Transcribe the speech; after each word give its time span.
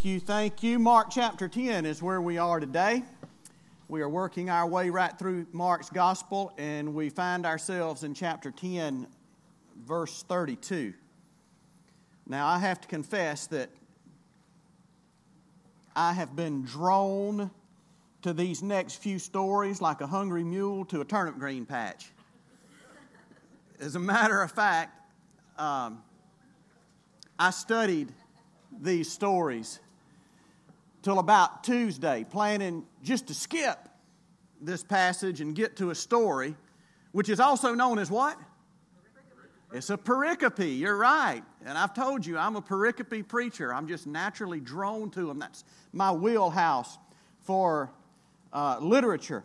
Thank 0.00 0.14
you, 0.14 0.20
thank 0.20 0.62
you. 0.62 0.78
Mark 0.78 1.08
chapter 1.10 1.46
10 1.46 1.84
is 1.84 2.02
where 2.02 2.22
we 2.22 2.38
are 2.38 2.58
today. 2.58 3.02
We 3.86 4.00
are 4.00 4.08
working 4.08 4.48
our 4.48 4.66
way 4.66 4.88
right 4.88 5.12
through 5.18 5.46
Mark's 5.52 5.90
gospel, 5.90 6.54
and 6.56 6.94
we 6.94 7.10
find 7.10 7.44
ourselves 7.44 8.02
in 8.02 8.14
chapter 8.14 8.50
10, 8.50 9.06
verse 9.84 10.22
32. 10.22 10.94
Now, 12.26 12.46
I 12.46 12.58
have 12.58 12.80
to 12.80 12.88
confess 12.88 13.46
that 13.48 13.68
I 15.94 16.14
have 16.14 16.34
been 16.34 16.62
drawn 16.62 17.50
to 18.22 18.32
these 18.32 18.62
next 18.62 19.02
few 19.02 19.18
stories 19.18 19.82
like 19.82 20.00
a 20.00 20.06
hungry 20.06 20.44
mule 20.44 20.86
to 20.86 21.02
a 21.02 21.04
turnip 21.04 21.38
green 21.38 21.66
patch. 21.66 22.10
As 23.78 23.96
a 23.96 24.00
matter 24.00 24.40
of 24.40 24.50
fact, 24.50 24.98
um, 25.58 26.02
I 27.38 27.50
studied 27.50 28.08
these 28.80 29.12
stories 29.12 29.78
till 31.02 31.18
about 31.18 31.64
Tuesday, 31.64 32.24
planning 32.28 32.84
just 33.02 33.26
to 33.28 33.34
skip 33.34 33.88
this 34.60 34.82
passage 34.82 35.40
and 35.40 35.54
get 35.54 35.76
to 35.76 35.90
a 35.90 35.94
story, 35.94 36.54
which 37.12 37.28
is 37.28 37.40
also 37.40 37.74
known 37.74 37.98
as 37.98 38.10
what? 38.10 38.38
It's 39.72 39.90
a 39.90 39.96
pericope. 39.96 40.78
You're 40.78 40.96
right. 40.96 41.42
And 41.64 41.78
I've 41.78 41.94
told 41.94 42.26
you, 42.26 42.36
I'm 42.36 42.56
a 42.56 42.62
pericope 42.62 43.28
preacher. 43.28 43.72
I'm 43.72 43.86
just 43.86 44.06
naturally 44.06 44.58
drawn 44.58 45.10
to 45.10 45.26
them. 45.26 45.38
That's 45.38 45.64
my 45.92 46.10
wheelhouse 46.10 46.98
for 47.42 47.90
uh, 48.52 48.78
literature. 48.80 49.44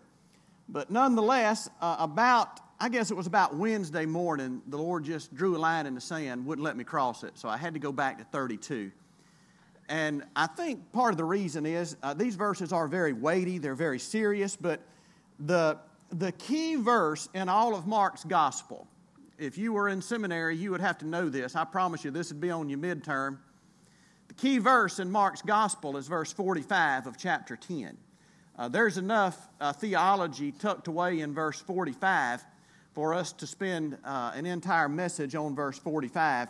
But 0.68 0.90
nonetheless, 0.90 1.70
uh, 1.80 1.98
about, 2.00 2.60
I 2.80 2.90
guess 2.90 3.12
it 3.12 3.14
was 3.18 3.28
about 3.28 3.56
Wednesday 3.56 4.08
morning, 4.08 4.64
the 4.68 4.78
Lord 4.78 5.04
just 5.04 5.34
drew 5.36 5.56
a 5.56 5.60
line 5.60 5.86
in 5.86 5.94
the 5.94 6.02
sand, 6.02 6.44
wouldn't 6.44 6.66
let 6.66 6.76
me 6.76 6.84
cross 6.84 7.24
it. 7.24 7.38
So 7.38 7.48
I 7.48 7.58
had 7.58 7.76
to 7.76 7.80
go 7.80 7.92
back 7.92 8.18
to 8.18 8.24
32. 8.24 8.92
And 9.88 10.24
I 10.36 10.48
think 10.48 10.92
part 10.92 11.14
of 11.14 11.18
the 11.18 11.26
reason 11.26 11.66
is 11.66 11.96
uh, 12.02 12.14
these 12.14 12.36
verses 12.36 12.74
are 12.74 12.88
very 12.88 13.14
weighty, 13.14 13.60
they're 13.60 13.76
very 13.76 14.00
serious, 14.00 14.56
but 14.56 14.82
the, 15.40 15.78
the 16.12 16.32
key 16.34 16.76
verse 16.76 17.30
in 17.34 17.50
all 17.50 17.76
of 17.76 17.86
Mark's 17.86 18.24
gospel, 18.24 18.88
if 19.38 19.58
you 19.58 19.74
were 19.74 19.90
in 19.90 20.02
seminary, 20.02 20.56
you 20.56 20.72
would 20.72 20.82
have 20.82 20.98
to 21.00 21.06
know 21.06 21.30
this. 21.30 21.56
I 21.56 21.66
promise 21.66 22.04
you, 22.04 22.12
this 22.12 22.32
would 22.32 22.42
be 22.42 22.50
on 22.50 22.70
your 22.70 22.80
midterm. 22.80 23.38
The 24.28 24.34
key 24.34 24.58
verse 24.58 25.00
in 25.00 25.12
Mark's 25.12 25.42
gospel 25.42 25.98
is 25.98 26.08
verse 26.08 26.34
45 26.34 27.06
of 27.06 27.18
chapter 27.18 27.56
10. 27.56 27.98
Uh, 28.58 28.70
there's 28.70 28.98
enough 28.98 29.50
uh, 29.60 29.74
theology 29.74 30.52
tucked 30.52 30.88
away 30.88 31.20
in 31.20 31.34
verse 31.34 31.60
45 31.60 32.44
for 32.94 33.14
us 33.14 33.34
to 33.34 33.46
spend 33.46 33.98
uh, 34.06 34.32
an 34.34 34.46
entire 34.46 34.88
message 34.88 35.36
on 35.36 35.54
verse 35.54 35.78
45 35.78 36.48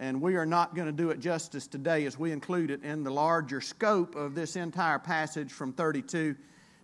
and 0.00 0.22
we 0.22 0.34
are 0.36 0.46
not 0.46 0.74
going 0.74 0.86
to 0.86 0.92
do 0.92 1.10
it 1.10 1.20
justice 1.20 1.66
today 1.66 2.06
as 2.06 2.18
we 2.18 2.32
include 2.32 2.70
it 2.70 2.82
in 2.82 3.04
the 3.04 3.10
larger 3.10 3.60
scope 3.60 4.16
of 4.16 4.34
this 4.34 4.56
entire 4.56 4.98
passage 4.98 5.52
from 5.52 5.74
32 5.74 6.34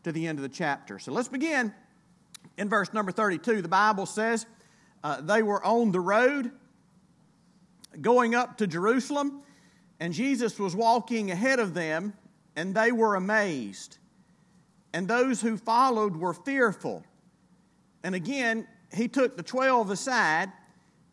to 0.05 0.13
the 0.13 0.27
end 0.27 0.39
of 0.39 0.43
the 0.43 0.51
chapter. 0.51 0.99
So 0.99 1.13
let's 1.13 1.27
begin 1.27 1.73
in 2.59 2.69
verse 2.69 2.93
number 2.93 3.11
32. 3.11 3.63
The 3.63 3.69
Bible 3.69 4.05
says 4.05 4.45
uh, 5.03 5.23
they 5.23 5.43
were 5.43 5.65
on 5.65 5.93
the 5.93 6.01
road 6.01 6.53
going 7.99 8.35
up 8.35 8.59
to 8.59 8.67
Jerusalem, 8.67 9.41
and 9.99 10.13
Jesus 10.13 10.59
was 10.59 10.77
walking 10.77 11.31
ahead 11.31 11.59
of 11.59 11.73
them, 11.73 12.13
and 12.55 12.75
they 12.75 12.93
were 12.93 13.15
amazed. 13.15 13.97
And 14.93 15.09
those 15.09 15.41
who 15.41 15.57
followed 15.57 16.17
were 16.17 16.35
fearful. 16.35 17.03
And 18.03 18.15
again, 18.15 18.69
he 18.95 19.09
took 19.09 19.39
the 19.39 19.43
twelve 19.43 19.91
aside 19.91 20.53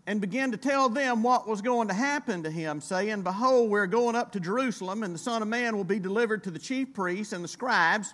and 0.06 0.20
began 0.20 0.52
to 0.52 0.58
tell 0.58 0.90
them 0.90 1.24
what 1.24 1.48
was 1.48 1.62
going 1.62 1.88
to 1.88 1.94
happen 1.94 2.44
to 2.44 2.52
him, 2.52 2.82
saying, 2.82 3.22
Behold, 3.22 3.70
we're 3.70 3.88
going 3.88 4.16
up 4.16 4.34
to 4.34 4.40
Jerusalem, 4.40 5.04
and 5.04 5.14
the 5.16 5.20
Son 5.20 5.42
of 5.42 5.48
Man 5.48 5.78
will 5.78 5.86
be 5.86 6.00
delivered 6.00 6.44
to 6.44 6.52
the 6.52 6.60
chief 6.60 6.94
priests 6.94 7.32
and 7.32 7.44
the 7.44 7.48
scribes, 7.48 8.14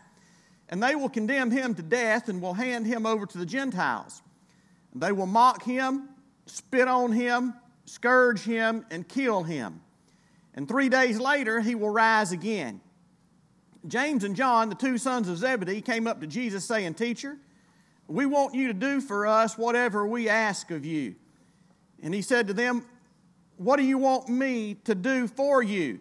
and 0.69 0.83
they 0.83 0.93
will 0.95 1.09
condemn 1.09 1.49
him 1.49 1.73
to 1.75 1.81
death 1.81 2.29
and 2.29 2.41
will 2.41 2.53
hand 2.53 2.85
him 2.85 3.05
over 3.05 3.25
to 3.25 3.37
the 3.37 3.45
Gentiles. 3.45 4.21
And 4.93 5.01
they 5.01 5.11
will 5.11 5.25
mock 5.25 5.63
him, 5.63 6.09
spit 6.45 6.87
on 6.87 7.11
him, 7.11 7.55
scourge 7.85 8.41
him, 8.41 8.85
and 8.91 9.07
kill 9.07 9.41
him. 9.41 9.81
And 10.53 10.67
three 10.67 10.89
days 10.89 11.19
later, 11.19 11.59
he 11.59 11.73
will 11.73 11.89
rise 11.89 12.31
again. 12.31 12.81
James 13.87 14.23
and 14.23 14.35
John, 14.35 14.69
the 14.69 14.75
two 14.75 14.97
sons 14.97 15.27
of 15.27 15.37
Zebedee, 15.37 15.81
came 15.81 16.05
up 16.05 16.21
to 16.21 16.27
Jesus 16.27 16.65
saying, 16.65 16.95
Teacher, 16.95 17.37
we 18.07 18.25
want 18.25 18.53
you 18.53 18.67
to 18.67 18.73
do 18.73 19.01
for 19.01 19.25
us 19.25 19.57
whatever 19.57 20.05
we 20.05 20.29
ask 20.29 20.69
of 20.69 20.85
you. 20.85 21.15
And 22.01 22.13
he 22.13 22.21
said 22.21 22.47
to 22.47 22.53
them, 22.53 22.85
What 23.57 23.77
do 23.77 23.83
you 23.83 23.97
want 23.97 24.29
me 24.29 24.75
to 24.85 24.95
do 24.95 25.27
for 25.27 25.61
you? 25.61 25.99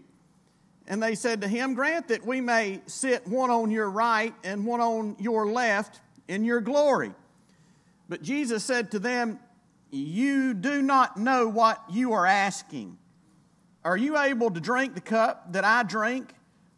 And 0.86 1.02
they 1.02 1.14
said 1.14 1.42
to 1.42 1.48
him, 1.48 1.74
Grant 1.74 2.08
that 2.08 2.24
we 2.24 2.40
may 2.40 2.80
sit 2.86 3.26
one 3.26 3.50
on 3.50 3.70
your 3.70 3.90
right 3.90 4.34
and 4.42 4.64
one 4.64 4.80
on 4.80 5.16
your 5.18 5.46
left 5.46 6.00
in 6.28 6.44
your 6.44 6.60
glory. 6.60 7.12
But 8.08 8.22
Jesus 8.22 8.64
said 8.64 8.90
to 8.92 8.98
them, 8.98 9.38
You 9.90 10.54
do 10.54 10.80
not 10.80 11.18
know 11.18 11.46
what 11.46 11.82
you 11.90 12.14
are 12.14 12.26
asking. 12.26 12.96
Are 13.84 13.96
you 13.96 14.18
able 14.18 14.50
to 14.50 14.60
drink 14.60 14.94
the 14.94 15.00
cup 15.00 15.52
that 15.52 15.64
I 15.64 15.82
drink, 15.82 16.32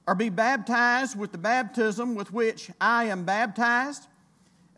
or 0.06 0.14
be 0.14 0.28
baptized 0.28 1.18
with 1.18 1.30
the 1.30 1.38
baptism 1.38 2.14
with 2.14 2.32
which 2.32 2.70
I 2.80 3.04
am 3.04 3.24
baptized? 3.24 4.08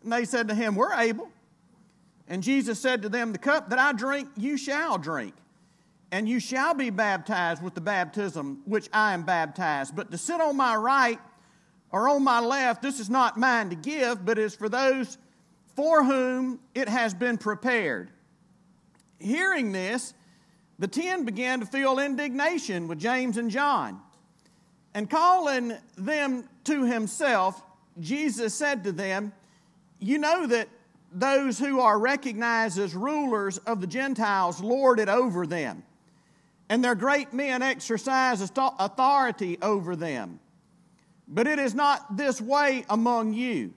And 0.03 0.13
they 0.13 0.25
said 0.25 0.47
to 0.49 0.55
him, 0.55 0.75
We're 0.75 0.93
able. 0.93 1.29
And 2.27 2.41
Jesus 2.41 2.79
said 2.79 3.01
to 3.01 3.09
them, 3.09 3.31
The 3.31 3.37
cup 3.37 3.69
that 3.69 3.79
I 3.79 3.93
drink, 3.93 4.29
you 4.37 4.57
shall 4.57 4.97
drink, 4.97 5.33
and 6.11 6.27
you 6.27 6.39
shall 6.39 6.73
be 6.73 6.89
baptized 6.89 7.61
with 7.61 7.75
the 7.75 7.81
baptism 7.81 8.61
which 8.65 8.89
I 8.93 9.13
am 9.13 9.23
baptized. 9.23 9.95
But 9.95 10.11
to 10.11 10.17
sit 10.17 10.39
on 10.39 10.55
my 10.55 10.75
right 10.75 11.19
or 11.91 12.09
on 12.09 12.23
my 12.23 12.39
left, 12.39 12.81
this 12.81 12.99
is 12.99 13.09
not 13.09 13.37
mine 13.37 13.69
to 13.69 13.75
give, 13.75 14.25
but 14.25 14.37
is 14.37 14.55
for 14.55 14.69
those 14.69 15.17
for 15.75 16.03
whom 16.03 16.59
it 16.75 16.87
has 16.87 17.13
been 17.13 17.37
prepared. 17.37 18.11
Hearing 19.19 19.71
this, 19.71 20.13
the 20.79 20.87
ten 20.87 21.25
began 21.25 21.59
to 21.59 21.65
feel 21.65 21.99
indignation 21.99 22.87
with 22.87 22.99
James 22.99 23.37
and 23.37 23.49
John. 23.49 23.99
And 24.93 25.09
calling 25.09 25.75
them 25.97 26.47
to 26.65 26.85
himself, 26.85 27.61
Jesus 27.99 28.53
said 28.53 28.83
to 28.83 28.91
them, 28.91 29.33
You 29.99 30.19
know 30.19 30.45
that 30.47 30.67
those 31.13 31.59
who 31.59 31.79
are 31.79 31.99
recognized 31.99 32.79
as 32.79 32.95
rulers 32.95 33.57
of 33.59 33.81
the 33.81 33.87
Gentiles 33.87 34.61
lord 34.61 34.99
it 34.99 35.09
over 35.09 35.45
them, 35.45 35.83
and 36.69 36.83
their 36.83 36.95
great 36.95 37.33
men 37.33 37.61
exercise 37.61 38.41
authority 38.41 39.57
over 39.61 39.95
them. 39.95 40.39
But 41.27 41.47
it 41.47 41.59
is 41.59 41.73
not 41.73 42.17
this 42.17 42.41
way 42.41 42.85
among 42.89 43.33
you. 43.33 43.73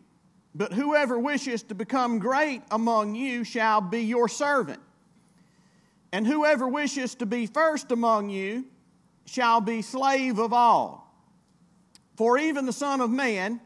But 0.54 0.72
whoever 0.72 1.18
wishes 1.18 1.62
to 1.64 1.74
become 1.74 2.18
great 2.18 2.62
among 2.70 3.14
you 3.14 3.44
shall 3.44 3.82
be 3.82 4.00
your 4.00 4.26
servant. 4.26 4.80
And 6.12 6.26
whoever 6.26 6.66
wishes 6.66 7.14
to 7.16 7.26
be 7.26 7.46
first 7.46 7.92
among 7.92 8.30
you 8.30 8.64
shall 9.26 9.60
be 9.60 9.82
slave 9.82 10.38
of 10.38 10.54
all. 10.54 11.14
For 12.16 12.38
even 12.38 12.64
the 12.64 12.72
Son 12.72 13.02
of 13.02 13.10
Man 13.10 13.60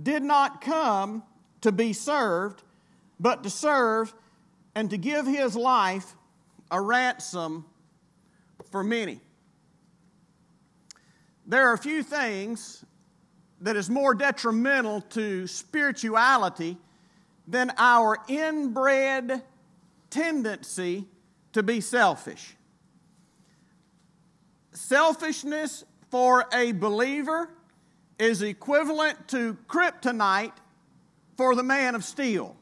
did 0.00 0.22
not 0.22 0.60
come 0.60 1.24
to 1.62 1.72
be 1.72 1.92
served 1.92 2.62
but 3.22 3.44
to 3.44 3.50
serve 3.50 4.12
and 4.74 4.90
to 4.90 4.98
give 4.98 5.26
his 5.26 5.54
life 5.54 6.14
a 6.72 6.80
ransom 6.80 7.64
for 8.70 8.82
many. 8.82 9.20
There 11.46 11.68
are 11.68 11.76
few 11.76 12.02
things 12.02 12.84
that 13.60 13.76
is 13.76 13.88
more 13.88 14.12
detrimental 14.14 15.02
to 15.02 15.46
spirituality 15.46 16.76
than 17.46 17.72
our 17.78 18.18
inbred 18.26 19.42
tendency 20.10 21.06
to 21.52 21.62
be 21.62 21.80
selfish. 21.80 22.56
Selfishness 24.72 25.84
for 26.10 26.46
a 26.52 26.72
believer 26.72 27.50
is 28.18 28.42
equivalent 28.42 29.28
to 29.28 29.56
kryptonite 29.68 30.52
for 31.36 31.54
the 31.54 31.62
man 31.62 31.94
of 31.94 32.04
steel. 32.04 32.56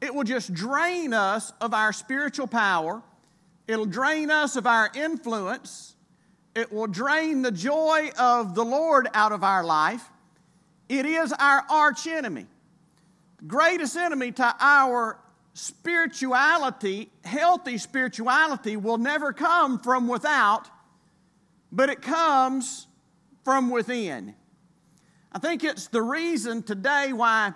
It 0.00 0.14
will 0.14 0.24
just 0.24 0.52
drain 0.52 1.14
us 1.14 1.52
of 1.60 1.72
our 1.72 1.92
spiritual 1.92 2.46
power. 2.46 3.02
It'll 3.66 3.86
drain 3.86 4.30
us 4.30 4.56
of 4.56 4.66
our 4.66 4.90
influence. 4.94 5.94
It 6.54 6.72
will 6.72 6.86
drain 6.86 7.42
the 7.42 7.50
joy 7.50 8.10
of 8.18 8.54
the 8.54 8.64
Lord 8.64 9.08
out 9.14 9.32
of 9.32 9.42
our 9.42 9.64
life. 9.64 10.08
It 10.88 11.06
is 11.06 11.32
our 11.32 11.64
arch 11.68 12.06
enemy. 12.06 12.46
Greatest 13.46 13.96
enemy 13.96 14.32
to 14.32 14.54
our 14.60 15.18
spirituality, 15.54 17.10
healthy 17.24 17.78
spirituality, 17.78 18.76
will 18.76 18.98
never 18.98 19.32
come 19.32 19.78
from 19.78 20.06
without, 20.06 20.68
but 21.72 21.88
it 21.88 22.02
comes 22.02 22.86
from 23.44 23.70
within. 23.70 24.34
I 25.32 25.38
think 25.38 25.64
it's 25.64 25.88
the 25.88 26.02
reason 26.02 26.62
today 26.62 27.12
why 27.12 27.52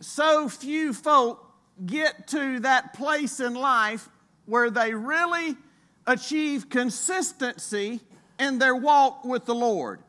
so 0.00 0.48
few 0.48 0.92
folk 0.92 1.45
get 1.84 2.28
to 2.28 2.60
that 2.60 2.94
place 2.94 3.40
in 3.40 3.54
life 3.54 4.08
where 4.46 4.70
they 4.70 4.94
really 4.94 5.56
achieve 6.06 6.70
consistency 6.70 8.00
in 8.38 8.58
their 8.58 8.76
walk 8.76 9.24
with 9.24 9.44
the 9.44 9.54
Lord 9.54 10.00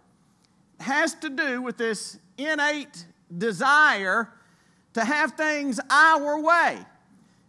has 0.80 1.14
to 1.16 1.30
do 1.30 1.62
with 1.62 1.78
this 1.78 2.19
innate 2.38 3.06
desire 3.36 4.30
to 4.94 5.04
have 5.04 5.34
things 5.34 5.80
our 5.90 6.40
way. 6.40 6.78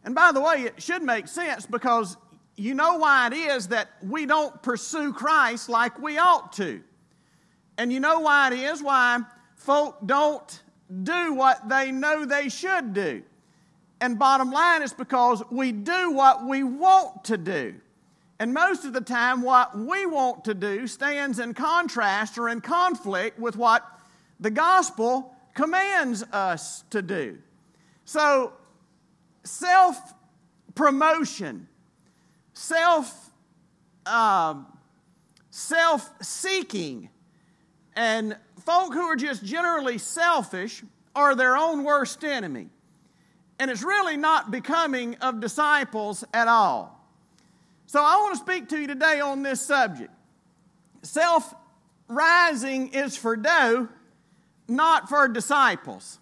And 0.04 0.14
by 0.14 0.32
the 0.32 0.40
way, 0.40 0.62
it 0.62 0.82
should 0.82 1.02
make 1.02 1.28
sense 1.28 1.66
because 1.66 2.16
you 2.56 2.74
know 2.74 2.96
why 2.96 3.28
it 3.28 3.32
is 3.34 3.68
that 3.68 3.88
we 4.02 4.26
don't 4.26 4.62
pursue 4.62 5.12
Christ 5.12 5.68
like 5.68 5.98
we 6.00 6.18
ought 6.18 6.52
to. 6.54 6.82
And 7.76 7.92
you 7.92 8.00
know 8.00 8.20
why 8.20 8.52
it 8.52 8.58
is 8.58 8.82
why 8.82 9.20
folk 9.56 9.98
don't 10.04 10.62
do 11.02 11.34
what 11.34 11.68
they 11.68 11.92
know 11.92 12.24
they 12.24 12.48
should 12.48 12.94
do. 12.94 13.22
And 14.00 14.18
bottom 14.18 14.50
line 14.50 14.82
is 14.82 14.92
because 14.92 15.42
we 15.50 15.72
do 15.72 16.12
what 16.12 16.46
we 16.46 16.62
want 16.62 17.24
to 17.24 17.36
do. 17.36 17.74
And 18.38 18.54
most 18.54 18.84
of 18.84 18.92
the 18.92 19.00
time, 19.00 19.42
what 19.42 19.76
we 19.76 20.06
want 20.06 20.44
to 20.44 20.54
do 20.54 20.86
stands 20.86 21.40
in 21.40 21.54
contrast 21.54 22.38
or 22.38 22.48
in 22.48 22.60
conflict 22.60 23.38
with 23.38 23.56
what 23.56 23.84
the 24.38 24.50
gospel 24.50 25.34
commands 25.54 26.22
us 26.32 26.84
to 26.90 27.02
do. 27.02 27.38
So, 28.04 28.52
self 29.42 30.14
promotion, 30.76 31.66
self 32.52 33.30
uh, 34.06 34.54
self 35.50 36.10
seeking, 36.22 37.10
and 37.96 38.36
folk 38.64 38.94
who 38.94 39.02
are 39.02 39.16
just 39.16 39.44
generally 39.44 39.98
selfish 39.98 40.84
are 41.16 41.34
their 41.34 41.56
own 41.56 41.82
worst 41.82 42.22
enemy. 42.22 42.68
And 43.58 43.70
it's 43.70 43.82
really 43.82 44.16
not 44.16 44.50
becoming 44.50 45.16
of 45.16 45.40
disciples 45.40 46.24
at 46.32 46.48
all. 46.48 46.98
So 47.86 48.02
I 48.02 48.16
want 48.16 48.34
to 48.34 48.40
speak 48.40 48.68
to 48.68 48.78
you 48.78 48.86
today 48.86 49.20
on 49.20 49.42
this 49.42 49.60
subject. 49.60 50.12
Self 51.02 51.54
rising 52.06 52.88
is 52.88 53.16
for 53.16 53.36
dough, 53.36 53.88
not 54.68 55.08
for 55.08 55.26
disciples. 55.28 56.18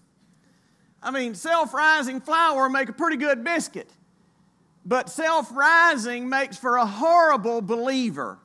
I 1.03 1.11
mean, 1.11 1.35
self 1.35 1.75
rising 1.75 2.21
flour 2.21 2.69
make 2.69 2.89
a 2.89 2.93
pretty 2.93 3.17
good 3.17 3.45
biscuit, 3.45 3.91
but 4.85 5.11
self 5.11 5.51
rising 5.55 6.29
makes 6.29 6.57
for 6.57 6.77
a 6.77 6.87
horrible 6.87 7.61
believer. 7.61 8.39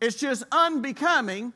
It's 0.00 0.16
just 0.16 0.44
unbecoming, 0.52 1.52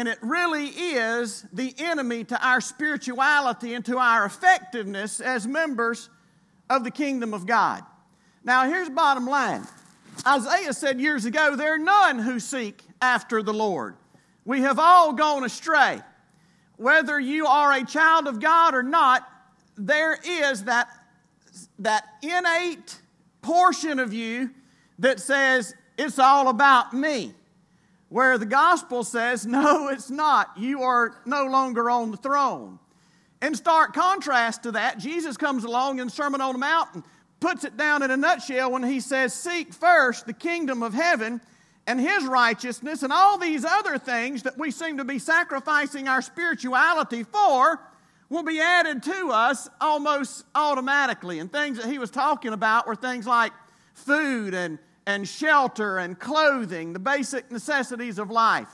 and 0.00 0.08
it 0.08 0.18
really 0.22 0.68
is 0.68 1.44
the 1.52 1.74
enemy 1.76 2.24
to 2.24 2.46
our 2.46 2.62
spirituality 2.62 3.74
and 3.74 3.84
to 3.84 3.98
our 3.98 4.24
effectiveness 4.24 5.20
as 5.20 5.46
members 5.46 6.08
of 6.70 6.84
the 6.84 6.90
kingdom 6.90 7.34
of 7.34 7.44
God. 7.44 7.82
Now, 8.42 8.66
here's 8.66 8.88
bottom 8.88 9.26
line 9.26 9.66
Isaiah 10.26 10.72
said 10.72 10.98
years 10.98 11.26
ago, 11.26 11.54
There 11.54 11.74
are 11.74 11.78
none 11.78 12.18
who 12.18 12.40
seek 12.40 12.82
after 13.02 13.42
the 13.42 13.52
Lord. 13.52 13.94
We 14.46 14.62
have 14.62 14.78
all 14.78 15.12
gone 15.12 15.44
astray. 15.44 16.00
Whether 16.78 17.20
you 17.20 17.46
are 17.46 17.70
a 17.70 17.84
child 17.84 18.26
of 18.26 18.40
God 18.40 18.74
or 18.74 18.82
not, 18.82 19.28
there 19.76 20.18
is 20.24 20.64
that, 20.64 20.88
that 21.80 22.04
innate 22.22 22.98
portion 23.42 23.98
of 23.98 24.14
you 24.14 24.48
that 24.98 25.20
says, 25.20 25.74
It's 25.98 26.18
all 26.18 26.48
about 26.48 26.94
me. 26.94 27.34
Where 28.10 28.38
the 28.38 28.46
gospel 28.46 29.02
says, 29.04 29.46
No, 29.46 29.88
it's 29.88 30.10
not. 30.10 30.50
You 30.58 30.82
are 30.82 31.16
no 31.24 31.46
longer 31.46 31.88
on 31.88 32.10
the 32.10 32.16
throne. 32.16 32.78
In 33.40 33.54
stark 33.54 33.94
contrast 33.94 34.64
to 34.64 34.72
that, 34.72 34.98
Jesus 34.98 35.38
comes 35.38 35.64
along 35.64 36.00
in 36.00 36.10
Sermon 36.10 36.42
on 36.42 36.52
the 36.52 36.58
Mount 36.58 36.94
and 36.94 37.04
puts 37.38 37.64
it 37.64 37.76
down 37.76 38.02
in 38.02 38.10
a 38.10 38.16
nutshell 38.16 38.72
when 38.72 38.82
he 38.82 39.00
says, 39.00 39.32
Seek 39.32 39.72
first 39.72 40.26
the 40.26 40.32
kingdom 40.32 40.82
of 40.82 40.92
heaven 40.92 41.40
and 41.86 41.98
his 41.98 42.26
righteousness, 42.26 43.02
and 43.02 43.12
all 43.12 43.38
these 43.38 43.64
other 43.64 43.96
things 43.96 44.42
that 44.42 44.58
we 44.58 44.70
seem 44.70 44.98
to 44.98 45.04
be 45.04 45.18
sacrificing 45.18 46.06
our 46.06 46.20
spirituality 46.20 47.22
for 47.22 47.80
will 48.28 48.42
be 48.42 48.60
added 48.60 49.02
to 49.04 49.30
us 49.30 49.68
almost 49.80 50.44
automatically. 50.54 51.38
And 51.38 51.50
things 51.50 51.78
that 51.78 51.86
he 51.86 51.98
was 51.98 52.10
talking 52.10 52.52
about 52.52 52.86
were 52.86 52.94
things 52.94 53.26
like 53.26 53.52
food 53.94 54.52
and, 54.52 54.78
and 55.10 55.26
shelter 55.26 55.98
and 55.98 56.18
clothing, 56.18 56.92
the 56.92 56.98
basic 56.98 57.50
necessities 57.50 58.18
of 58.18 58.30
life. 58.30 58.68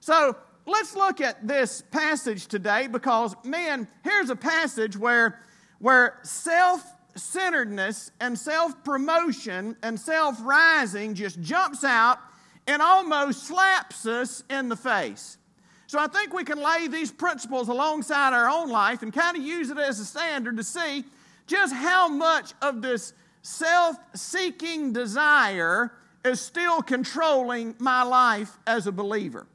So 0.00 0.36
let's 0.66 0.94
look 0.94 1.22
at 1.22 1.46
this 1.46 1.82
passage 1.90 2.46
today 2.46 2.86
because, 2.86 3.34
man, 3.44 3.88
here's 4.02 4.28
a 4.28 4.36
passage 4.36 4.96
where, 4.96 5.40
where 5.78 6.18
self 6.22 6.84
centeredness 7.16 8.10
and 8.20 8.38
self 8.38 8.84
promotion 8.84 9.76
and 9.82 9.98
self 9.98 10.36
rising 10.42 11.14
just 11.14 11.40
jumps 11.40 11.82
out 11.82 12.18
and 12.66 12.82
almost 12.82 13.44
slaps 13.44 14.04
us 14.04 14.44
in 14.50 14.68
the 14.68 14.76
face. 14.76 15.38
So 15.86 15.98
I 15.98 16.08
think 16.08 16.34
we 16.34 16.44
can 16.44 16.58
lay 16.58 16.88
these 16.88 17.10
principles 17.10 17.68
alongside 17.68 18.34
our 18.34 18.50
own 18.50 18.68
life 18.68 19.02
and 19.02 19.12
kind 19.12 19.36
of 19.36 19.42
use 19.42 19.70
it 19.70 19.78
as 19.78 19.98
a 19.98 20.04
standard 20.04 20.58
to 20.58 20.64
see 20.64 21.04
just 21.46 21.74
how 21.74 22.08
much 22.08 22.52
of 22.60 22.82
this 22.82 23.14
self 23.44 23.96
seeking 24.14 24.92
desire 24.92 25.92
is 26.24 26.40
still 26.40 26.82
controlling 26.82 27.76
my 27.78 28.02
life 28.02 28.58
as 28.66 28.86
a 28.86 28.92
believer. 28.92 29.46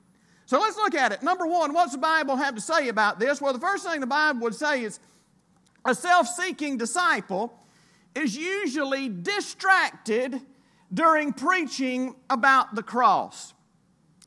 So 0.46 0.60
let's 0.60 0.78
look 0.78 0.96
at 0.96 1.12
it. 1.12 1.22
Number 1.22 1.46
one, 1.46 1.74
what's 1.74 1.92
the 1.92 1.98
Bible 2.00 2.36
have 2.38 2.56
to 2.56 2.62
say 2.62 2.88
about 2.88 3.20
this? 3.20 3.42
Well, 3.42 3.52
the 3.52 3.60
first 3.60 3.86
thing 3.86 4.00
the 4.00 4.08
Bible 4.08 4.42
would 4.42 4.56
say 4.56 4.84
is 4.84 5.00
a 5.86 5.94
self 5.94 6.28
seeking 6.28 6.78
disciple 6.78 7.54
is 8.16 8.38
usually 8.38 9.10
distracted 9.10 10.40
during 10.94 11.34
preaching 11.34 12.16
about 12.30 12.76
the 12.76 12.84
cross. 12.84 13.54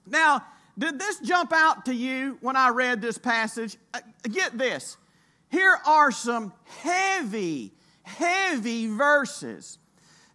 Now, 0.06 0.44
did 0.78 0.98
this 0.98 1.20
jump 1.20 1.52
out 1.52 1.84
to 1.86 1.94
you 1.94 2.38
when 2.40 2.56
I 2.56 2.70
read 2.70 3.00
this 3.00 3.18
passage? 3.18 3.76
Uh, 3.92 4.00
get 4.30 4.56
this. 4.56 4.96
Here 5.50 5.78
are 5.86 6.10
some 6.10 6.52
heavy, 6.64 7.72
heavy 8.02 8.86
verses. 8.88 9.78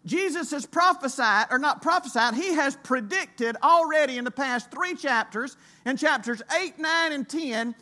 Jesus 0.05 0.51
has 0.51 0.65
prophesied, 0.65 1.47
or 1.51 1.59
not 1.59 1.81
prophesied, 1.81 2.33
he 2.33 2.53
has 2.53 2.77
predicted 2.77 3.57
already 3.61 4.17
in 4.17 4.23
the 4.23 4.31
past 4.31 4.71
three 4.71 4.95
chapters, 4.95 5.57
in 5.85 5.97
chapters 5.97 6.41
8, 6.55 6.79
9, 6.79 7.11
and 7.11 7.27
10. 7.27 7.75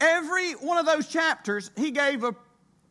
Every 0.00 0.52
one 0.52 0.78
of 0.78 0.86
those 0.86 1.08
chapters, 1.08 1.70
he 1.76 1.90
gave 1.90 2.22
a 2.22 2.34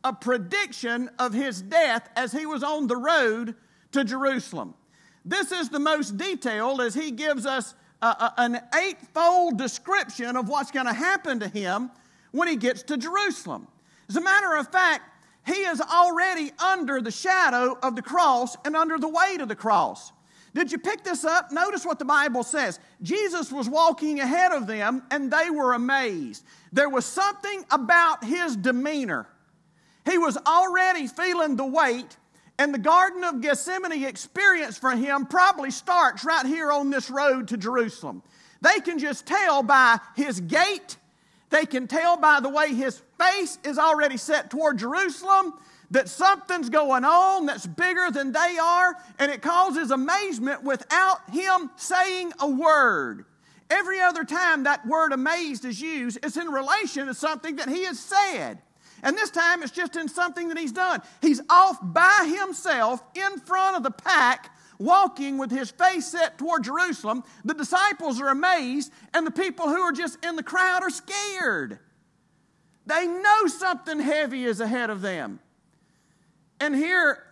a 0.04 0.12
prediction 0.12 1.10
of 1.18 1.32
his 1.32 1.62
death 1.62 2.08
as 2.16 2.32
he 2.32 2.46
was 2.46 2.62
on 2.62 2.86
the 2.86 2.96
road 2.96 3.54
to 3.92 4.04
Jerusalem. 4.04 4.74
This 5.24 5.52
is 5.52 5.68
the 5.68 5.78
most 5.78 6.16
detailed 6.16 6.80
as 6.80 6.94
he 6.94 7.12
gives 7.12 7.46
us 7.46 7.74
a, 8.00 8.06
a, 8.06 8.34
an 8.38 8.60
eightfold 8.74 9.58
description 9.58 10.36
of 10.36 10.48
what's 10.48 10.70
going 10.70 10.86
to 10.86 10.92
happen 10.92 11.40
to 11.40 11.48
him 11.48 11.90
when 12.32 12.48
he 12.48 12.56
gets 12.56 12.82
to 12.84 12.96
Jerusalem. 12.96 13.68
As 14.08 14.16
a 14.16 14.20
matter 14.20 14.56
of 14.56 14.68
fact, 14.68 15.02
he 15.44 15.52
is 15.52 15.80
already 15.80 16.52
under 16.58 17.00
the 17.00 17.10
shadow 17.10 17.78
of 17.82 17.96
the 17.96 18.02
cross 18.02 18.56
and 18.64 18.76
under 18.76 18.98
the 18.98 19.08
weight 19.08 19.40
of 19.40 19.48
the 19.48 19.56
cross. 19.56 20.12
Did 20.54 20.70
you 20.70 20.78
pick 20.78 21.02
this 21.02 21.24
up? 21.24 21.50
Notice 21.50 21.84
what 21.84 21.98
the 21.98 22.04
Bible 22.04 22.42
says. 22.42 22.78
Jesus 23.02 23.50
was 23.50 23.68
walking 23.68 24.20
ahead 24.20 24.52
of 24.52 24.66
them 24.66 25.02
and 25.10 25.32
they 25.32 25.50
were 25.50 25.72
amazed. 25.72 26.44
There 26.72 26.90
was 26.90 27.06
something 27.06 27.64
about 27.70 28.22
his 28.24 28.56
demeanor 28.56 29.26
he 30.04 30.18
was 30.18 30.36
already 30.36 31.06
feeling 31.06 31.56
the 31.56 31.66
weight, 31.66 32.16
and 32.58 32.74
the 32.74 32.78
Garden 32.78 33.24
of 33.24 33.40
Gethsemane 33.40 34.04
experience 34.04 34.76
for 34.76 34.90
him 34.90 35.26
probably 35.26 35.70
starts 35.70 36.24
right 36.24 36.46
here 36.46 36.72
on 36.72 36.90
this 36.90 37.10
road 37.10 37.48
to 37.48 37.56
Jerusalem. 37.56 38.22
They 38.60 38.80
can 38.80 38.98
just 38.98 39.26
tell 39.26 39.62
by 39.62 39.98
his 40.14 40.40
gait, 40.40 40.96
they 41.52 41.66
can 41.66 41.86
tell 41.86 42.16
by 42.16 42.40
the 42.40 42.48
way 42.48 42.74
his 42.74 43.00
face 43.18 43.58
is 43.62 43.78
already 43.78 44.16
set 44.16 44.50
toward 44.50 44.78
Jerusalem 44.78 45.54
that 45.92 46.08
something's 46.08 46.70
going 46.70 47.04
on 47.04 47.46
that's 47.46 47.66
bigger 47.66 48.10
than 48.10 48.32
they 48.32 48.58
are, 48.60 48.96
and 49.18 49.30
it 49.30 49.42
causes 49.42 49.90
amazement 49.90 50.64
without 50.64 51.18
him 51.30 51.70
saying 51.76 52.32
a 52.40 52.48
word. 52.48 53.26
Every 53.70 54.00
other 54.00 54.24
time 54.24 54.64
that 54.64 54.86
word 54.86 55.12
amazed 55.12 55.64
is 55.64 55.80
used, 55.80 56.18
it's 56.22 56.36
in 56.36 56.48
relation 56.48 57.06
to 57.06 57.14
something 57.14 57.56
that 57.56 57.68
he 57.68 57.84
has 57.84 58.00
said. 58.00 58.58
And 59.02 59.16
this 59.16 59.30
time 59.30 59.62
it's 59.62 59.72
just 59.72 59.96
in 59.96 60.08
something 60.08 60.48
that 60.48 60.58
he's 60.58 60.72
done. 60.72 61.02
He's 61.20 61.42
off 61.50 61.78
by 61.82 62.34
himself 62.40 63.02
in 63.14 63.38
front 63.40 63.76
of 63.76 63.82
the 63.82 63.90
pack, 63.90 64.50
walking 64.82 65.38
with 65.38 65.50
his 65.50 65.70
face 65.70 66.06
set 66.06 66.38
toward 66.38 66.64
Jerusalem. 66.64 67.24
The 67.44 67.54
disciples 67.54 68.20
are 68.20 68.28
amazed, 68.28 68.92
and 69.14 69.26
the 69.26 69.30
people 69.30 69.68
who 69.68 69.80
are 69.80 69.92
just 69.92 70.24
in 70.24 70.36
the 70.36 70.42
crowd 70.42 70.82
are 70.82 70.90
scared. 70.90 71.78
They 72.86 73.06
know 73.06 73.46
something 73.46 74.00
heavy 74.00 74.44
is 74.44 74.60
ahead 74.60 74.90
of 74.90 75.00
them. 75.00 75.40
And 76.60 76.74
here, 76.74 77.22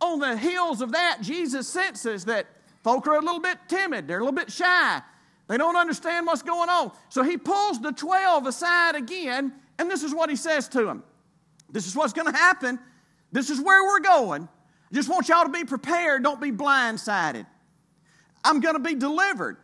on 0.00 0.18
the 0.18 0.36
heels 0.36 0.80
of 0.80 0.92
that, 0.92 1.18
Jesus 1.22 1.68
senses 1.68 2.24
that 2.26 2.46
folk 2.82 3.06
are 3.06 3.16
a 3.16 3.20
little 3.20 3.40
bit 3.40 3.58
timid, 3.68 4.08
they're 4.08 4.18
a 4.18 4.24
little 4.24 4.32
bit 4.32 4.52
shy. 4.52 5.00
They 5.48 5.56
don't 5.56 5.76
understand 5.76 6.26
what's 6.26 6.42
going 6.42 6.68
on. 6.68 6.90
So 7.08 7.22
he 7.22 7.36
pulls 7.36 7.80
the 7.80 7.92
12 7.92 8.46
aside 8.46 8.96
again 8.96 9.52
and 9.78 9.90
this 9.90 10.02
is 10.02 10.14
what 10.14 10.30
he 10.30 10.36
says 10.36 10.68
to 10.68 10.84
them 10.84 11.02
This 11.70 11.86
is 11.86 11.94
what's 11.94 12.12
going 12.12 12.32
to 12.32 12.36
happen. 12.36 12.78
This 13.32 13.50
is 13.50 13.60
where 13.60 13.84
we're 13.84 14.00
going. 14.00 14.48
Just 14.92 15.08
want 15.08 15.28
y'all 15.28 15.44
to 15.44 15.50
be 15.52 15.64
prepared. 15.64 16.22
Don't 16.22 16.40
be 16.40 16.52
blindsided. 16.52 17.46
I'm 18.44 18.60
going 18.60 18.74
to 18.74 18.80
be 18.80 18.94
delivered. 18.94 19.56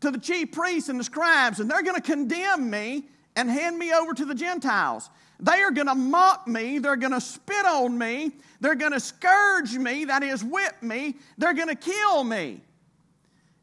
to 0.00 0.10
the 0.10 0.18
chief 0.18 0.52
priests 0.52 0.88
and 0.88 0.98
the 0.98 1.04
scribes, 1.04 1.60
and 1.60 1.70
they're 1.70 1.82
going 1.82 1.96
to 1.96 2.02
condemn 2.02 2.70
me 2.70 3.04
and 3.36 3.48
hand 3.50 3.78
me 3.78 3.92
over 3.92 4.14
to 4.14 4.24
the 4.24 4.34
Gentiles. 4.34 5.08
They 5.38 5.60
are 5.62 5.70
going 5.70 5.86
to 5.86 5.94
mock 5.94 6.46
me. 6.46 6.78
They're 6.78 6.96
going 6.96 7.12
to 7.12 7.20
spit 7.20 7.64
on 7.64 7.96
me. 7.96 8.32
They're 8.60 8.74
going 8.74 8.92
to 8.92 9.00
scourge 9.00 9.74
me, 9.74 10.06
that 10.06 10.22
is, 10.22 10.44
whip 10.44 10.82
me. 10.82 11.16
They're 11.38 11.54
going 11.54 11.68
to 11.68 11.74
kill 11.74 12.24
me. 12.24 12.60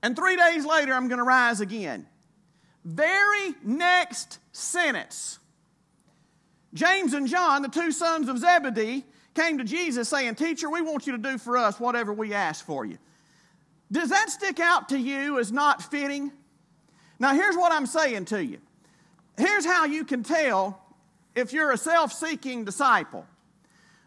And 0.01 0.15
three 0.15 0.35
days 0.35 0.65
later, 0.65 0.93
I'm 0.93 1.07
going 1.07 1.19
to 1.19 1.23
rise 1.23 1.59
again. 1.59 2.07
Very 2.85 3.53
next 3.63 4.39
sentence. 4.51 5.39
James 6.73 7.13
and 7.13 7.27
John, 7.27 7.61
the 7.61 7.69
two 7.69 7.91
sons 7.91 8.29
of 8.29 8.37
Zebedee, 8.37 9.03
came 9.37 9.59
to 9.59 9.63
Jesus 9.63 10.09
saying, 10.09 10.35
Teacher, 10.35 10.69
we 10.69 10.81
want 10.81 11.05
you 11.05 11.13
to 11.13 11.17
do 11.17 11.37
for 11.37 11.57
us 11.57 11.79
whatever 11.79 12.11
we 12.11 12.33
ask 12.33 12.65
for 12.65 12.85
you. 12.85 12.97
Does 13.91 14.09
that 14.09 14.29
stick 14.29 14.59
out 14.59 14.89
to 14.89 14.97
you 14.97 15.39
as 15.39 15.51
not 15.51 15.81
fitting? 15.81 16.31
Now, 17.19 17.33
here's 17.33 17.55
what 17.55 17.71
I'm 17.71 17.85
saying 17.85 18.25
to 18.25 18.43
you. 18.43 18.57
Here's 19.37 19.65
how 19.65 19.85
you 19.85 20.03
can 20.03 20.23
tell 20.23 20.81
if 21.35 21.53
you're 21.53 21.71
a 21.71 21.77
self 21.77 22.11
seeking 22.11 22.65
disciple. 22.65 23.25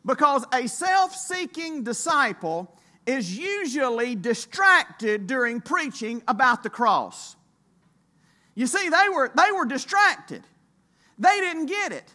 Because 0.05 0.45
a 0.53 0.67
self 0.67 1.15
seeking 1.15 1.85
disciple 1.85 2.77
is 3.07 3.37
usually 3.37 4.15
distracted 4.17 5.27
during 5.27 5.61
preaching 5.61 6.23
about 6.27 6.63
the 6.63 6.71
cross. 6.71 7.37
You 8.55 8.67
see, 8.67 8.89
they 8.89 9.09
were, 9.15 9.31
they 9.35 9.53
were 9.53 9.65
distracted, 9.65 10.43
they 11.19 11.41
didn't 11.41 11.67
get 11.67 11.93
it. 11.93 12.15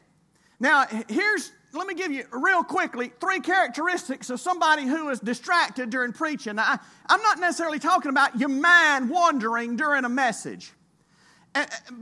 Now, 0.59 0.85
here's, 1.09 1.51
let 1.75 1.87
me 1.87 1.93
give 1.93 2.11
you 2.11 2.25
real 2.31 2.63
quickly 2.63 3.11
three 3.19 3.39
characteristics 3.39 4.29
of 4.29 4.39
somebody 4.39 4.83
who 4.83 5.09
is 5.09 5.19
distracted 5.19 5.89
during 5.89 6.13
preaching. 6.13 6.55
Now, 6.55 6.79
I, 7.09 7.13
am 7.13 7.21
not 7.21 7.39
necessarily 7.39 7.79
talking 7.79 8.09
about 8.09 8.39
your 8.39 8.49
mind 8.49 9.09
wandering 9.09 9.75
during 9.75 10.05
a 10.05 10.09
message. 10.09 10.71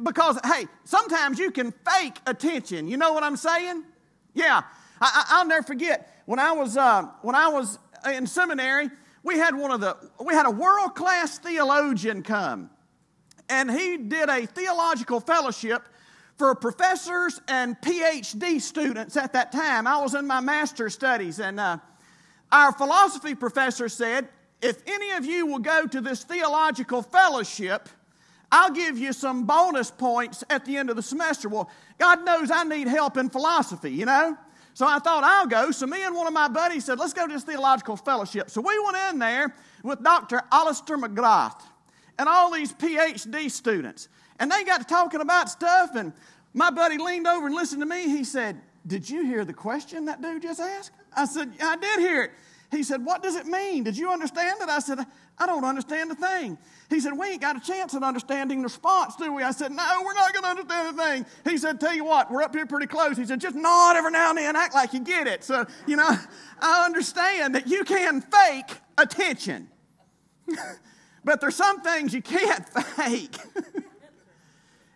Because, 0.03 0.39
hey, 0.46 0.68
sometimes 0.84 1.38
you 1.39 1.51
can 1.51 1.72
fake 1.72 2.18
attention. 2.25 2.88
You 2.88 2.98
know 2.98 3.13
what 3.13 3.24
I'm 3.24 3.38
saying? 3.38 3.84
Yeah. 4.34 4.62
I, 5.01 5.39
will 5.42 5.50
never 5.50 5.63
forget 5.63 6.22
when 6.25 6.39
I 6.39 6.51
was 6.53 6.77
uh, 6.77 7.03
when 7.22 7.36
I 7.36 7.50
was 7.50 7.77
in 8.12 8.25
seminary. 8.25 8.89
We 9.24 9.38
had 9.38 9.56
one 9.56 9.72
of 9.72 9.82
the 9.82 9.98
we 10.24 10.34
had 10.34 10.46
a 10.46 10.51
world 10.51 10.96
class 10.96 11.39
theologian 11.39 12.24
come, 12.24 12.70
and 13.50 13.70
he 13.70 13.98
did 13.98 14.30
a 14.30 14.46
theological 14.46 15.20
fellowship 15.20 15.84
for 16.37 16.55
professors 16.55 17.39
and 17.47 17.79
PhD 17.81 18.59
students 18.59 19.17
at 19.17 19.33
that 19.33 19.51
time. 19.51 19.87
I 19.87 20.01
was 20.01 20.15
in 20.15 20.25
my 20.25 20.39
master's 20.39 20.93
studies, 20.93 21.39
and 21.39 21.59
uh, 21.59 21.77
our 22.51 22.71
philosophy 22.71 23.35
professor 23.35 23.89
said, 23.89 24.27
If 24.61 24.81
any 24.87 25.11
of 25.11 25.25
you 25.25 25.45
will 25.45 25.59
go 25.59 25.85
to 25.87 26.01
this 26.01 26.23
theological 26.23 27.01
fellowship, 27.01 27.89
I'll 28.51 28.71
give 28.71 28.97
you 28.99 29.13
some 29.13 29.45
bonus 29.45 29.89
points 29.89 30.43
at 30.49 30.63
the 30.65 30.77
end 30.77 30.89
of 30.89 30.95
the 30.95 31.01
semester. 31.01 31.49
Well, 31.49 31.69
God 31.97 32.23
knows 32.23 32.51
I 32.51 32.63
need 32.63 32.87
help 32.87 33.17
in 33.17 33.29
philosophy, 33.29 33.91
you 33.91 34.05
know? 34.05 34.37
So 34.75 34.87
I 34.87 34.99
thought 34.99 35.23
I'll 35.23 35.47
go. 35.47 35.71
So 35.71 35.85
me 35.87 36.03
and 36.03 36.15
one 36.15 36.27
of 36.27 36.33
my 36.33 36.47
buddies 36.47 36.85
said, 36.85 36.99
let's 36.99 37.13
go 37.13 37.27
to 37.27 37.33
this 37.33 37.43
theological 37.43 37.95
fellowship. 37.95 38.49
So 38.49 38.61
we 38.61 38.77
went 38.79 38.97
in 39.09 39.19
there 39.19 39.55
with 39.83 40.03
Dr. 40.03 40.41
Alister 40.51 40.97
McGrath 40.97 41.61
and 42.17 42.29
all 42.29 42.51
these 42.51 42.73
PhD 42.73 43.49
students. 43.49 44.07
And 44.39 44.51
they 44.51 44.63
got 44.63 44.81
to 44.81 44.87
talking 44.87 45.21
about 45.21 45.49
stuff, 45.49 45.91
and 45.95 46.13
my 46.53 46.69
buddy 46.69 46.97
leaned 46.97 47.27
over 47.27 47.47
and 47.47 47.55
listened 47.55 47.81
to 47.81 47.85
me. 47.85 48.03
He 48.09 48.23
said, 48.23 48.59
Did 48.85 49.09
you 49.09 49.25
hear 49.25 49.45
the 49.45 49.53
question 49.53 50.05
that 50.05 50.21
dude 50.21 50.41
just 50.41 50.59
asked? 50.59 50.91
I 51.15 51.25
said, 51.25 51.53
I 51.61 51.75
did 51.75 51.99
hear 51.99 52.23
it. 52.23 52.31
He 52.71 52.83
said, 52.83 53.05
What 53.05 53.23
does 53.23 53.35
it 53.35 53.45
mean? 53.45 53.83
Did 53.83 53.97
you 53.97 54.11
understand 54.11 54.59
it? 54.61 54.69
I 54.69 54.79
said, 54.79 54.99
I 55.37 55.45
don't 55.45 55.63
understand 55.63 56.11
a 56.11 56.15
thing. 56.15 56.57
He 56.89 56.99
said, 56.99 57.17
We 57.17 57.27
ain't 57.27 57.41
got 57.41 57.55
a 57.55 57.59
chance 57.59 57.93
at 57.93 58.03
understanding 58.03 58.59
the 58.59 58.63
response, 58.63 59.15
do 59.15 59.33
we? 59.33 59.43
I 59.43 59.51
said, 59.51 59.71
No, 59.71 60.01
we're 60.03 60.13
not 60.13 60.33
going 60.33 60.43
to 60.43 60.49
understand 60.49 60.99
a 60.99 61.03
thing. 61.03 61.25
He 61.49 61.57
said, 61.57 61.79
Tell 61.79 61.93
you 61.93 62.03
what, 62.03 62.31
we're 62.31 62.43
up 62.43 62.53
here 62.53 62.65
pretty 62.65 62.87
close. 62.87 63.17
He 63.17 63.25
said, 63.25 63.39
Just 63.39 63.55
nod 63.55 63.95
every 63.95 64.11
now 64.11 64.29
and 64.29 64.37
then, 64.37 64.55
act 64.55 64.73
like 64.73 64.93
you 64.93 64.99
get 64.99 65.27
it. 65.27 65.43
So, 65.43 65.65
you 65.87 65.95
know, 65.95 66.09
I 66.59 66.85
understand 66.85 67.55
that 67.55 67.67
you 67.67 67.83
can 67.83 68.21
fake 68.21 68.77
attention, 68.97 69.69
but 71.23 71.41
there's 71.41 71.55
some 71.55 71.81
things 71.81 72.13
you 72.13 72.21
can't 72.21 72.67
fake. 72.95 73.37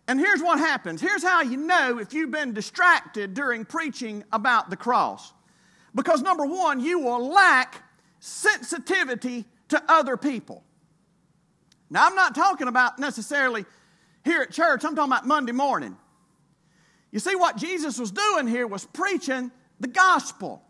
And 0.08 0.20
here's 0.20 0.42
what 0.42 0.60
happens 0.60 1.02
here's 1.02 1.24
how 1.24 1.42
you 1.42 1.58
know 1.58 2.00
if 2.00 2.14
you've 2.14 2.32
been 2.32 2.54
distracted 2.54 3.34
during 3.34 3.66
preaching 3.66 4.24
about 4.32 4.70
the 4.70 4.78
cross. 4.78 5.34
Because 5.96 6.22
number 6.22 6.46
one, 6.46 6.80
you 6.80 7.00
will 7.00 7.28
lack 7.28 7.84
sensitivity 8.20 9.46
to 9.70 9.84
other 9.88 10.16
people. 10.16 10.64
Now, 11.90 12.06
I'm 12.06 12.16
not 12.16 12.36
talking 12.36 12.68
about 12.68 13.00
necessarily 13.00 13.66
here 14.24 14.42
at 14.42 14.52
church, 14.52 14.84
I'm 14.84 14.96
talking 14.96 15.12
about 15.12 15.26
Monday 15.26 15.54
morning. 15.54 15.98
You 17.12 17.20
see, 17.20 17.36
what 17.36 17.56
Jesus 17.56 17.98
was 17.98 18.12
doing 18.12 18.46
here 18.48 18.68
was 18.68 18.86
preaching 18.86 19.52
the 19.80 19.88
gospel. 19.88 20.62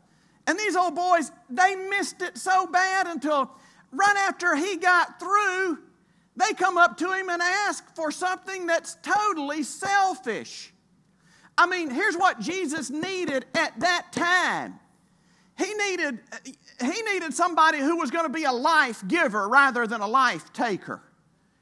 And 0.45 0.57
these 0.57 0.75
old 0.75 0.95
boys, 0.95 1.31
they 1.49 1.75
missed 1.75 2.21
it 2.21 2.37
so 2.37 2.67
bad 2.67 3.07
until 3.07 3.51
right 3.91 4.15
after 4.29 4.55
he 4.55 4.77
got 4.77 5.19
through, 5.19 5.79
they 6.37 6.53
come 6.53 6.77
up 6.77 6.97
to 6.97 7.11
him 7.11 7.29
and 7.29 7.41
ask 7.41 7.83
for 7.95 8.11
something 8.11 8.67
that's 8.67 8.95
totally 9.01 9.63
selfish. 9.63 10.71
I 11.57 11.65
mean, 11.65 11.89
here's 11.89 12.15
what 12.15 12.39
Jesus 12.39 12.91
needed 12.91 13.45
at 13.55 13.79
that 13.79 14.11
time. 14.11 14.79
He 15.57 15.73
needed, 15.73 16.19
he 16.79 17.01
needed 17.01 17.33
somebody 17.33 17.79
who 17.79 17.97
was 17.97 18.11
going 18.11 18.25
to 18.25 18.31
be 18.31 18.43
a 18.43 18.51
life 18.51 19.05
giver 19.07 19.49
rather 19.49 19.87
than 19.87 20.01
a 20.01 20.07
life 20.07 20.53
taker. 20.53 21.01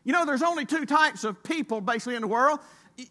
You 0.04 0.12
know, 0.12 0.26
there's 0.26 0.44
only 0.44 0.66
two 0.66 0.86
types 0.86 1.24
of 1.24 1.42
people 1.44 1.80
basically 1.80 2.16
in 2.16 2.22
the 2.22 2.28
world. 2.28 2.60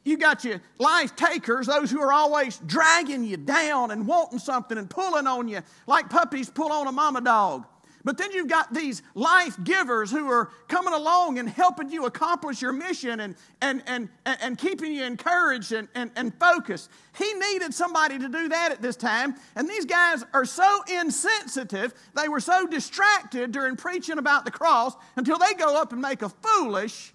You 0.04 0.18
got 0.18 0.44
your 0.44 0.60
life 0.78 1.16
takers, 1.16 1.66
those 1.66 1.90
who 1.90 2.00
are 2.00 2.12
always 2.12 2.58
dragging 2.66 3.24
you 3.24 3.38
down 3.38 3.90
and 3.90 4.06
wanting 4.06 4.38
something 4.38 4.76
and 4.76 4.88
pulling 4.88 5.26
on 5.26 5.48
you 5.48 5.60
like 5.86 6.10
puppies 6.10 6.50
pull 6.50 6.72
on 6.72 6.86
a 6.86 6.92
mama 6.92 7.22
dog. 7.22 7.66
But 8.04 8.18
then 8.18 8.32
you've 8.32 8.48
got 8.48 8.74
these 8.74 9.02
life 9.14 9.56
givers 9.64 10.10
who 10.10 10.28
are 10.30 10.50
coming 10.68 10.92
along 10.92 11.38
and 11.38 11.48
helping 11.48 11.88
you 11.90 12.04
accomplish 12.04 12.60
your 12.60 12.72
mission 12.72 13.20
and, 13.20 13.34
and, 13.62 13.82
and, 13.86 14.10
and 14.26 14.58
keeping 14.58 14.92
you 14.92 15.04
encouraged 15.04 15.72
and, 15.72 15.88
and, 15.94 16.10
and 16.14 16.38
focused. 16.38 16.90
He 17.16 17.32
needed 17.32 17.72
somebody 17.72 18.18
to 18.18 18.28
do 18.28 18.48
that 18.48 18.72
at 18.72 18.82
this 18.82 18.96
time. 18.96 19.36
And 19.56 19.66
these 19.66 19.86
guys 19.86 20.22
are 20.34 20.44
so 20.44 20.82
insensitive, 21.00 21.94
they 22.14 22.28
were 22.28 22.40
so 22.40 22.66
distracted 22.66 23.52
during 23.52 23.76
preaching 23.76 24.18
about 24.18 24.44
the 24.44 24.50
cross 24.50 24.94
until 25.16 25.38
they 25.38 25.54
go 25.54 25.80
up 25.80 25.92
and 25.92 26.02
make 26.02 26.20
a 26.20 26.28
foolish, 26.28 27.14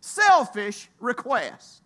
selfish 0.00 0.88
request. 0.98 1.82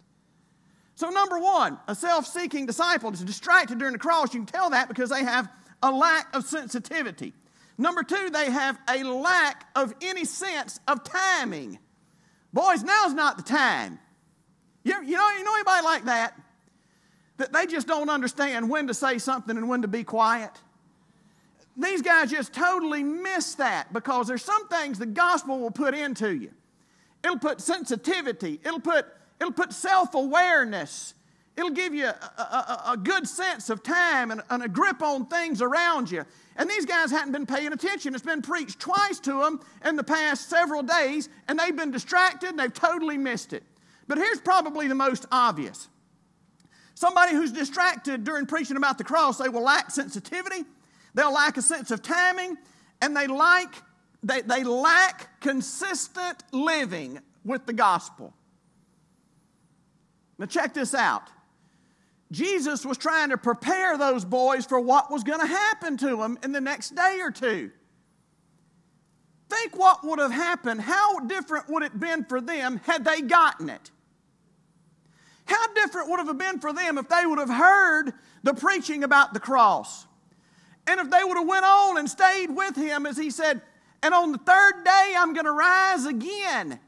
So, 0.94 1.10
number 1.10 1.38
one, 1.38 1.78
a 1.88 1.94
self 1.94 2.26
seeking 2.26 2.64
disciple 2.64 3.12
is 3.12 3.20
distracted 3.20 3.78
during 3.78 3.92
the 3.92 3.98
cross. 3.98 4.32
You 4.32 4.40
can 4.40 4.46
tell 4.46 4.70
that 4.70 4.88
because 4.88 5.10
they 5.10 5.24
have 5.24 5.48
a 5.82 5.90
lack 5.90 6.34
of 6.34 6.44
sensitivity. 6.44 7.34
Number 7.78 8.02
two, 8.02 8.30
they 8.30 8.50
have 8.50 8.78
a 8.88 9.02
lack 9.04 9.66
of 9.76 9.94
any 10.00 10.24
sense 10.24 10.80
of 10.88 11.04
timing. 11.04 11.78
Boys, 12.52 12.82
now's 12.82 13.12
not 13.12 13.36
the 13.36 13.42
time. 13.42 13.98
You, 14.82 14.94
you, 15.04 15.16
know, 15.16 15.28
you 15.36 15.44
know 15.44 15.54
anybody 15.54 15.84
like 15.84 16.04
that? 16.04 16.40
That 17.36 17.52
they 17.52 17.66
just 17.66 17.86
don't 17.86 18.08
understand 18.08 18.70
when 18.70 18.86
to 18.86 18.94
say 18.94 19.18
something 19.18 19.56
and 19.56 19.68
when 19.68 19.82
to 19.82 19.88
be 19.88 20.04
quiet? 20.04 20.52
These 21.76 22.00
guys 22.00 22.30
just 22.30 22.54
totally 22.54 23.02
miss 23.02 23.56
that 23.56 23.92
because 23.92 24.28
there's 24.28 24.44
some 24.44 24.68
things 24.68 24.98
the 24.98 25.04
gospel 25.04 25.58
will 25.58 25.70
put 25.70 25.92
into 25.94 26.34
you. 26.34 26.50
It'll 27.22 27.38
put 27.38 27.60
sensitivity, 27.60 28.60
it'll 28.64 28.80
put, 28.80 29.06
it'll 29.40 29.52
put 29.52 29.72
self 29.72 30.14
awareness, 30.14 31.12
It'll 31.56 31.70
give 31.70 31.94
you 31.94 32.06
a, 32.06 32.40
a, 32.42 32.82
a, 32.88 32.96
good 32.98 33.26
sense 33.26 33.70
of 33.70 33.82
time 33.82 34.30
and, 34.30 34.42
and, 34.50 34.62
a 34.62 34.68
grip 34.68 35.02
on 35.02 35.24
things 35.26 35.62
around 35.62 36.10
you. 36.10 36.24
And 36.56 36.68
these 36.68 36.84
guys 36.84 37.10
hadn't 37.10 37.32
been 37.32 37.46
paying 37.46 37.72
attention. 37.72 38.14
It's 38.14 38.22
been 38.22 38.42
preached 38.42 38.78
twice 38.78 39.18
to 39.20 39.40
them 39.40 39.60
in 39.82 39.96
the 39.96 40.04
past 40.04 40.50
several 40.50 40.82
days, 40.82 41.30
and 41.48 41.58
they've 41.58 41.74
been 41.74 41.90
distracted 41.90 42.50
and 42.50 42.58
they've 42.58 42.72
totally 42.72 43.16
missed 43.16 43.54
it. 43.54 43.62
But 44.06 44.18
here's 44.18 44.40
probably 44.40 44.86
the 44.86 44.94
most 44.94 45.24
obvious 45.32 45.88
somebody 46.94 47.32
who's 47.32 47.52
distracted 47.52 48.24
during 48.24 48.46
preaching 48.46 48.76
about 48.76 48.98
the 48.98 49.04
cross, 49.04 49.38
they 49.38 49.50
will 49.50 49.62
lack 49.62 49.90
sensitivity, 49.90 50.64
they'll 51.14 51.32
lack 51.32 51.56
a 51.58 51.62
sense 51.62 51.90
of 51.90 52.02
timing, 52.02 52.56
and 53.02 53.14
they, 53.16 53.26
like, 53.26 53.74
they, 54.22 54.40
they 54.40 54.64
lack 54.64 55.40
consistent 55.40 56.42
living 56.52 57.20
with 57.44 57.66
the 57.66 57.72
gospel. 57.72 58.32
Now, 60.38 60.46
check 60.46 60.74
this 60.74 60.94
out. 60.94 61.30
Jesus 62.32 62.84
was 62.84 62.98
trying 62.98 63.30
to 63.30 63.38
prepare 63.38 63.96
those 63.96 64.24
boys 64.24 64.66
for 64.66 64.80
what 64.80 65.10
was 65.10 65.22
going 65.22 65.40
to 65.40 65.46
happen 65.46 65.96
to 65.98 66.16
them 66.16 66.38
in 66.42 66.52
the 66.52 66.60
next 66.60 66.94
day 66.94 67.18
or 67.20 67.30
two. 67.30 67.70
Think 69.48 69.78
what 69.78 70.04
would 70.04 70.18
have 70.18 70.32
happened. 70.32 70.80
How 70.80 71.20
different 71.20 71.68
would 71.68 71.84
it 71.84 71.92
have 71.92 72.00
been 72.00 72.24
for 72.24 72.40
them 72.40 72.80
had 72.84 73.04
they 73.04 73.20
gotten 73.20 73.70
it? 73.70 73.90
How 75.44 75.72
different 75.74 76.10
would 76.10 76.20
it 76.20 76.26
have 76.26 76.38
been 76.38 76.58
for 76.58 76.72
them 76.72 76.98
if 76.98 77.08
they 77.08 77.24
would 77.24 77.38
have 77.38 77.48
heard 77.48 78.12
the 78.42 78.54
preaching 78.54 79.04
about 79.04 79.32
the 79.32 79.40
cross? 79.40 80.06
And 80.88 80.98
if 81.00 81.10
they 81.10 81.22
would 81.22 81.36
have 81.36 81.46
went 81.46 81.64
on 81.64 81.98
and 81.98 82.10
stayed 82.10 82.48
with 82.48 82.74
him 82.74 83.06
as 83.06 83.16
he 83.16 83.30
said, 83.30 83.62
and 84.02 84.12
on 84.12 84.32
the 84.32 84.38
third 84.38 84.84
day 84.84 85.14
I'm 85.16 85.32
going 85.32 85.46
to 85.46 85.52
rise 85.52 86.06
again. 86.06 86.80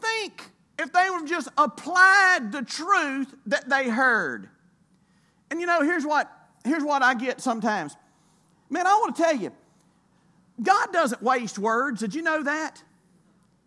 think 0.00 0.50
if 0.78 0.92
they 0.92 1.10
would 1.10 1.26
just 1.26 1.48
applied 1.58 2.52
the 2.52 2.62
truth 2.62 3.34
that 3.46 3.68
they 3.68 3.88
heard. 3.88 4.48
And 5.50 5.60
you 5.60 5.66
know, 5.66 5.82
here's 5.82 6.06
what, 6.06 6.30
here's 6.64 6.84
what 6.84 7.02
I 7.02 7.14
get 7.14 7.40
sometimes. 7.40 7.96
Man, 8.70 8.86
I 8.86 8.94
want 8.94 9.16
to 9.16 9.22
tell 9.22 9.36
you, 9.36 9.52
God 10.62 10.92
doesn't 10.92 11.22
waste 11.22 11.58
words. 11.58 12.00
Did 12.00 12.14
you 12.14 12.22
know 12.22 12.42
that? 12.42 12.82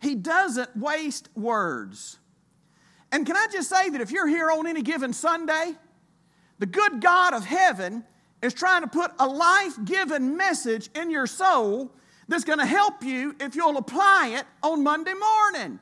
He 0.02 0.16
doesn't 0.16 0.76
waste 0.76 1.30
words. 1.36 2.18
And 3.12 3.26
can 3.26 3.36
I 3.36 3.48
just 3.52 3.70
say 3.70 3.90
that 3.90 4.02
if 4.02 4.12
you're 4.12 4.28
here 4.28 4.50
on 4.52 4.68
any 4.68 4.82
given 4.82 5.14
Sunday, 5.14 5.76
the 6.60 6.66
good 6.66 7.02
God 7.02 7.34
of 7.34 7.46
heaven 7.46 8.04
is 8.42 8.54
trying 8.54 8.82
to 8.82 8.88
put 8.88 9.12
a 9.20 9.28
life 9.28 9.78
giving 9.84 10.38
message 10.38 10.90
in 10.96 11.12
your 11.12 11.28
soul 11.28 11.92
that's 12.28 12.44
going 12.44 12.60
to 12.60 12.66
help 12.66 13.04
you 13.04 13.36
if 13.40 13.56
you'll 13.56 13.78
apply 13.78 14.36
it 14.38 14.46
on 14.64 14.84
Monday 14.84 15.14
morning. 15.14 15.80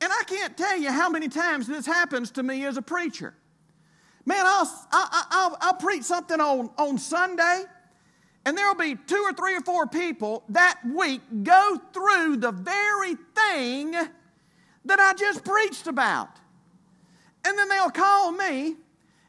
And 0.00 0.12
I 0.12 0.22
can't 0.26 0.56
tell 0.56 0.78
you 0.78 0.90
how 0.90 1.08
many 1.08 1.28
times 1.28 1.66
this 1.66 1.86
happens 1.86 2.30
to 2.32 2.42
me 2.42 2.64
as 2.64 2.76
a 2.76 2.82
preacher. 2.82 3.34
Man, 4.24 4.44
I'll, 4.44 4.88
I'll, 4.92 5.56
I'll, 5.60 5.74
preach 5.74 6.02
something 6.02 6.40
on, 6.40 6.68
on 6.76 6.98
Sunday, 6.98 7.62
and 8.44 8.58
there'll 8.58 8.74
be 8.74 8.96
two 8.96 9.22
or 9.24 9.32
three 9.32 9.56
or 9.56 9.60
four 9.60 9.86
people 9.86 10.42
that 10.48 10.80
week 10.84 11.20
go 11.44 11.80
through 11.92 12.38
the 12.38 12.50
very 12.50 13.14
thing 13.34 13.92
that 13.92 15.00
I 15.00 15.14
just 15.14 15.44
preached 15.44 15.86
about. 15.86 16.28
And 17.46 17.56
then 17.56 17.68
they'll 17.68 17.90
call 17.90 18.32
me 18.32 18.76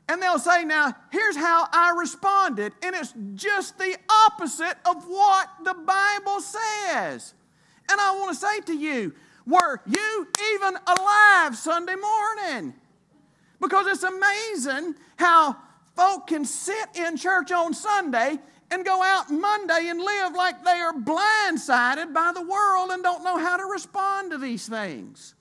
and 0.10 0.22
they'll 0.22 0.40
say, 0.40 0.64
Now, 0.64 0.96
here's 1.12 1.36
how 1.36 1.68
I 1.72 1.96
responded. 1.98 2.74
And 2.82 2.96
it's 2.96 3.14
just 3.36 3.78
the 3.78 3.96
opposite 4.28 4.78
of 4.86 5.06
what 5.06 5.50
the 5.64 5.74
Bible 5.74 6.42
says. 6.42 7.34
And 7.90 8.02
I 8.02 8.16
want 8.18 8.38
to 8.38 8.46
say 8.46 8.60
to 8.62 8.74
you, 8.74 9.14
were 9.48 9.82
you 9.88 10.28
even 10.54 10.78
alive 10.86 11.56
Sunday 11.56 11.96
morning? 11.96 12.74
Because 13.60 13.88
it's 13.88 14.04
amazing 14.04 14.96
how 15.18 15.56
folk 15.96 16.28
can 16.28 16.46
sit 16.46 16.96
in 16.96 17.18
church 17.18 17.52
on 17.52 17.74
Sunday 17.74 18.38
and 18.70 18.86
go 18.86 19.02
out 19.02 19.32
Monday 19.32 19.88
and 19.88 20.00
live 20.00 20.36
like 20.36 20.64
they 20.64 20.72
are 20.72 20.94
blindsided 20.94 22.14
by 22.14 22.34
the 22.36 22.42
world 22.42 22.92
and 22.92 23.02
don't 23.02 23.24
know 23.24 23.38
how 23.38 23.56
to 23.58 23.66
respond 23.66 24.32
to 24.32 24.38
these 24.38 24.68
things. 24.68 25.34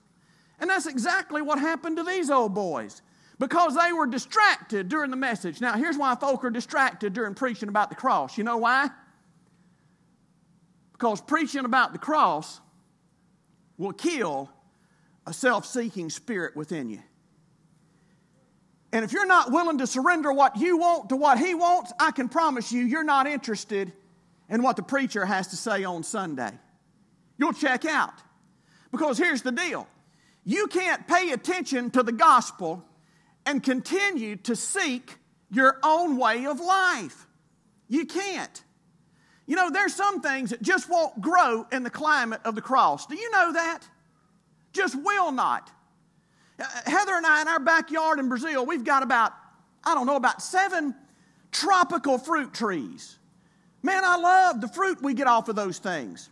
And 0.59 0.69
that's 0.69 0.87
exactly 0.87 1.41
what 1.41 1.59
happened 1.59 1.97
to 1.97 2.03
these 2.03 2.31
old 2.31 2.55
boys 2.55 3.01
because 3.39 3.75
they 3.75 3.91
were 3.91 4.07
distracted 4.07 4.89
during 4.89 5.11
the 5.11 5.17
message. 5.17 5.61
Now, 5.61 5.73
here's 5.73 5.97
why 5.97 6.15
folk 6.15 6.43
are 6.45 6.49
distracted 6.49 7.13
during 7.13 7.35
preaching 7.35 7.69
about 7.69 7.89
the 7.89 7.95
cross. 7.95 8.37
You 8.37 8.45
know 8.45 8.57
why? 8.57 8.89
Because 10.93 11.21
preaching 11.21 11.65
about 11.65 11.91
the 11.91 11.99
cross 11.99 12.61
will 13.77 13.93
kill 13.93 14.49
a 15.25 15.33
self 15.33 15.65
seeking 15.65 16.09
spirit 16.09 16.55
within 16.55 16.89
you. 16.89 17.01
And 18.93 19.03
if 19.03 19.11
you're 19.11 19.25
not 19.25 19.51
willing 19.51 19.79
to 19.79 19.87
surrender 19.87 20.31
what 20.31 20.57
you 20.57 20.77
want 20.77 21.09
to 21.09 21.15
what 21.15 21.37
he 21.37 21.53
wants, 21.53 21.91
I 21.99 22.11
can 22.11 22.29
promise 22.29 22.71
you, 22.71 22.83
you're 22.83 23.03
not 23.03 23.27
interested 23.27 23.91
in 24.49 24.63
what 24.63 24.77
the 24.77 24.83
preacher 24.83 25.25
has 25.25 25.47
to 25.47 25.57
say 25.57 25.83
on 25.83 26.03
Sunday. 26.03 26.51
You'll 27.37 27.53
check 27.53 27.85
out. 27.85 28.13
Because 28.91 29.17
here's 29.17 29.41
the 29.41 29.51
deal 29.51 29.87
you 30.43 30.67
can't 30.67 31.05
pay 31.07 31.31
attention 31.31 31.91
to 31.91 32.03
the 32.03 32.13
gospel 32.13 32.83
and 33.45 33.61
continue 33.61 34.37
to 34.37 34.55
seek 34.55 35.17
your 35.51 35.77
own 35.83 36.17
way 36.17 36.45
of 36.45 36.59
life. 36.59 37.27
You 37.89 38.05
can't. 38.05 38.63
You 39.47 39.55
know, 39.55 39.69
there's 39.69 39.95
some 39.95 40.21
things 40.21 40.49
that 40.51 40.61
just 40.61 40.89
won't 40.89 41.19
grow 41.21 41.65
in 41.71 41.83
the 41.83 41.89
climate 41.89 42.41
of 42.43 42.53
the 42.53 42.61
cross. 42.61 43.07
Do 43.07 43.15
you 43.15 43.31
know 43.31 43.53
that? 43.53 43.79
Just 44.73 45.01
will 45.01 45.31
not. 45.31 45.71
Uh, 46.59 46.65
Heather 46.85 47.13
and 47.13 47.25
I, 47.25 47.41
in 47.41 47.47
our 47.47 47.59
backyard 47.59 48.19
in 48.19 48.27
Brazil, 48.27 48.65
we've 48.65 48.83
got 48.83 49.03
about, 49.03 49.31
I 49.83 49.95
don't 49.95 50.05
know, 50.05 50.17
about 50.17 50.41
seven 50.41 50.93
tropical 51.51 52.17
fruit 52.17 52.53
trees. 52.53 53.17
Man, 53.81 54.03
I 54.03 54.17
love 54.17 54.59
the 54.59 54.67
fruit 54.67 55.01
we 55.01 55.13
get 55.13 55.27
off 55.27 55.47
of 55.47 55.55
those 55.55 55.79
things. 55.79 56.29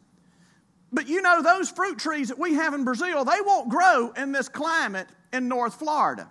But 0.91 1.07
you 1.07 1.21
know, 1.21 1.41
those 1.41 1.69
fruit 1.69 1.97
trees 1.97 2.27
that 2.27 2.37
we 2.37 2.55
have 2.55 2.73
in 2.73 2.83
Brazil, 2.83 3.23
they 3.23 3.39
won't 3.45 3.69
grow 3.69 4.11
in 4.11 4.33
this 4.33 4.49
climate 4.49 5.07
in 5.31 5.47
North 5.47 5.75
Florida. 5.75 6.29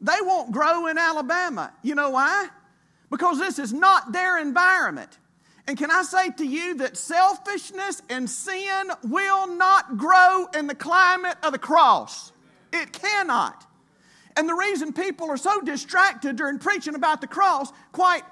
They 0.00 0.20
won't 0.20 0.50
grow 0.50 0.88
in 0.88 0.98
Alabama. 0.98 1.72
You 1.82 1.94
know 1.94 2.10
why? 2.10 2.48
Because 3.08 3.38
this 3.38 3.60
is 3.60 3.72
not 3.72 4.12
their 4.12 4.38
environment. 4.38 5.18
And 5.66 5.78
can 5.78 5.90
I 5.90 6.02
say 6.02 6.30
to 6.30 6.44
you 6.44 6.74
that 6.76 6.96
selfishness 6.96 8.02
and 8.08 8.28
sin 8.28 8.90
will 9.04 9.46
not 9.46 9.96
grow 9.96 10.46
in 10.54 10.66
the 10.66 10.74
climate 10.74 11.36
of 11.42 11.52
the 11.52 11.58
cross? 11.58 12.32
It 12.72 12.92
cannot. 12.92 13.66
And 14.36 14.48
the 14.48 14.54
reason 14.54 14.92
people 14.92 15.30
are 15.30 15.36
so 15.36 15.60
distracted 15.60 16.36
during 16.36 16.58
preaching 16.58 16.94
about 16.94 17.20
the 17.20 17.26
cross, 17.26 17.70
quite, 17.92 18.24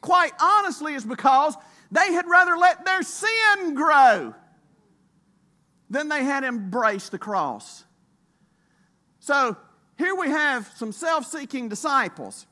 quite 0.00 0.32
honestly, 0.40 0.94
is 0.94 1.04
because 1.04 1.56
they 1.90 2.12
had 2.12 2.26
rather 2.26 2.56
let 2.56 2.84
their 2.84 3.02
sin 3.02 3.74
grow 3.74 4.34
than 5.90 6.08
they 6.08 6.24
had 6.24 6.44
embraced 6.44 7.10
the 7.10 7.18
cross. 7.18 7.84
So 9.20 9.56
here 9.96 10.14
we 10.14 10.28
have 10.28 10.70
some 10.76 10.92
self 10.92 11.26
seeking 11.26 11.68
disciples. 11.68 12.46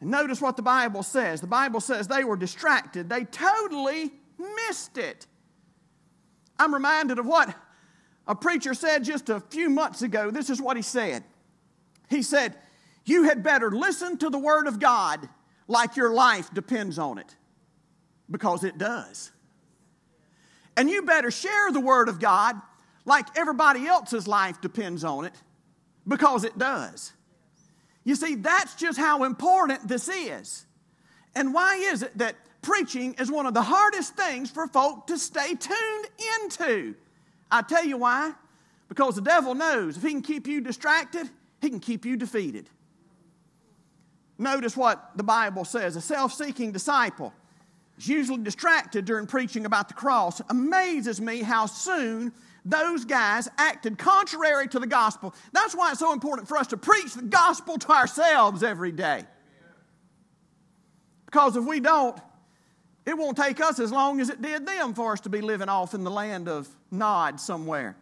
And 0.00 0.10
notice 0.10 0.40
what 0.40 0.56
the 0.56 0.62
Bible 0.62 1.02
says. 1.02 1.40
The 1.40 1.46
Bible 1.46 1.80
says 1.80 2.06
they 2.06 2.24
were 2.24 2.36
distracted, 2.36 3.08
they 3.08 3.24
totally 3.24 4.12
missed 4.38 4.98
it. 4.98 5.26
I'm 6.58 6.72
reminded 6.72 7.18
of 7.18 7.26
what 7.26 7.54
a 8.26 8.34
preacher 8.34 8.74
said 8.74 9.04
just 9.04 9.28
a 9.28 9.40
few 9.40 9.68
months 9.70 10.02
ago. 10.02 10.30
This 10.30 10.50
is 10.50 10.60
what 10.60 10.76
he 10.76 10.82
said. 10.82 11.22
He 12.08 12.22
said, 12.22 12.56
You 13.04 13.24
had 13.24 13.42
better 13.42 13.70
listen 13.70 14.16
to 14.18 14.30
the 14.30 14.38
Word 14.38 14.66
of 14.66 14.80
God 14.80 15.28
like 15.68 15.96
your 15.96 16.12
life 16.12 16.52
depends 16.54 16.98
on 16.98 17.18
it, 17.18 17.34
because 18.30 18.64
it 18.64 18.78
does. 18.78 19.32
And 20.76 20.88
you 20.88 21.02
better 21.02 21.30
share 21.30 21.72
the 21.72 21.80
Word 21.80 22.08
of 22.08 22.20
God 22.20 22.60
like 23.04 23.26
everybody 23.36 23.86
else's 23.86 24.28
life 24.28 24.60
depends 24.60 25.04
on 25.04 25.24
it, 25.24 25.34
because 26.06 26.44
it 26.44 26.56
does. 26.58 27.12
You 28.06 28.14
see, 28.14 28.36
that's 28.36 28.76
just 28.76 28.96
how 28.96 29.24
important 29.24 29.88
this 29.88 30.08
is. 30.08 30.64
And 31.34 31.52
why 31.52 31.74
is 31.74 32.04
it 32.04 32.16
that 32.18 32.36
preaching 32.62 33.14
is 33.18 33.32
one 33.32 33.46
of 33.46 33.52
the 33.52 33.62
hardest 33.62 34.14
things 34.14 34.48
for 34.48 34.68
folk 34.68 35.08
to 35.08 35.18
stay 35.18 35.54
tuned 35.56 36.06
into? 36.36 36.94
I 37.50 37.62
tell 37.62 37.84
you 37.84 37.98
why. 37.98 38.32
Because 38.88 39.16
the 39.16 39.22
devil 39.22 39.56
knows 39.56 39.96
if 39.96 40.04
he 40.04 40.10
can 40.10 40.22
keep 40.22 40.46
you 40.46 40.60
distracted, 40.60 41.28
he 41.60 41.68
can 41.68 41.80
keep 41.80 42.06
you 42.06 42.16
defeated. 42.16 42.70
Notice 44.38 44.76
what 44.76 45.10
the 45.16 45.24
Bible 45.24 45.64
says 45.64 45.96
a 45.96 46.00
self 46.00 46.32
seeking 46.32 46.70
disciple 46.70 47.34
is 47.98 48.06
usually 48.06 48.40
distracted 48.40 49.04
during 49.04 49.26
preaching 49.26 49.66
about 49.66 49.88
the 49.88 49.94
cross. 49.94 50.40
Amazes 50.48 51.20
me 51.20 51.42
how 51.42 51.66
soon 51.66 52.32
those 52.66 53.04
guys 53.04 53.48
acted 53.58 53.96
contrary 53.96 54.66
to 54.68 54.80
the 54.80 54.88
gospel. 54.88 55.32
That's 55.52 55.74
why 55.74 55.92
it's 55.92 56.00
so 56.00 56.12
important 56.12 56.48
for 56.48 56.58
us 56.58 56.66
to 56.68 56.76
preach 56.76 57.14
the 57.14 57.22
gospel 57.22 57.78
to 57.78 57.92
ourselves 57.92 58.64
every 58.64 58.90
day. 58.90 59.22
Because 61.26 61.56
if 61.56 61.64
we 61.64 61.78
don't, 61.78 62.18
it 63.06 63.16
won't 63.16 63.36
take 63.36 63.60
us 63.60 63.78
as 63.78 63.92
long 63.92 64.20
as 64.20 64.30
it 64.30 64.42
did 64.42 64.66
them 64.66 64.94
for 64.94 65.12
us 65.12 65.20
to 65.20 65.28
be 65.28 65.40
living 65.40 65.68
off 65.68 65.94
in 65.94 66.02
the 66.02 66.10
land 66.10 66.48
of 66.48 66.68
Nod 66.90 67.38
somewhere. 67.38 67.96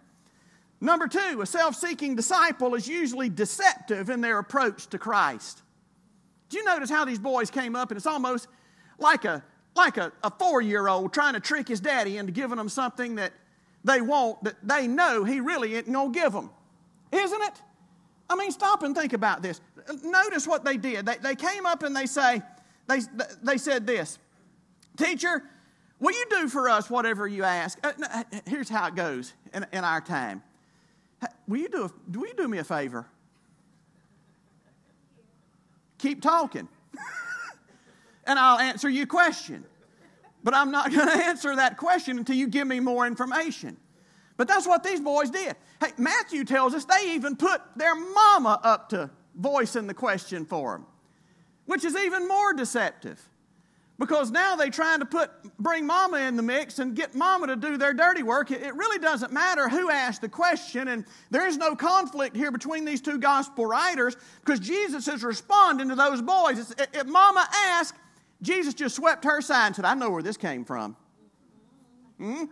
Number 0.80 1.08
two, 1.08 1.40
a 1.42 1.46
self 1.46 1.74
seeking 1.74 2.16
disciple 2.16 2.74
is 2.74 2.88
usually 2.88 3.28
deceptive 3.28 4.08
in 4.08 4.22
their 4.22 4.38
approach 4.38 4.86
to 4.88 4.98
Christ. 4.98 5.62
Do 6.48 6.56
you 6.56 6.64
notice 6.64 6.88
how 6.88 7.04
these 7.04 7.18
boys 7.18 7.50
came 7.50 7.76
up 7.76 7.90
and 7.90 7.98
it's 7.98 8.06
almost 8.06 8.48
like 8.98 9.26
a, 9.26 9.44
like 9.76 9.98
a, 9.98 10.10
a 10.22 10.30
four 10.30 10.62
year 10.62 10.88
old 10.88 11.12
trying 11.12 11.34
to 11.34 11.40
trick 11.40 11.68
his 11.68 11.80
daddy 11.80 12.16
into 12.16 12.32
giving 12.32 12.56
them 12.56 12.70
something 12.70 13.16
that 13.16 13.32
they 13.84 14.00
want 14.00 14.42
that 14.44 14.56
they 14.66 14.86
know 14.86 15.24
he 15.24 15.40
really 15.40 15.74
isn't 15.74 15.92
going 15.92 16.12
to 16.12 16.18
give 16.18 16.32
them. 16.32 16.50
Isn't 17.12 17.42
it? 17.42 17.62
I 18.28 18.36
mean, 18.36 18.50
stop 18.50 18.82
and 18.82 18.96
think 18.96 19.12
about 19.12 19.42
this. 19.42 19.60
Notice 20.02 20.46
what 20.46 20.64
they 20.64 20.76
did. 20.76 21.06
They, 21.06 21.16
they 21.18 21.34
came 21.34 21.66
up 21.66 21.82
and 21.82 21.94
they 21.94 22.06
say, 22.06 22.42
they, 22.88 23.00
they 23.42 23.58
said 23.58 23.86
this, 23.86 24.18
Teacher, 24.96 25.42
will 26.00 26.12
you 26.12 26.24
do 26.30 26.48
for 26.48 26.68
us 26.68 26.88
whatever 26.88 27.26
you 27.26 27.44
ask? 27.44 27.78
Uh, 27.84 27.92
here's 28.46 28.68
how 28.68 28.86
it 28.86 28.94
goes 28.94 29.34
in, 29.52 29.66
in 29.72 29.84
our 29.84 30.00
time. 30.00 30.42
Will 31.46 31.58
you 31.58 31.68
do, 31.68 31.84
a, 31.84 32.18
will 32.18 32.26
you 32.26 32.34
do 32.34 32.48
me 32.48 32.58
a 32.58 32.64
favor? 32.64 33.06
Keep 35.98 36.22
talking. 36.22 36.68
and 38.26 38.38
I'll 38.38 38.58
answer 38.58 38.88
your 38.88 39.06
question. 39.06 39.64
But 40.44 40.54
I'm 40.54 40.70
not 40.70 40.92
going 40.94 41.08
to 41.08 41.24
answer 41.24 41.56
that 41.56 41.76
question 41.76 42.18
until 42.18 42.36
you 42.36 42.46
give 42.46 42.68
me 42.68 42.78
more 42.78 43.06
information. 43.06 43.76
But 44.36 44.46
that's 44.48 44.66
what 44.66 44.84
these 44.84 45.00
boys 45.00 45.30
did. 45.30 45.56
Hey, 45.80 45.92
Matthew 45.98 46.44
tells 46.44 46.74
us 46.74 46.84
they 46.84 47.14
even 47.14 47.36
put 47.36 47.60
their 47.76 47.94
mama 47.94 48.60
up 48.62 48.90
to 48.90 49.10
voicing 49.36 49.86
the 49.86 49.94
question 49.94 50.44
for 50.44 50.72
them, 50.72 50.86
which 51.66 51.84
is 51.84 51.96
even 51.96 52.28
more 52.28 52.52
deceptive. 52.52 53.28
because 53.98 54.32
now 54.32 54.56
they're 54.56 54.70
trying 54.70 54.98
to 54.98 55.06
put 55.06 55.30
bring 55.58 55.86
mama 55.86 56.18
in 56.18 56.36
the 56.36 56.42
mix 56.42 56.78
and 56.80 56.96
get 56.96 57.14
mama 57.14 57.46
to 57.46 57.56
do 57.56 57.76
their 57.76 57.94
dirty 57.94 58.22
work 58.24 58.50
it 58.50 58.74
really 58.74 58.98
doesn't 58.98 59.32
matter 59.32 59.68
who 59.68 59.88
asked 59.88 60.20
the 60.20 60.28
question 60.28 60.88
and 60.88 61.04
there 61.30 61.46
is 61.46 61.56
no 61.56 61.76
conflict 61.76 62.34
here 62.34 62.50
between 62.50 62.84
these 62.84 63.00
two 63.00 63.18
gospel 63.18 63.64
writers 63.66 64.16
because 64.40 64.58
jesus 64.58 65.06
is 65.06 65.22
responding 65.22 65.88
to 65.88 65.94
those 65.94 66.20
boys 66.20 66.74
if 66.92 67.06
mama 67.06 67.46
asked 67.66 67.94
jesus 68.42 68.74
just 68.74 68.96
swept 68.96 69.24
her 69.24 69.38
aside 69.38 69.66
and 69.66 69.76
said 69.76 69.84
i 69.84 69.94
know 69.94 70.10
where 70.10 70.22
this 70.22 70.36
came 70.36 70.64
from 70.64 70.96
hmm? 72.18 72.44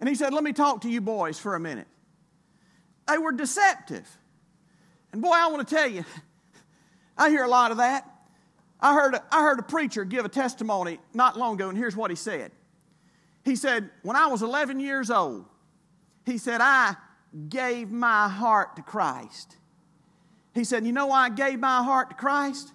and 0.00 0.08
he 0.08 0.14
said 0.14 0.32
let 0.32 0.44
me 0.44 0.52
talk 0.52 0.80
to 0.80 0.88
you 0.90 1.00
boys 1.00 1.38
for 1.38 1.54
a 1.54 1.60
minute 1.60 1.86
they 3.08 3.18
were 3.18 3.32
deceptive 3.32 4.08
and 5.12 5.20
boy 5.22 5.32
i 5.32 5.48
want 5.48 5.66
to 5.66 5.74
tell 5.74 5.88
you 5.88 6.04
i 7.18 7.28
hear 7.28 7.44
a 7.44 7.48
lot 7.48 7.70
of 7.70 7.78
that 7.78 8.06
I 8.82 8.94
heard, 8.94 9.14
a, 9.14 9.22
I 9.30 9.42
heard 9.42 9.58
a 9.58 9.62
preacher 9.62 10.04
give 10.04 10.24
a 10.24 10.28
testimony 10.28 10.98
not 11.12 11.38
long 11.38 11.54
ago, 11.54 11.68
and 11.68 11.76
here's 11.76 11.96
what 11.96 12.10
he 12.10 12.16
said. 12.16 12.50
He 13.44 13.56
said, 13.56 13.90
When 14.02 14.16
I 14.16 14.26
was 14.28 14.42
11 14.42 14.80
years 14.80 15.10
old, 15.10 15.44
he 16.24 16.38
said, 16.38 16.60
I 16.60 16.96
gave 17.48 17.90
my 17.90 18.28
heart 18.28 18.76
to 18.76 18.82
Christ. 18.82 19.56
He 20.54 20.64
said, 20.64 20.86
You 20.86 20.92
know 20.92 21.06
why 21.06 21.26
I 21.26 21.28
gave 21.30 21.58
my 21.58 21.82
heart 21.82 22.10
to 22.10 22.16
Christ? 22.16 22.72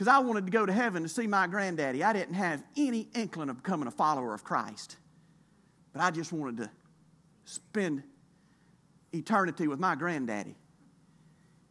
Because 0.00 0.14
I 0.14 0.18
wanted 0.20 0.46
to 0.46 0.50
go 0.50 0.64
to 0.64 0.72
heaven 0.72 1.02
to 1.02 1.10
see 1.10 1.26
my 1.26 1.46
granddaddy. 1.46 2.02
I 2.02 2.14
didn't 2.14 2.32
have 2.32 2.64
any 2.74 3.10
inkling 3.14 3.50
of 3.50 3.62
becoming 3.62 3.86
a 3.86 3.90
follower 3.90 4.32
of 4.32 4.42
Christ, 4.42 4.96
but 5.92 6.00
I 6.00 6.10
just 6.10 6.32
wanted 6.32 6.56
to 6.62 6.70
spend 7.44 8.02
eternity 9.12 9.68
with 9.68 9.78
my 9.78 9.94
granddaddy. 9.94 10.56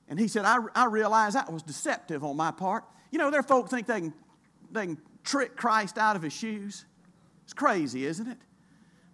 And 0.07 0.19
he 0.19 0.27
said, 0.27 0.45
I, 0.45 0.59
I 0.75 0.85
realized 0.85 1.37
that 1.37 1.51
was 1.51 1.63
deceptive 1.63 2.23
on 2.23 2.37
my 2.37 2.51
part. 2.51 2.83
You 3.09 3.17
know, 3.17 3.31
there 3.31 3.39
are 3.39 3.41
folk 3.41 3.67
think 3.67 3.87
they 3.87 3.99
can, 3.99 4.13
they 4.71 4.85
can 4.85 4.99
trick 5.23 5.55
Christ 5.55 5.97
out 5.97 6.15
of 6.15 6.21
his 6.21 6.33
shoes. 6.33 6.85
It's 7.45 7.53
crazy, 7.53 8.05
isn't 8.05 8.27
it? 8.27 8.37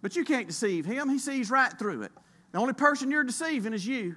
But 0.02 0.14
you 0.14 0.26
can't 0.26 0.46
deceive 0.46 0.84
him. 0.84 1.08
He 1.08 1.18
sees 1.18 1.50
right 1.50 1.72
through 1.78 2.02
it. 2.02 2.12
The 2.52 2.58
only 2.58 2.74
person 2.74 3.10
you're 3.10 3.24
deceiving 3.24 3.72
is 3.72 3.86
you. 3.86 4.16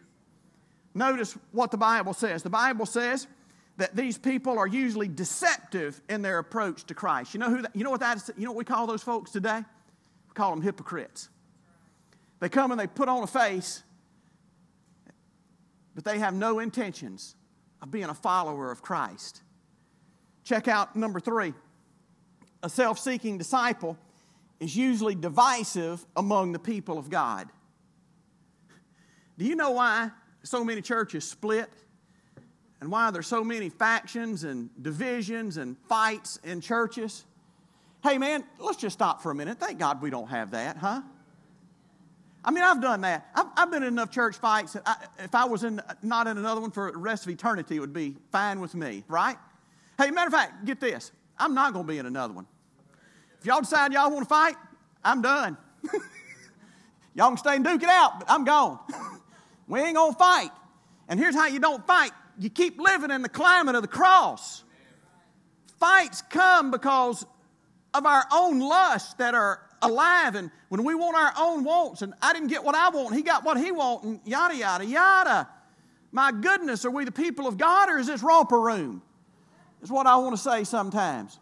Notice 0.93 1.37
what 1.53 1.71
the 1.71 1.77
Bible 1.77 2.13
says. 2.13 2.43
The 2.43 2.49
Bible 2.49 2.85
says 2.85 3.27
that 3.79 3.95
these 3.95 4.17
people 4.17 4.59
are 4.59 4.67
usually 4.67 5.07
deceptive 5.07 6.01
in 6.09 6.21
their 6.21 6.37
approach 6.37 6.83
to 6.83 6.93
Christ. 6.93 7.33
You 7.33 7.39
know 7.39 7.49
who 7.49 7.61
that, 7.61 7.73
you 7.73 7.85
know 7.85 7.89
what 7.89 8.01
that 8.01 8.17
is, 8.17 8.29
you 8.37 8.43
know 8.43 8.51
what 8.51 8.57
we 8.57 8.65
call 8.65 8.85
those 8.85 9.01
folks 9.01 9.31
today? 9.31 9.57
We 10.27 10.33
call 10.33 10.51
them 10.51 10.61
hypocrites. 10.61 11.29
They 12.41 12.49
come 12.49 12.71
and 12.71 12.79
they 12.79 12.87
put 12.87 13.07
on 13.07 13.23
a 13.23 13.27
face, 13.27 13.83
but 15.95 16.03
they 16.03 16.19
have 16.19 16.33
no 16.33 16.59
intentions 16.59 17.35
of 17.81 17.89
being 17.89 18.05
a 18.05 18.13
follower 18.13 18.69
of 18.69 18.81
Christ. 18.81 19.43
Check 20.43 20.67
out 20.67 20.97
number 20.97 21.21
three. 21.21 21.53
A 22.61 22.69
self 22.69 22.99
seeking 22.99 23.37
disciple 23.37 23.97
is 24.59 24.75
usually 24.75 25.15
divisive 25.15 26.05
among 26.17 26.51
the 26.51 26.59
people 26.59 26.97
of 26.97 27.09
God. 27.09 27.47
Do 29.37 29.45
you 29.45 29.55
know 29.55 29.71
why 29.71 30.11
so 30.43 30.65
many 30.65 30.81
churches 30.81 31.23
split? 31.23 31.69
And 32.81 32.91
why 32.91 33.11
there's 33.11 33.27
so 33.27 33.43
many 33.43 33.69
factions 33.69 34.43
and 34.43 34.69
divisions 34.81 35.57
and 35.57 35.77
fights 35.89 36.39
in 36.43 36.61
churches? 36.61 37.25
Hey, 38.03 38.17
man, 38.17 38.45
let's 38.57 38.77
just 38.77 38.93
stop 38.93 39.21
for 39.21 39.31
a 39.31 39.35
minute. 39.35 39.59
Thank 39.59 39.79
God 39.79 40.01
we 40.01 40.09
don't 40.09 40.29
have 40.29 40.51
that, 40.51 40.77
huh? 40.77 41.01
I 42.43 42.51
mean, 42.51 42.63
I've 42.63 42.81
done 42.81 43.01
that. 43.01 43.29
I've, 43.35 43.47
I've 43.57 43.71
been 43.71 43.83
in 43.83 43.89
enough 43.89 44.11
church 44.11 44.37
fights 44.37 44.73
that 44.73 44.83
I, 44.85 44.95
if 45.23 45.35
I 45.35 45.43
was 45.43 45.65
in, 45.65 45.81
not 46.01 46.27
in 46.27 46.37
another 46.37 46.61
one 46.61 46.71
for 46.71 46.89
the 46.89 46.97
rest 46.97 47.25
of 47.25 47.31
eternity, 47.31 47.75
it 47.75 47.79
would 47.81 47.93
be 47.93 48.15
fine 48.31 48.61
with 48.61 48.75
me, 48.75 49.03
right? 49.09 49.35
Hey, 49.97 50.09
matter 50.11 50.27
of 50.27 50.33
fact, 50.33 50.63
get 50.63 50.79
this. 50.79 51.11
I'm 51.37 51.53
not 51.53 51.73
going 51.73 51.85
to 51.85 51.91
be 51.91 51.99
in 51.99 52.05
another 52.05 52.33
one. 52.33 52.47
If 53.41 53.45
y'all 53.45 53.59
decide 53.59 53.91
y'all 53.91 54.09
want 54.09 54.23
to 54.23 54.29
fight, 54.29 54.55
I'm 55.03 55.21
done. 55.21 55.57
y'all 57.13 57.27
can 57.27 57.37
stay 57.37 57.57
and 57.57 57.65
duke 57.65 57.83
it 57.83 57.89
out, 57.89 58.19
but 58.19 58.31
I'm 58.31 58.45
gone. 58.45 58.79
we 59.67 59.81
ain't 59.81 59.95
going 59.95 60.13
to 60.13 60.17
fight. 60.17 60.51
And 61.09 61.19
here's 61.19 61.35
how 61.35 61.47
you 61.47 61.59
don't 61.59 61.85
fight 61.85 62.11
you 62.39 62.49
keep 62.49 62.79
living 62.79 63.11
in 63.11 63.21
the 63.21 63.29
climate 63.29 63.75
of 63.75 63.81
the 63.81 63.87
cross. 63.87 64.63
Fights 65.79 66.21
come 66.29 66.71
because 66.71 67.25
of 67.93 68.05
our 68.05 68.25
own 68.31 68.59
lusts 68.59 69.13
that 69.15 69.35
are 69.35 69.61
alive, 69.81 70.35
and 70.35 70.51
when 70.69 70.83
we 70.83 70.95
want 70.95 71.15
our 71.15 71.33
own 71.37 71.63
wants, 71.63 72.01
and 72.01 72.13
I 72.21 72.33
didn't 72.33 72.47
get 72.47 72.63
what 72.63 72.75
I 72.75 72.89
want, 72.89 73.15
he 73.15 73.21
got 73.21 73.43
what 73.43 73.57
he 73.57 73.71
want, 73.71 74.03
and 74.03 74.19
yada, 74.25 74.55
yada, 74.55 74.85
yada. 74.85 75.47
My 76.11 76.31
goodness, 76.31 76.85
are 76.85 76.91
we 76.91 77.05
the 77.05 77.11
people 77.11 77.47
of 77.47 77.57
God 77.57 77.89
or 77.89 77.97
is 77.97 78.07
this 78.07 78.23
romper 78.23 78.59
room? 78.59 79.03
is 79.81 79.89
what 79.89 80.07
I 80.07 80.17
want 80.17 80.35
to 80.35 80.41
say 80.41 80.63
sometimes. 80.63 81.39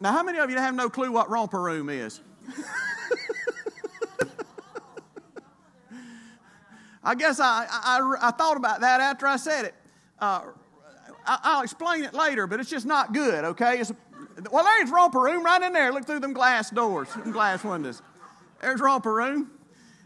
Now, 0.00 0.12
how 0.12 0.22
many 0.22 0.38
of 0.38 0.50
you 0.50 0.56
have 0.56 0.74
no 0.74 0.90
clue 0.90 1.12
what 1.12 1.30
romper 1.30 1.60
room 1.60 1.88
is? 1.88 2.20
I 7.04 7.14
guess 7.16 7.40
I, 7.40 7.66
I, 7.68 8.14
I, 8.20 8.30
thought 8.30 8.56
about 8.56 8.80
that 8.82 9.00
after 9.00 9.26
I 9.26 9.36
said 9.36 9.64
it. 9.64 9.74
Uh, 10.22 10.40
I, 11.26 11.56
will 11.56 11.64
explain 11.64 12.04
it 12.04 12.14
later, 12.14 12.46
but 12.46 12.60
it's 12.60 12.70
just 12.70 12.86
not 12.86 13.12
good, 13.12 13.44
okay? 13.44 13.80
It's, 13.80 13.90
well, 14.52 14.62
there's 14.62 14.88
romper 14.88 15.18
room 15.18 15.44
right 15.44 15.60
in 15.60 15.72
there. 15.72 15.92
Look 15.92 16.06
through 16.06 16.20
them 16.20 16.32
glass 16.32 16.70
doors, 16.70 17.12
them 17.12 17.32
glass 17.32 17.64
windows. 17.64 18.00
There's 18.60 18.80
romper 18.80 19.12
room. 19.12 19.50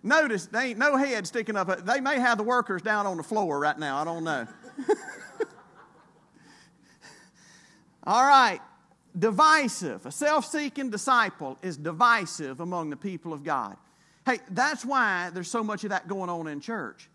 Notice, 0.02 0.46
they 0.46 0.70
ain't 0.70 0.79
no 0.79 0.96
head 0.96 1.26
sticking 1.26 1.55
up. 1.55 1.85
They 1.85 2.00
may 2.00 2.18
have 2.18 2.38
the 2.38 2.44
workers 2.44 2.81
down 2.81 3.07
on 3.07 3.18
the 3.18 3.22
floor 3.22 3.61
right 3.61 3.79
now. 3.79 3.98
I 3.98 4.05
don't 4.05 4.24
know. 4.24 4.48
All 8.05 8.26
right, 8.26 8.61
divisive. 9.18 10.07
A 10.07 10.11
self 10.11 10.46
seeking 10.46 10.88
disciple 10.88 11.59
is 11.61 11.76
divisive 11.76 12.61
among 12.61 12.88
the 12.88 12.96
people 12.96 13.35
of 13.35 13.44
God. 13.44 13.76
Hey, 14.24 14.38
that's 14.50 14.83
why 14.83 15.29
there's 15.35 15.50
so 15.50 15.62
much 15.62 15.85
of 15.85 15.90
that 15.90 16.09
going 16.09 16.31
on 16.31 16.46
in 16.46 16.61
church. 16.61 17.11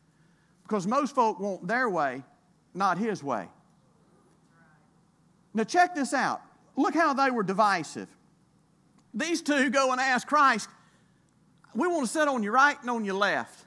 Because 0.61 0.85
most 0.85 1.15
folk 1.15 1.39
want 1.39 1.67
their 1.67 1.89
way, 1.89 2.21
not 2.73 2.97
his 2.97 3.23
way. 3.23 3.47
Now, 5.53 5.63
check 5.63 5.95
this 5.95 6.13
out. 6.13 6.41
Look 6.75 6.93
how 6.93 7.13
they 7.13 7.29
were 7.29 7.43
divisive. 7.43 8.07
These 9.13 9.41
two 9.41 9.69
go 9.69 9.91
and 9.91 9.99
ask 9.99 10.27
Christ, 10.27 10.69
We 11.75 11.88
want 11.88 12.05
to 12.05 12.12
sit 12.12 12.27
on 12.27 12.43
your 12.43 12.53
right 12.53 12.77
and 12.81 12.89
on 12.89 13.03
your 13.03 13.15
left 13.15 13.65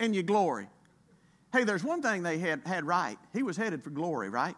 in 0.00 0.12
your 0.14 0.24
glory. 0.24 0.66
Hey, 1.52 1.64
there's 1.64 1.84
one 1.84 2.02
thing 2.02 2.22
they 2.22 2.38
had, 2.38 2.62
had 2.66 2.84
right. 2.84 3.18
He 3.32 3.42
was 3.42 3.56
headed 3.56 3.84
for 3.84 3.90
glory, 3.90 4.30
right? 4.30 4.56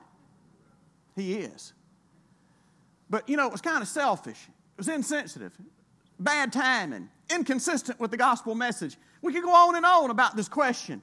He 1.16 1.34
is. 1.34 1.72
But 3.10 3.28
you 3.28 3.36
know, 3.36 3.46
it 3.46 3.52
was 3.52 3.60
kind 3.60 3.82
of 3.82 3.88
selfish, 3.88 4.48
it 4.48 4.78
was 4.78 4.88
insensitive, 4.88 5.52
bad 6.18 6.52
timing, 6.52 7.10
inconsistent 7.30 8.00
with 8.00 8.10
the 8.10 8.16
gospel 8.16 8.54
message. 8.54 8.96
We 9.22 9.32
could 9.32 9.44
go 9.44 9.54
on 9.54 9.76
and 9.76 9.86
on 9.86 10.10
about 10.10 10.36
this 10.36 10.48
question. 10.48 11.02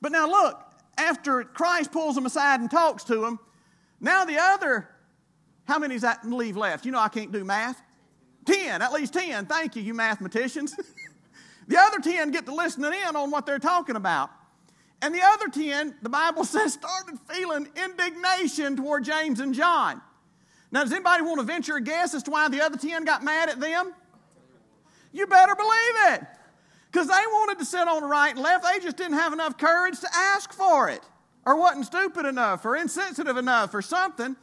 But 0.00 0.12
now 0.12 0.28
look, 0.28 0.62
after 0.98 1.44
Christ 1.44 1.92
pulls 1.92 2.14
them 2.14 2.26
aside 2.26 2.60
and 2.60 2.70
talks 2.70 3.04
to 3.04 3.16
them, 3.16 3.38
now 4.00 4.24
the 4.24 4.38
other, 4.38 4.88
how 5.64 5.78
many 5.78 5.94
is 5.94 6.02
that 6.02 6.24
leave 6.24 6.56
left? 6.56 6.84
You 6.84 6.92
know 6.92 7.00
I 7.00 7.08
can't 7.08 7.32
do 7.32 7.44
math. 7.44 7.80
Ten, 8.44 8.82
at 8.82 8.92
least 8.92 9.14
ten. 9.14 9.46
Thank 9.46 9.76
you, 9.76 9.82
you 9.82 9.94
mathematicians. 9.94 10.74
the 11.68 11.78
other 11.78 11.98
ten 11.98 12.30
get 12.30 12.46
to 12.46 12.54
listening 12.54 12.92
in 12.92 13.16
on 13.16 13.30
what 13.30 13.46
they're 13.46 13.58
talking 13.58 13.96
about. 13.96 14.30
And 15.04 15.14
the 15.14 15.22
other 15.22 15.48
10, 15.48 15.96
the 16.00 16.08
Bible 16.08 16.44
says, 16.46 16.72
started 16.72 17.18
feeling 17.30 17.68
indignation 17.76 18.74
toward 18.74 19.04
James 19.04 19.38
and 19.38 19.54
John. 19.54 20.00
Now, 20.72 20.82
does 20.82 20.92
anybody 20.92 21.22
want 21.22 21.40
to 21.40 21.44
venture 21.44 21.76
a 21.76 21.80
guess 21.80 22.14
as 22.14 22.22
to 22.22 22.30
why 22.30 22.48
the 22.48 22.62
other 22.62 22.78
10 22.78 23.04
got 23.04 23.22
mad 23.22 23.50
at 23.50 23.60
them? 23.60 23.92
You 25.12 25.26
better 25.26 25.54
believe 25.54 26.14
it. 26.14 26.22
Because 26.94 27.08
they 27.08 27.14
wanted 27.14 27.58
to 27.58 27.64
sit 27.64 27.88
on 27.88 28.02
the 28.02 28.06
right 28.06 28.32
and 28.32 28.38
left, 28.38 28.64
they 28.64 28.78
just 28.78 28.96
didn't 28.96 29.14
have 29.14 29.32
enough 29.32 29.58
courage 29.58 29.98
to 29.98 30.08
ask 30.14 30.52
for 30.52 30.88
it, 30.88 31.00
or 31.44 31.56
wasn't 31.56 31.86
stupid 31.86 32.24
enough, 32.24 32.64
or 32.64 32.76
insensitive 32.76 33.36
enough, 33.36 33.74
or 33.74 33.82
something. 33.82 34.36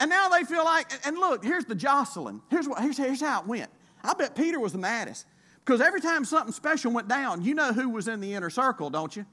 And 0.00 0.08
now 0.08 0.30
they 0.30 0.44
feel 0.44 0.64
like, 0.64 0.90
and 1.06 1.18
look, 1.18 1.44
here's 1.44 1.66
the 1.66 1.74
jostling. 1.74 2.40
Here's, 2.48 2.66
what, 2.66 2.80
here's, 2.80 2.96
here's 2.96 3.20
how 3.20 3.42
it 3.42 3.46
went. 3.46 3.70
I 4.02 4.14
bet 4.14 4.34
Peter 4.34 4.58
was 4.58 4.72
the 4.72 4.78
maddest. 4.78 5.26
Because 5.62 5.82
every 5.82 6.00
time 6.00 6.24
something 6.24 6.54
special 6.54 6.90
went 6.90 7.06
down, 7.06 7.42
you 7.42 7.54
know 7.54 7.70
who 7.74 7.90
was 7.90 8.08
in 8.08 8.22
the 8.22 8.32
inner 8.32 8.48
circle, 8.48 8.88
don't 8.88 9.14
you? 9.14 9.26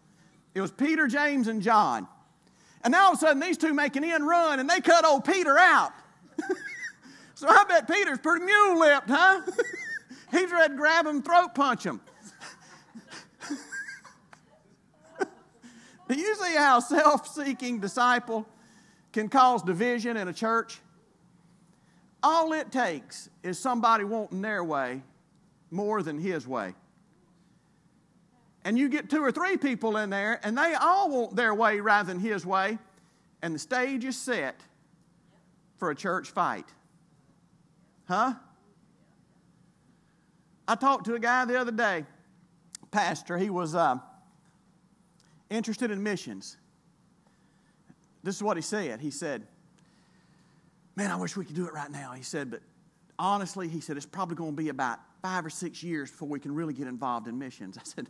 It 0.53 0.60
was 0.60 0.71
Peter, 0.71 1.08
James, 1.08 1.47
and 1.47 1.62
John. 1.62 2.06
And 2.84 2.91
now 2.91 3.06
all 3.06 3.12
of 3.13 3.17
a 3.17 3.21
sudden, 3.21 3.39
these 3.39 3.58
two 3.58 3.73
make 3.73 3.95
an 3.95 4.03
end 4.03 4.27
run 4.27 4.60
and 4.60 4.69
they 4.69 4.82
cut 4.82 5.06
old 5.06 5.23
Peter 5.23 5.58
out. 5.58 5.93
so 7.34 7.47
I 7.47 7.63
bet 7.63 7.88
Peter's 7.88 8.19
pretty 8.19 8.43
mule 8.43 8.77
lipped, 8.77 9.10
huh? 9.10 9.39
He's 10.32 10.51
ready 10.51 10.73
to 10.73 10.77
grab 10.77 11.06
him, 11.06 11.21
throat 11.21 11.56
punch 11.56 11.86
him. 11.86 12.01
Do 16.08 16.15
you 16.15 16.36
see 16.36 16.56
how 16.56 16.80
self 16.80 17.28
seeking 17.28 17.80
disciple 17.80 18.48
can 19.12 19.30
cause 19.30 19.63
division 19.63 20.17
in 20.17 20.28
a 20.28 20.34
church? 20.34 20.80
All 22.24 22.54
it 22.54 22.72
takes 22.72 23.30
is 23.43 23.60
somebody 23.60 24.04
wanting 24.04 24.41
their 24.41 24.63
way 24.63 25.04
more 25.72 26.02
than 26.02 26.17
his 26.17 26.48
way 26.48 26.74
and 28.67 28.78
you 28.78 28.89
get 28.89 29.10
two 29.10 29.24
or 29.24 29.32
three 29.32 29.56
people 29.56 29.96
in 29.96 30.10
there, 30.10 30.41
and 30.43 30.58
they 30.58 30.74
all 30.74 31.10
want 31.10 31.38
their 31.38 31.56
way 31.56 31.80
rather 31.80 32.12
than 32.12 32.20
his 32.20 32.46
way, 32.46 32.78
and 33.41 33.56
the 33.56 33.60
stage 33.60 34.04
is 34.04 34.17
set 34.17 34.60
for 35.78 35.89
a 35.89 35.96
church 35.96 36.32
fight? 36.32 36.65
Huh? 38.10 38.34
I 40.67 40.76
talked 40.76 41.06
to 41.06 41.15
a 41.15 41.20
guy 41.20 41.46
the 41.46 41.58
other 41.58 41.72
day, 41.72 42.06
pastor. 42.91 43.38
He 43.38 43.50
was 43.50 43.74
uh, 43.74 44.00
interested 45.50 45.92
in 45.92 46.02
missions. 46.04 46.58
This 48.24 48.36
is 48.36 48.44
what 48.44 48.58
he 48.58 48.64
said. 48.64 49.00
He 49.00 49.12
said, 49.12 49.48
Man, 50.96 51.12
I 51.12 51.16
wish 51.16 51.38
we 51.38 51.46
could 51.46 51.56
do 51.56 51.68
it 51.68 51.74
right 51.74 51.92
now. 51.92 52.14
He 52.14 52.24
said, 52.24 52.50
but 52.50 52.62
honestly, 53.20 53.68
he 53.68 53.80
said, 53.80 53.98
it's 53.98 54.06
probably 54.08 54.36
going 54.36 54.56
to 54.56 54.62
be 54.62 54.70
about 54.70 54.98
five 55.22 55.46
or 55.46 55.50
six 55.52 55.84
years 55.84 56.10
before 56.10 56.28
we 56.28 56.40
can 56.40 56.54
really 56.56 56.74
get 56.74 56.88
involved 56.88 57.28
in 57.28 57.38
missions. 57.38 57.78
I 57.78 57.84
said, 57.84 58.08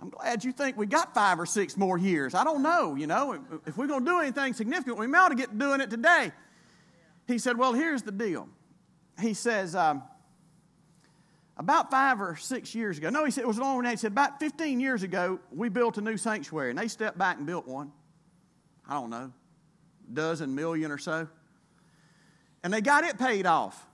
I'm 0.00 0.08
glad 0.08 0.42
you 0.42 0.52
think 0.52 0.78
we 0.78 0.86
got 0.86 1.12
five 1.12 1.38
or 1.38 1.44
six 1.44 1.76
more 1.76 1.98
years. 1.98 2.34
I 2.34 2.44
don't 2.44 2.62
know, 2.62 2.94
you 2.94 3.06
know. 3.06 3.38
If 3.66 3.76
we're 3.76 3.86
going 3.86 4.06
to 4.06 4.10
do 4.10 4.20
anything 4.20 4.54
significant, 4.54 4.96
we 4.96 5.06
may 5.06 5.18
ought 5.18 5.28
to 5.28 5.34
get 5.34 5.58
doing 5.58 5.82
it 5.82 5.90
today. 5.90 6.32
He 7.26 7.38
said, 7.38 7.58
Well, 7.58 7.74
here's 7.74 8.02
the 8.02 8.12
deal. 8.12 8.48
He 9.20 9.34
says, 9.34 9.76
um, 9.76 10.02
about 11.60 11.90
five 11.90 12.22
or 12.22 12.36
six 12.36 12.74
years 12.74 12.96
ago, 12.96 13.10
no, 13.10 13.22
he 13.22 13.30
said 13.30 13.42
it 13.42 13.46
was 13.46 13.58
longer 13.58 13.82
than 13.82 13.84
that. 13.84 13.90
He 13.90 13.96
said, 13.98 14.12
about 14.12 14.40
15 14.40 14.80
years 14.80 15.02
ago, 15.02 15.38
we 15.52 15.68
built 15.68 15.98
a 15.98 16.00
new 16.00 16.16
sanctuary, 16.16 16.70
and 16.70 16.78
they 16.78 16.88
stepped 16.88 17.18
back 17.18 17.36
and 17.36 17.46
built 17.46 17.68
one. 17.68 17.92
I 18.88 18.94
don't 18.94 19.10
know, 19.10 19.30
dozen 20.10 20.54
million 20.54 20.90
or 20.90 20.96
so. 20.96 21.28
And 22.64 22.72
they 22.72 22.80
got 22.80 23.04
it 23.04 23.18
paid 23.18 23.44
off. 23.44 23.86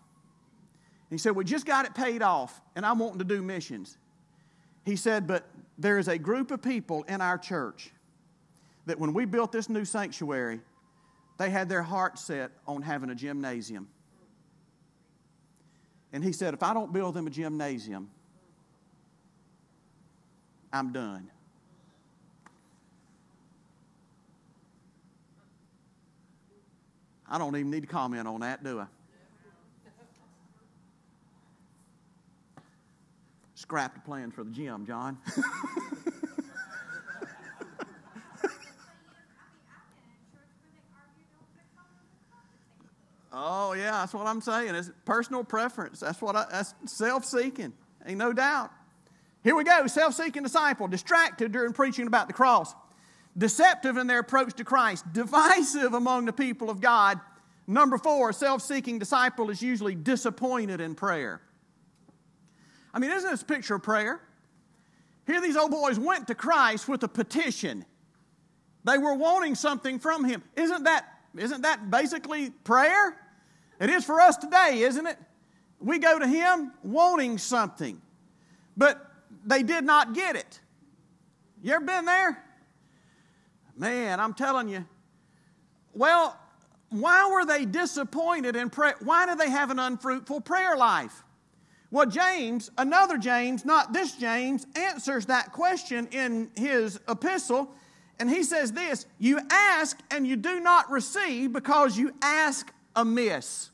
He 1.11 1.19
said, 1.19 1.35
We 1.35 1.45
just 1.45 1.67
got 1.67 1.87
it 1.87 1.95
paid 1.95 2.23
off, 2.23 2.61
and 2.77 2.87
I'm 2.87 3.01
wanting 3.01 3.19
to 3.19 3.25
do 3.25 3.43
missions. 3.43 3.99
He 4.85 4.95
said, 4.95 5.27
But 5.27 5.45
there 5.77 5.99
is 5.99 6.07
a 6.07 6.19
group 6.19 6.53
of 6.53 6.63
people 6.63 7.03
in 7.09 7.21
our 7.21 7.37
church 7.37 7.91
that 8.87 9.01
when 9.01 9.13
we 9.13 9.25
built 9.25 9.51
this 9.51 9.69
new 9.69 9.85
sanctuary, 9.85 10.61
they 11.37 11.51
had 11.51 11.69
their 11.69 11.83
heart 11.83 12.17
set 12.17 12.53
on 12.69 12.83
having 12.83 13.11
a 13.11 13.15
gymnasium. 13.17 13.89
And 16.17 16.25
he 16.25 16.33
said, 16.33 16.55
If 16.55 16.63
I 16.63 16.73
don't 16.73 16.95
build 16.95 17.13
them 17.13 17.27
a 17.27 17.31
gymnasium, 17.31 18.09
I'm 20.73 20.91
done. 20.91 21.31
I 27.29 27.37
don't 27.37 27.55
even 27.55 27.71
need 27.71 27.83
to 27.83 27.87
comment 27.87 28.27
on 28.27 28.41
that, 28.41 28.65
do 28.65 28.81
I? 28.81 28.87
Scrap 33.55 33.93
the 33.93 34.01
plans 34.01 34.33
for 34.33 34.43
the 34.43 34.53
gym, 34.53 34.87
John. 34.87 35.19
oh 43.33 43.73
yeah, 43.73 43.93
that's 43.93 44.15
what 44.15 44.27
I'm 44.27 44.41
saying. 44.41 44.75
It's 44.75 44.91
personal 45.05 45.45
preference. 45.45 46.01
That's 46.01 46.21
what 46.21 46.37
I, 46.37 46.47
that's 46.51 46.75
self-seeking. 46.87 47.73
Ain't 48.07 48.19
no 48.19 48.33
doubt. 48.33 48.71
Here 49.43 49.55
we 49.55 49.65
go. 49.65 49.87
Self-seeking 49.87 50.43
disciple, 50.43 50.89
distracted 50.89 51.53
during 51.53 51.73
preaching 51.73 52.07
about 52.07 52.27
the 52.27 52.33
cross, 52.33 52.75
deceptive 53.37 53.97
in 53.97 54.07
their 54.07 54.21
approach 54.21 54.55
to 54.55 54.65
Christ, 54.65 55.05
divisive 55.13 55.95
among 55.95 56.25
the 56.25 56.33
people 56.33 56.71
of 56.71 56.81
God. 56.81 57.21
Number 57.67 57.99
four, 57.99 58.33
self-seeking 58.33 58.99
disciple 58.99 59.51
is 59.51 59.61
usually 59.61 59.95
disappointed 59.95 60.81
in 60.81 60.95
prayer. 60.95 61.41
I 62.95 62.99
mean, 62.99 63.11
isn't 63.11 63.31
this 63.31 63.43
a 63.43 63.45
picture 63.45 63.75
of 63.75 63.83
prayer? 63.83 64.21
Here, 65.27 65.41
these 65.41 65.57
old 65.57 65.73
boys 65.73 65.99
went 65.99 66.29
to 66.29 66.35
Christ 66.35 66.89
with 66.89 67.03
a 67.03 67.09
petition. 67.09 67.85
They 68.85 68.99
were 68.99 69.15
wanting 69.15 69.57
something 69.57 69.99
from 69.99 70.25
Him. 70.25 70.45
Isn't 70.55 70.85
that, 70.85 71.16
isn't 71.39 71.63
that 71.63 71.91
basically 71.91 72.51
prayer? 72.51 73.17
It 73.81 73.91
is 73.91 74.05
for 74.05 74.21
us 74.21 74.37
today, 74.37 74.81
isn't 74.83 75.07
it? 75.07 75.19
We 75.81 75.99
go 75.99 76.19
to 76.19 76.27
Him 76.27 76.73
wanting 76.83 77.39
something, 77.39 78.01
but 78.77 79.11
they 79.45 79.63
did 79.63 79.85
not 79.85 80.15
get 80.15 80.37
it. 80.37 80.61
You 81.63 81.75
ever 81.75 81.85
been 81.85 82.05
there? 82.05 82.43
Man, 83.77 84.21
I'm 84.21 84.35
telling 84.35 84.69
you. 84.69 84.87
Well, 85.93 86.39
why 86.91 87.31
were 87.31 87.45
they 87.45 87.65
disappointed 87.65 88.57
in 88.57 88.71
prayer? 88.71 88.95
Why 89.01 89.27
did 89.27 89.39
they 89.39 89.51
have 89.51 89.71
an 89.71 89.79
unfruitful 89.79 90.43
prayer 90.43 90.77
life? 90.77 91.25
Well, 91.91 92.07
James, 92.07 92.71
another 92.79 93.17
James, 93.17 93.65
not 93.65 93.93
this 93.93 94.13
James, 94.17 94.67
answers 94.75 95.27
that 95.27 95.53
question 95.53 96.09
in 96.11 96.51
his 96.57 96.99
epistle. 97.09 97.71
And 98.19 98.31
he 98.31 98.43
says 98.43 98.73
this 98.73 99.07
You 99.19 99.41
ask 99.51 99.99
and 100.11 100.27
you 100.27 100.37
do 100.37 100.61
not 100.61 100.91
receive 100.91 101.53
because 101.53 101.97
you 101.97 102.13
ask 102.23 102.73
amiss. 102.95 103.71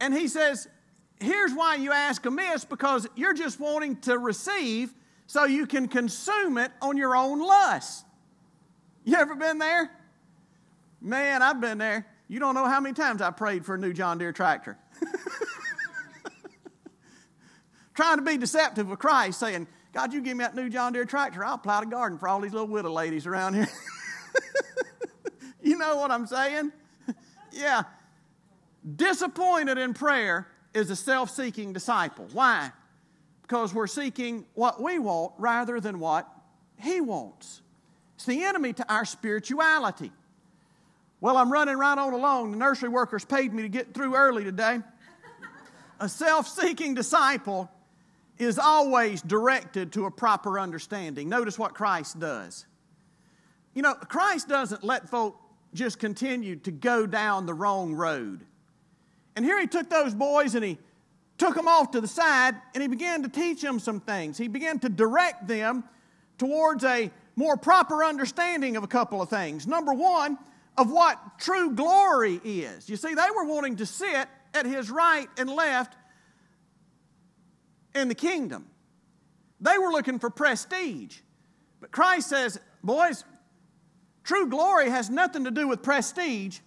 And 0.00 0.14
he 0.14 0.28
says, 0.28 0.68
Here's 1.18 1.52
why 1.52 1.76
you 1.76 1.92
ask 1.92 2.24
amiss 2.26 2.64
because 2.64 3.08
you're 3.16 3.34
just 3.34 3.58
wanting 3.58 3.96
to 4.02 4.18
receive 4.18 4.92
so 5.26 5.44
you 5.44 5.66
can 5.66 5.88
consume 5.88 6.58
it 6.58 6.70
on 6.82 6.96
your 6.96 7.16
own 7.16 7.40
lust. 7.40 8.04
You 9.04 9.16
ever 9.16 9.34
been 9.34 9.58
there? 9.58 9.90
Man, 11.00 11.42
I've 11.42 11.60
been 11.60 11.78
there. 11.78 12.06
You 12.28 12.38
don't 12.38 12.54
know 12.54 12.66
how 12.66 12.80
many 12.80 12.94
times 12.94 13.22
I 13.22 13.30
prayed 13.30 13.64
for 13.64 13.76
a 13.76 13.78
new 13.78 13.92
John 13.92 14.18
Deere 14.18 14.32
tractor. 14.32 14.76
trying 17.94 18.18
to 18.18 18.22
be 18.22 18.36
deceptive 18.36 18.88
with 18.88 18.98
Christ, 18.98 19.40
saying, 19.40 19.66
God, 19.96 20.12
you 20.12 20.20
give 20.20 20.36
me 20.36 20.44
that 20.44 20.54
new 20.54 20.68
John 20.68 20.92
Deere 20.92 21.06
tractor, 21.06 21.42
I'll 21.42 21.56
plow 21.56 21.80
the 21.80 21.86
garden 21.86 22.18
for 22.18 22.28
all 22.28 22.38
these 22.38 22.52
little 22.52 22.68
widow 22.68 22.90
ladies 22.90 23.26
around 23.26 23.54
here. 23.54 23.68
you 25.62 25.78
know 25.78 25.96
what 25.96 26.10
I'm 26.10 26.26
saying? 26.26 26.70
yeah. 27.50 27.84
Disappointed 28.94 29.78
in 29.78 29.94
prayer 29.94 30.48
is 30.74 30.90
a 30.90 30.96
self 30.96 31.30
seeking 31.30 31.72
disciple. 31.72 32.28
Why? 32.34 32.72
Because 33.40 33.72
we're 33.72 33.86
seeking 33.86 34.44
what 34.52 34.82
we 34.82 34.98
want 34.98 35.32
rather 35.38 35.80
than 35.80 35.98
what 35.98 36.28
He 36.78 37.00
wants. 37.00 37.62
It's 38.16 38.26
the 38.26 38.44
enemy 38.44 38.74
to 38.74 38.92
our 38.92 39.06
spirituality. 39.06 40.12
Well, 41.22 41.38
I'm 41.38 41.50
running 41.50 41.78
right 41.78 41.96
on 41.96 42.12
along. 42.12 42.50
The 42.50 42.58
nursery 42.58 42.90
workers 42.90 43.24
paid 43.24 43.50
me 43.50 43.62
to 43.62 43.70
get 43.70 43.94
through 43.94 44.14
early 44.14 44.44
today. 44.44 44.80
A 46.00 46.08
self 46.10 46.46
seeking 46.46 46.92
disciple 46.92 47.70
is 48.38 48.58
always 48.58 49.22
directed 49.22 49.92
to 49.92 50.06
a 50.06 50.10
proper 50.10 50.58
understanding. 50.58 51.28
Notice 51.28 51.58
what 51.58 51.74
Christ 51.74 52.18
does. 52.18 52.66
You 53.74 53.82
know, 53.82 53.94
Christ 53.94 54.48
doesn't 54.48 54.84
let 54.84 55.08
folk 55.08 55.38
just 55.74 55.98
continue 55.98 56.56
to 56.56 56.70
go 56.70 57.06
down 57.06 57.46
the 57.46 57.54
wrong 57.54 57.94
road. 57.94 58.44
And 59.34 59.44
here 59.44 59.60
he 59.60 59.66
took 59.66 59.90
those 59.90 60.14
boys 60.14 60.54
and 60.54 60.64
he 60.64 60.78
took 61.38 61.54
them 61.54 61.68
off 61.68 61.90
to 61.90 62.00
the 62.00 62.08
side 62.08 62.54
and 62.74 62.82
he 62.82 62.88
began 62.88 63.22
to 63.22 63.28
teach 63.28 63.60
them 63.60 63.78
some 63.78 64.00
things. 64.00 64.38
He 64.38 64.48
began 64.48 64.78
to 64.80 64.88
direct 64.88 65.46
them 65.46 65.84
towards 66.38 66.84
a 66.84 67.10
more 67.36 67.56
proper 67.56 68.02
understanding 68.02 68.76
of 68.76 68.84
a 68.84 68.86
couple 68.86 69.20
of 69.20 69.28
things. 69.28 69.66
Number 69.66 69.92
one, 69.92 70.38
of 70.78 70.90
what 70.90 71.38
true 71.38 71.72
glory 71.72 72.40
is. 72.44 72.88
You 72.88 72.96
see, 72.96 73.14
they 73.14 73.28
were 73.34 73.44
wanting 73.44 73.76
to 73.76 73.86
sit 73.86 74.28
at 74.54 74.66
his 74.66 74.90
right 74.90 75.26
and 75.38 75.48
left 75.48 75.96
in 77.96 78.08
the 78.08 78.14
kingdom. 78.14 78.66
They 79.60 79.78
were 79.78 79.90
looking 79.90 80.18
for 80.18 80.30
prestige. 80.30 81.18
But 81.80 81.90
Christ 81.90 82.28
says, 82.28 82.60
boys, 82.82 83.24
true 84.24 84.48
glory 84.48 84.90
has 84.90 85.10
nothing 85.10 85.44
to 85.44 85.50
do 85.50 85.68
with 85.68 85.82
prestige, 85.82 86.58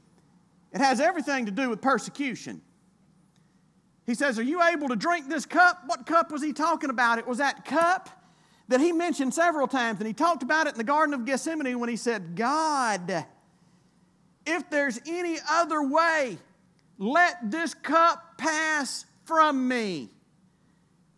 it 0.72 0.82
has 0.82 1.00
everything 1.00 1.46
to 1.46 1.52
do 1.52 1.70
with 1.70 1.82
persecution. 1.82 2.62
He 4.06 4.16
says, 4.16 4.40
Are 4.40 4.44
you 4.44 4.64
able 4.64 4.90
to 4.90 4.96
drink 4.96 5.30
this 5.30 5.46
cup? 5.46 5.84
What 5.86 6.06
cup 6.08 6.32
was 6.32 6.42
he 6.42 6.52
talking 6.52 6.90
about? 6.90 7.20
It 7.20 7.28
was 7.28 7.38
that 7.38 7.66
cup 7.66 8.10
that 8.68 8.80
he 8.80 8.92
mentioned 8.92 9.34
several 9.34 9.68
times, 9.68 10.00
and 10.00 10.08
he 10.08 10.14
talked 10.14 10.42
about 10.42 10.68
it 10.68 10.74
in 10.74 10.78
the 10.78 10.84
Garden 10.84 11.14
of 11.14 11.26
Gethsemane 11.26 11.80
when 11.80 11.90
he 11.90 11.96
said, 11.96 12.36
God, 12.36 13.26
if 14.46 14.70
there's 14.70 15.00
any 15.08 15.38
other 15.50 15.84
way, 15.84 16.38
let 16.98 17.52
this 17.52 17.74
cup 17.74 18.38
pass 18.38 19.06
from 19.26 19.68
me. 19.68 20.10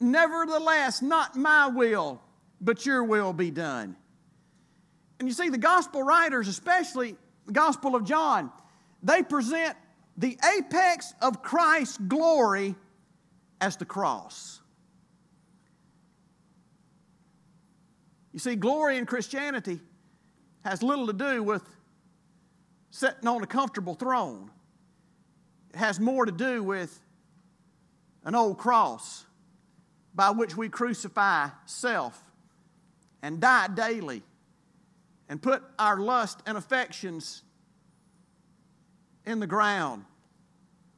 Nevertheless, 0.02 1.02
not 1.02 1.36
my 1.36 1.68
will, 1.68 2.20
but 2.60 2.86
your 2.86 3.04
will 3.04 3.34
be 3.34 3.52
done. 3.52 3.96
And 5.20 5.28
you 5.28 5.34
see, 5.34 5.50
the 5.50 5.60
gospel 5.60 6.02
writers, 6.02 6.48
especially 6.48 7.16
the 7.46 7.54
Gospel 7.54 7.96
of 7.96 8.04
John, 8.04 8.52
they 9.04 9.22
present 9.22 9.78
the 10.18 10.38
apex 10.58 11.14
of 11.22 11.44
Christ's 11.44 11.98
glory 11.98 12.76
as 13.60 13.78
the 13.78 13.86
cross. 13.86 14.60
You 18.34 18.40
see, 18.40 18.56
glory 18.56 18.98
in 18.98 19.06
Christianity 19.06 19.80
has 20.64 20.82
little 20.82 21.08
to 21.08 21.14
do 21.14 21.44
with 21.44 21.64
sitting 22.90 23.28
on 23.28 23.44
a 23.44 23.48
comfortable 23.48 23.94
throne. 23.94 24.50
It 25.74 25.78
has 25.78 26.00
more 26.00 26.26
to 26.26 26.32
do 26.32 26.64
with 26.64 27.00
an 28.24 28.34
old 28.34 28.58
cross 28.58 29.26
by 30.14 30.32
which 30.32 30.56
we 30.58 30.70
crucify 30.70 31.50
self 31.66 32.22
and 33.22 33.40
die 33.40 33.68
daily 33.68 34.24
and 35.30 35.42
put 35.42 35.64
our 35.80 35.98
lust 35.98 36.42
and 36.46 36.58
affections 36.58 37.44
in 39.26 39.40
the 39.40 39.48
ground. 39.48 40.04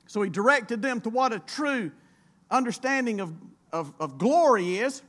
So 0.08 0.22
he 0.22 0.30
directed 0.30 0.82
them 0.82 1.02
to 1.02 1.10
what 1.10 1.34
a 1.34 1.40
true 1.40 1.92
understanding 2.50 3.20
of, 3.20 3.34
of, 3.72 3.94
of 4.00 4.18
glory 4.18 4.78
is. 4.78 5.02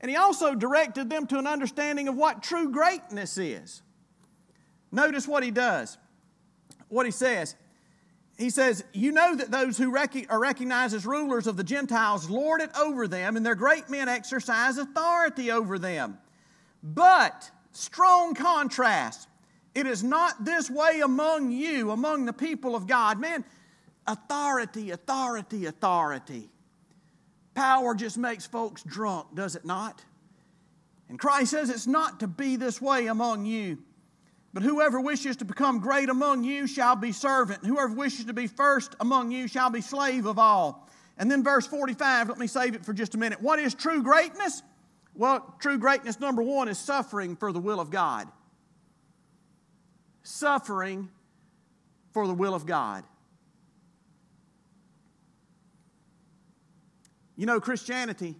And 0.00 0.10
he 0.10 0.16
also 0.16 0.54
directed 0.54 1.08
them 1.08 1.26
to 1.28 1.38
an 1.38 1.46
understanding 1.46 2.08
of 2.08 2.16
what 2.16 2.42
true 2.42 2.70
greatness 2.70 3.38
is. 3.38 3.82
Notice 4.92 5.26
what 5.26 5.42
he 5.42 5.50
does, 5.50 5.98
what 6.88 7.06
he 7.06 7.12
says. 7.12 7.56
He 8.36 8.50
says, 8.50 8.84
You 8.92 9.12
know 9.12 9.36
that 9.36 9.50
those 9.50 9.78
who 9.78 9.90
rec- 9.90 10.30
are 10.30 10.40
recognized 10.40 10.94
as 10.94 11.06
rulers 11.06 11.46
of 11.46 11.56
the 11.56 11.64
Gentiles 11.64 12.28
lord 12.28 12.60
it 12.60 12.70
over 12.78 13.06
them, 13.06 13.36
and 13.36 13.46
their 13.46 13.54
great 13.54 13.88
men 13.88 14.08
exercise 14.08 14.78
authority 14.78 15.50
over 15.50 15.78
them. 15.78 16.18
But, 16.82 17.50
strong 17.72 18.34
contrast, 18.34 19.28
it 19.74 19.86
is 19.86 20.02
not 20.02 20.44
this 20.44 20.68
way 20.68 21.00
among 21.00 21.52
you, 21.52 21.90
among 21.90 22.24
the 22.24 22.32
people 22.32 22.74
of 22.74 22.86
God. 22.86 23.20
Man, 23.20 23.44
authority, 24.06 24.90
authority, 24.90 25.66
authority. 25.66 26.50
Power 27.54 27.94
just 27.94 28.18
makes 28.18 28.46
folks 28.46 28.82
drunk, 28.82 29.34
does 29.34 29.54
it 29.54 29.64
not? 29.64 30.04
And 31.08 31.18
Christ 31.18 31.52
says 31.52 31.70
it's 31.70 31.86
not 31.86 32.20
to 32.20 32.26
be 32.26 32.56
this 32.56 32.80
way 32.80 33.06
among 33.06 33.46
you. 33.46 33.78
But 34.54 34.62
whoever 34.62 35.00
wishes 35.00 35.36
to 35.38 35.44
become 35.44 35.80
great 35.80 36.08
among 36.08 36.44
you 36.44 36.68
shall 36.68 36.94
be 36.94 37.10
servant. 37.10 37.66
Whoever 37.66 37.92
wishes 37.92 38.26
to 38.26 38.32
be 38.32 38.46
first 38.46 38.94
among 39.00 39.32
you 39.32 39.48
shall 39.48 39.68
be 39.68 39.80
slave 39.80 40.26
of 40.26 40.38
all. 40.38 40.88
And 41.18 41.28
then 41.28 41.42
verse 41.42 41.66
45, 41.66 42.28
let 42.28 42.38
me 42.38 42.46
save 42.46 42.76
it 42.76 42.84
for 42.84 42.92
just 42.92 43.16
a 43.16 43.18
minute. 43.18 43.42
What 43.42 43.58
is 43.58 43.74
true 43.74 44.00
greatness? 44.00 44.62
Well, 45.12 45.56
true 45.58 45.76
greatness, 45.76 46.20
number 46.20 46.40
one, 46.40 46.68
is 46.68 46.78
suffering 46.78 47.34
for 47.34 47.52
the 47.52 47.58
will 47.58 47.80
of 47.80 47.90
God. 47.90 48.28
Suffering 50.22 51.10
for 52.12 52.28
the 52.28 52.34
will 52.34 52.54
of 52.54 52.64
God. 52.64 53.02
You 57.36 57.46
know, 57.46 57.58
Christianity 57.58 58.36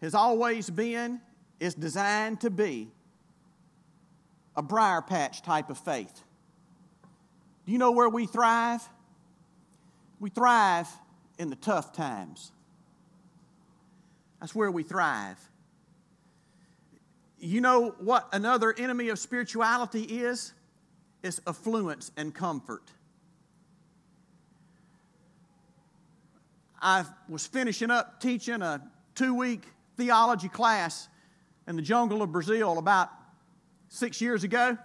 has 0.00 0.14
always 0.14 0.68
been, 0.68 1.20
is 1.60 1.74
designed 1.74 2.40
to 2.40 2.50
be 2.50 2.90
a 4.56 4.62
briar 4.62 5.02
patch 5.02 5.42
type 5.42 5.70
of 5.70 5.78
faith. 5.78 6.22
Do 7.66 7.72
you 7.72 7.78
know 7.78 7.92
where 7.92 8.08
we 8.08 8.26
thrive? 8.26 8.88
We 10.18 10.30
thrive 10.30 10.88
in 11.38 11.50
the 11.50 11.56
tough 11.56 11.92
times. 11.92 12.52
That's 14.40 14.54
where 14.54 14.70
we 14.70 14.82
thrive. 14.82 15.38
You 17.38 17.60
know 17.60 17.94
what 17.98 18.28
another 18.32 18.74
enemy 18.76 19.08
of 19.10 19.18
spirituality 19.18 20.02
is? 20.02 20.52
It's 21.22 21.40
affluence 21.46 22.12
and 22.16 22.34
comfort. 22.34 22.82
I 26.80 27.04
was 27.28 27.46
finishing 27.46 27.90
up 27.90 28.20
teaching 28.20 28.62
a 28.62 28.80
two 29.14 29.34
week 29.34 29.62
theology 29.96 30.48
class 30.48 31.08
in 31.66 31.76
the 31.76 31.82
jungle 31.82 32.22
of 32.22 32.32
Brazil 32.32 32.78
about 32.78 33.10
six 33.88 34.20
years 34.20 34.44
ago. 34.44 34.76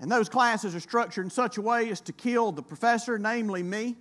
And 0.00 0.10
those 0.10 0.28
classes 0.28 0.74
are 0.74 0.80
structured 0.80 1.24
in 1.24 1.30
such 1.30 1.58
a 1.58 1.62
way 1.62 1.88
as 1.90 2.00
to 2.02 2.12
kill 2.12 2.52
the 2.52 2.62
professor, 2.62 3.18
namely 3.18 3.62
me. 3.62 3.96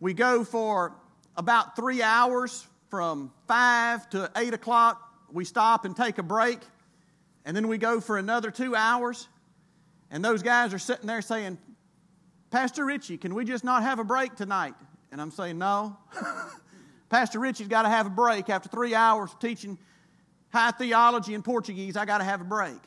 We 0.00 0.14
go 0.14 0.44
for 0.44 0.94
about 1.36 1.76
three 1.76 2.02
hours 2.02 2.66
from 2.90 3.32
5 3.48 4.10
to 4.10 4.30
8 4.36 4.52
o'clock. 4.52 5.00
We 5.32 5.44
stop 5.44 5.84
and 5.86 5.96
take 5.96 6.18
a 6.18 6.22
break. 6.22 6.58
And 7.44 7.56
then 7.56 7.68
we 7.68 7.78
go 7.78 8.00
for 8.00 8.18
another 8.18 8.50
two 8.50 8.76
hours. 8.76 9.28
And 10.10 10.22
those 10.22 10.42
guys 10.42 10.74
are 10.74 10.78
sitting 10.78 11.06
there 11.06 11.22
saying, 11.22 11.56
Pastor 12.50 12.84
Richie, 12.84 13.16
can 13.16 13.34
we 13.34 13.46
just 13.46 13.64
not 13.64 13.82
have 13.82 13.98
a 13.98 14.04
break 14.04 14.36
tonight? 14.36 14.74
And 15.10 15.20
I'm 15.20 15.30
saying, 15.30 15.56
No. 15.58 15.96
Pastor 17.08 17.38
Richie's 17.38 17.68
got 17.68 17.82
to 17.82 17.88
have 17.88 18.06
a 18.06 18.10
break 18.10 18.48
after 18.48 18.68
three 18.68 18.94
hours 18.94 19.30
teaching 19.38 19.78
high 20.52 20.70
theology 20.70 21.34
in 21.34 21.42
Portuguese. 21.42 21.96
I 21.96 22.04
got 22.04 22.18
to 22.18 22.24
have 22.24 22.40
a 22.40 22.44
break. 22.44 22.80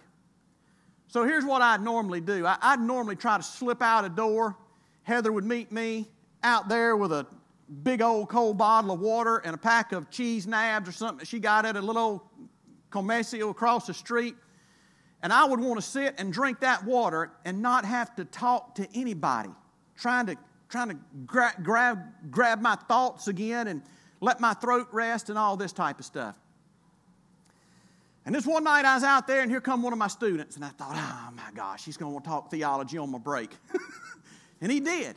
So 1.07 1.23
here's 1.23 1.45
what 1.45 1.61
I'd 1.61 1.81
normally 1.81 2.21
do 2.21 2.45
I'd 2.47 2.79
normally 2.79 3.15
try 3.15 3.37
to 3.37 3.43
slip 3.43 3.81
out 3.81 4.05
a 4.05 4.09
door. 4.09 4.55
Heather 5.03 5.31
would 5.31 5.45
meet 5.45 5.71
me 5.71 6.07
out 6.43 6.67
there 6.67 6.95
with 6.97 7.11
a 7.11 7.27
big 7.83 8.01
old 8.01 8.29
cold 8.29 8.57
bottle 8.57 8.91
of 8.91 8.99
water 8.99 9.37
and 9.37 9.55
a 9.55 9.57
pack 9.57 9.91
of 9.91 10.09
cheese 10.09 10.45
nabs 10.45 10.87
or 10.87 10.91
something 10.91 11.25
she 11.25 11.39
got 11.39 11.65
at 11.65 11.75
a 11.75 11.81
little 11.81 12.01
old 12.01 12.21
across 13.49 13.87
the 13.87 13.93
street. 13.93 14.35
And 15.21 15.33
I 15.33 15.45
would 15.45 15.59
want 15.59 15.79
to 15.79 15.81
sit 15.81 16.15
and 16.17 16.31
drink 16.31 16.59
that 16.59 16.85
water 16.85 17.31
and 17.45 17.61
not 17.61 17.83
have 17.85 18.15
to 18.15 18.25
talk 18.25 18.75
to 18.75 18.87
anybody, 18.93 19.49
trying 19.97 20.27
to, 20.27 20.35
trying 20.69 20.89
to 20.89 20.97
gra- 21.25 21.55
grab, 21.63 21.99
grab 22.29 22.61
my 22.61 22.75
thoughts 22.75 23.27
again 23.27 23.67
and 23.67 23.81
let 24.21 24.39
my 24.39 24.53
throat 24.53 24.87
rest 24.91 25.29
and 25.29 25.37
all 25.37 25.57
this 25.57 25.73
type 25.73 25.99
of 25.99 26.05
stuff. 26.05 26.37
And 28.25 28.33
this 28.33 28.45
one 28.45 28.63
night 28.63 28.85
I 28.85 28.95
was 28.95 29.03
out 29.03 29.27
there, 29.27 29.41
and 29.41 29.51
here 29.51 29.61
come 29.61 29.83
one 29.83 29.93
of 29.93 29.99
my 29.99 30.07
students, 30.07 30.55
and 30.55 30.65
I 30.65 30.69
thought, 30.69 30.95
oh 30.95 31.31
my 31.35 31.51
gosh, 31.53 31.85
he's 31.85 31.97
going 31.97 32.17
to 32.19 32.27
talk 32.27 32.49
theology 32.49 32.97
on 32.97 33.11
my 33.11 33.19
break. 33.19 33.51
and 34.61 34.71
he 34.71 34.79
did. 34.79 35.15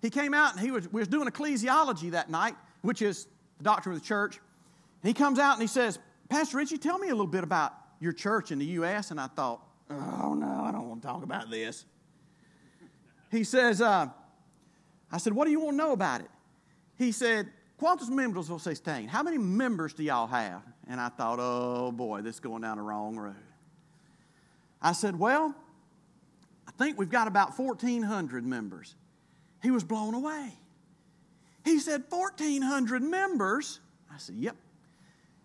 He 0.00 0.10
came 0.10 0.34
out 0.34 0.52
and 0.52 0.60
he 0.60 0.72
was, 0.72 0.92
we 0.92 1.00
was 1.00 1.06
doing 1.06 1.28
ecclesiology 1.28 2.10
that 2.10 2.28
night, 2.28 2.56
which 2.80 3.00
is 3.00 3.28
the 3.58 3.64
doctrine 3.64 3.94
of 3.94 4.02
the 4.02 4.06
church. 4.06 4.40
And 5.02 5.08
he 5.08 5.14
comes 5.14 5.38
out 5.38 5.52
and 5.52 5.62
he 5.62 5.68
says, 5.68 6.00
Pastor 6.28 6.56
Richie, 6.56 6.78
tell 6.78 6.98
me 6.98 7.08
a 7.08 7.12
little 7.12 7.26
bit 7.28 7.44
about 7.44 7.72
your 8.00 8.12
church 8.12 8.50
in 8.50 8.58
the 8.58 8.64
U.S. 8.66 9.12
And 9.12 9.20
I 9.20 9.28
thought, 9.28 9.64
oh 9.88 10.34
no, 10.34 10.64
I 10.64 10.72
don't 10.72 10.88
want 10.88 11.02
to 11.02 11.08
talk 11.08 11.22
about 11.22 11.48
this. 11.50 11.84
He 13.30 13.44
says, 13.44 13.80
uh, 13.80 14.08
I 15.12 15.18
said, 15.18 15.32
what 15.32 15.44
do 15.44 15.52
you 15.52 15.60
want 15.60 15.74
to 15.74 15.78
know 15.78 15.92
about 15.92 16.22
it? 16.22 16.30
He 16.98 17.12
said, 17.12 17.48
Quantos 17.82 18.10
members 18.10 18.48
vocês 18.48 18.80
têm? 18.80 19.08
How 19.08 19.24
many 19.24 19.38
members 19.38 19.92
do 19.92 20.04
y'all 20.04 20.28
have? 20.28 20.62
And 20.92 21.00
I 21.00 21.08
thought, 21.08 21.38
oh 21.40 21.90
boy, 21.90 22.20
this 22.20 22.34
is 22.34 22.40
going 22.40 22.60
down 22.60 22.76
the 22.76 22.82
wrong 22.82 23.16
road. 23.16 23.34
I 24.82 24.92
said, 24.92 25.18
well, 25.18 25.54
I 26.68 26.70
think 26.72 26.98
we've 26.98 27.08
got 27.08 27.26
about 27.26 27.58
1,400 27.58 28.44
members. 28.44 28.94
He 29.62 29.70
was 29.70 29.84
blown 29.84 30.12
away. 30.12 30.52
He 31.64 31.78
said, 31.78 32.02
1,400 32.10 33.02
members? 33.02 33.80
I 34.12 34.18
said, 34.18 34.34
yep. 34.36 34.54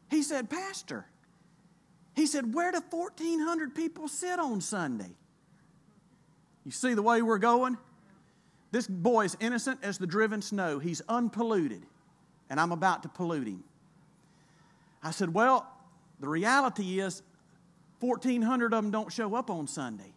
He 0.09 0.21
said, 0.21 0.49
Pastor, 0.49 1.05
he 2.13 2.25
said, 2.25 2.53
where 2.53 2.73
do 2.73 2.81
1,400 2.89 3.73
people 3.73 4.09
sit 4.09 4.39
on 4.39 4.59
Sunday? 4.59 5.15
You 6.65 6.71
see 6.71 6.93
the 6.93 7.01
way 7.01 7.21
we're 7.21 7.37
going? 7.37 7.77
This 8.71 8.85
boy 8.85 9.23
is 9.23 9.37
innocent 9.39 9.79
as 9.81 9.97
the 9.97 10.07
driven 10.07 10.41
snow. 10.41 10.79
He's 10.79 11.01
unpolluted 11.07 11.83
and 12.49 12.59
I'm 12.59 12.73
about 12.73 13.03
to 13.03 13.09
pollute 13.09 13.47
him. 13.47 13.63
I 15.03 15.11
said, 15.11 15.33
Well, 15.33 15.67
the 16.19 16.27
reality 16.27 16.99
is 16.99 17.21
1,400 17.99 18.73
of 18.73 18.83
them 18.83 18.91
don't 18.91 19.11
show 19.11 19.35
up 19.35 19.49
on 19.49 19.67
Sunday. 19.67 20.13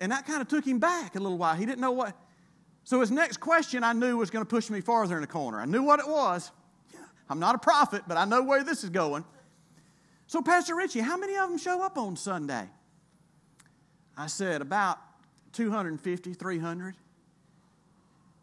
And 0.00 0.10
that 0.12 0.26
kind 0.26 0.42
of 0.42 0.48
took 0.48 0.66
him 0.66 0.78
back 0.78 1.14
a 1.14 1.20
little 1.20 1.38
while. 1.38 1.54
He 1.54 1.64
didn't 1.64 1.80
know 1.80 1.92
what. 1.92 2.16
So 2.84 3.00
his 3.00 3.10
next 3.10 3.38
question 3.38 3.84
I 3.84 3.92
knew 3.92 4.16
was 4.16 4.30
going 4.30 4.44
to 4.44 4.48
push 4.48 4.68
me 4.68 4.80
farther 4.80 5.14
in 5.14 5.20
the 5.20 5.28
corner. 5.28 5.60
I 5.60 5.64
knew 5.64 5.82
what 5.82 6.00
it 6.00 6.08
was. 6.08 6.50
I'm 7.30 7.38
not 7.38 7.54
a 7.54 7.58
prophet, 7.58 8.02
but 8.08 8.16
I 8.16 8.24
know 8.24 8.42
where 8.42 8.64
this 8.64 8.82
is 8.82 8.90
going. 8.90 9.24
So, 10.26 10.42
Pastor 10.42 10.74
Richie, 10.74 11.00
how 11.00 11.16
many 11.16 11.36
of 11.36 11.48
them 11.48 11.58
show 11.58 11.82
up 11.82 11.98
on 11.98 12.16
Sunday? 12.16 12.68
I 14.16 14.26
said, 14.26 14.62
about 14.62 14.98
250, 15.52 16.34
300. 16.34 16.94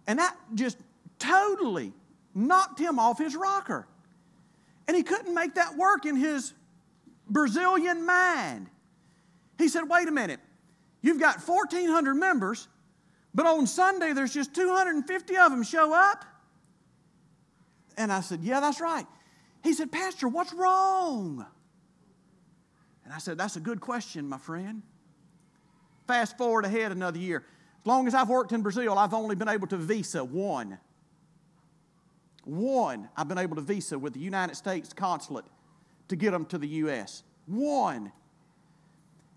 And 0.08 0.19
that 0.19 0.36
just 0.55 0.77
totally 1.17 1.93
knocked 2.34 2.79
him 2.79 2.99
off 2.99 3.17
his 3.17 3.36
rocker. 3.36 3.88
And 4.89 4.95
he 4.97 5.04
couldn't 5.04 5.36
make 5.36 5.54
that 5.54 5.78
work 5.78 6.08
in 6.08 6.15
his 6.15 6.52
Brazilian 7.30 8.08
mind. 8.08 8.71
He 9.60 9.67
said, 9.67 9.84
Wait 9.88 10.08
a 10.08 10.12
minute, 10.12 10.39
you've 11.04 11.19
got 11.19 11.47
1,400 11.47 12.15
members, 12.15 12.67
but 13.36 13.45
on 13.45 13.68
Sunday 13.68 14.13
there's 14.13 14.34
just 14.34 14.55
250 14.55 15.38
of 15.38 15.51
them 15.51 15.61
show 15.61 15.93
up? 15.93 16.26
And 17.97 18.11
I 18.11 18.22
said, 18.22 18.39
Yeah, 18.41 18.61
that's 18.61 18.82
right. 18.82 19.05
He 19.63 19.74
said, 19.74 19.91
Pastor, 19.91 20.28
what's 20.28 20.53
wrong? 20.53 21.45
And 23.05 23.13
I 23.13 23.20
said, 23.20 23.38
That's 23.38 23.57
a 23.57 23.61
good 23.61 23.82
question, 23.82 24.28
my 24.28 24.39
friend. 24.39 24.82
Fast 26.07 26.36
forward 26.36 26.66
ahead 26.66 26.91
another 26.91 27.20
year. 27.20 27.45
As 27.82 27.86
long 27.86 28.07
as 28.07 28.16
I've 28.16 28.30
worked 28.30 28.53
in 28.53 28.63
Brazil, 28.63 28.97
I've 28.97 29.13
only 29.13 29.36
been 29.36 29.49
able 29.49 29.68
to 29.68 29.78
visa 29.78 30.24
one 30.24 30.80
one, 32.45 33.09
I've 33.15 33.27
been 33.27 33.37
able 33.37 33.55
to 33.55 33.61
visa 33.61 33.97
with 33.97 34.13
the 34.13 34.19
United 34.19 34.55
States 34.55 34.93
consulate 34.93 35.45
to 36.07 36.15
get 36.15 36.31
them 36.31 36.45
to 36.47 36.57
the 36.57 36.67
U.S. 36.67 37.23
One. 37.45 38.11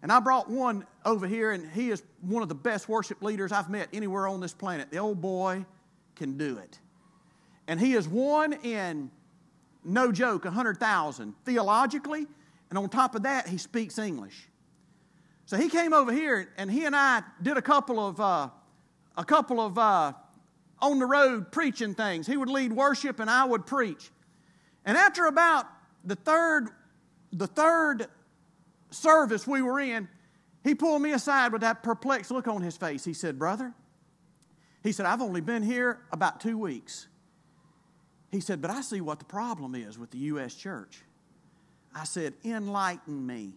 And 0.02 0.10
I 0.10 0.18
brought 0.20 0.50
one 0.50 0.86
over 1.04 1.26
here, 1.26 1.52
and 1.52 1.70
he 1.70 1.90
is 1.90 2.02
one 2.20 2.42
of 2.42 2.48
the 2.48 2.54
best 2.54 2.88
worship 2.88 3.22
leaders 3.22 3.52
I've 3.52 3.70
met 3.70 3.88
anywhere 3.92 4.26
on 4.26 4.40
this 4.40 4.52
planet. 4.52 4.90
The 4.90 4.98
old 4.98 5.20
boy 5.20 5.64
can 6.16 6.36
do 6.36 6.58
it. 6.58 6.78
And 7.68 7.78
he 7.78 7.94
is 7.94 8.08
one 8.08 8.52
in, 8.52 9.10
no 9.84 10.10
joke, 10.10 10.44
100,000 10.44 11.34
theologically, 11.44 12.26
and 12.70 12.78
on 12.78 12.88
top 12.88 13.14
of 13.14 13.22
that, 13.22 13.46
he 13.46 13.58
speaks 13.58 13.98
English. 13.98 14.48
So 15.46 15.56
he 15.56 15.68
came 15.68 15.92
over 15.92 16.12
here, 16.12 16.48
and 16.56 16.70
he 16.70 16.84
and 16.84 16.96
I 16.96 17.22
did 17.40 17.56
a 17.56 17.62
couple 17.62 18.04
of 18.04 18.20
uh, 18.20 18.48
a 19.16 19.24
couple 19.24 19.60
of 19.60 19.76
uh, 19.76 20.12
on 20.82 20.98
the 20.98 21.06
road 21.06 21.50
preaching 21.50 21.94
things. 21.94 22.26
He 22.26 22.36
would 22.36 22.50
lead 22.50 22.72
worship, 22.72 23.20
and 23.20 23.30
I 23.30 23.44
would 23.44 23.64
preach. 23.64 24.10
And 24.84 24.96
after 24.96 25.26
about 25.26 25.66
the 26.04 26.16
third 26.16 26.68
the 27.32 27.46
third 27.46 28.08
service 28.90 29.46
we 29.46 29.62
were 29.62 29.80
in, 29.80 30.06
he 30.62 30.74
pulled 30.74 31.00
me 31.00 31.12
aside 31.12 31.52
with 31.52 31.62
that 31.62 31.82
perplexed 31.82 32.30
look 32.30 32.46
on 32.46 32.60
his 32.60 32.76
face. 32.76 33.04
He 33.04 33.14
said, 33.14 33.38
"Brother," 33.38 33.72
he 34.82 34.92
said, 34.92 35.06
"I've 35.06 35.22
only 35.22 35.40
been 35.40 35.62
here 35.62 36.00
about 36.12 36.40
two 36.40 36.58
weeks." 36.58 37.08
He 38.30 38.40
said, 38.40 38.60
"But 38.60 38.70
I 38.70 38.82
see 38.82 39.00
what 39.00 39.18
the 39.18 39.24
problem 39.24 39.74
is 39.74 39.98
with 39.98 40.10
the 40.10 40.18
U.S. 40.18 40.54
church." 40.54 41.02
I 41.94 42.04
said, 42.04 42.34
"Enlighten 42.44 43.24
me." 43.26 43.54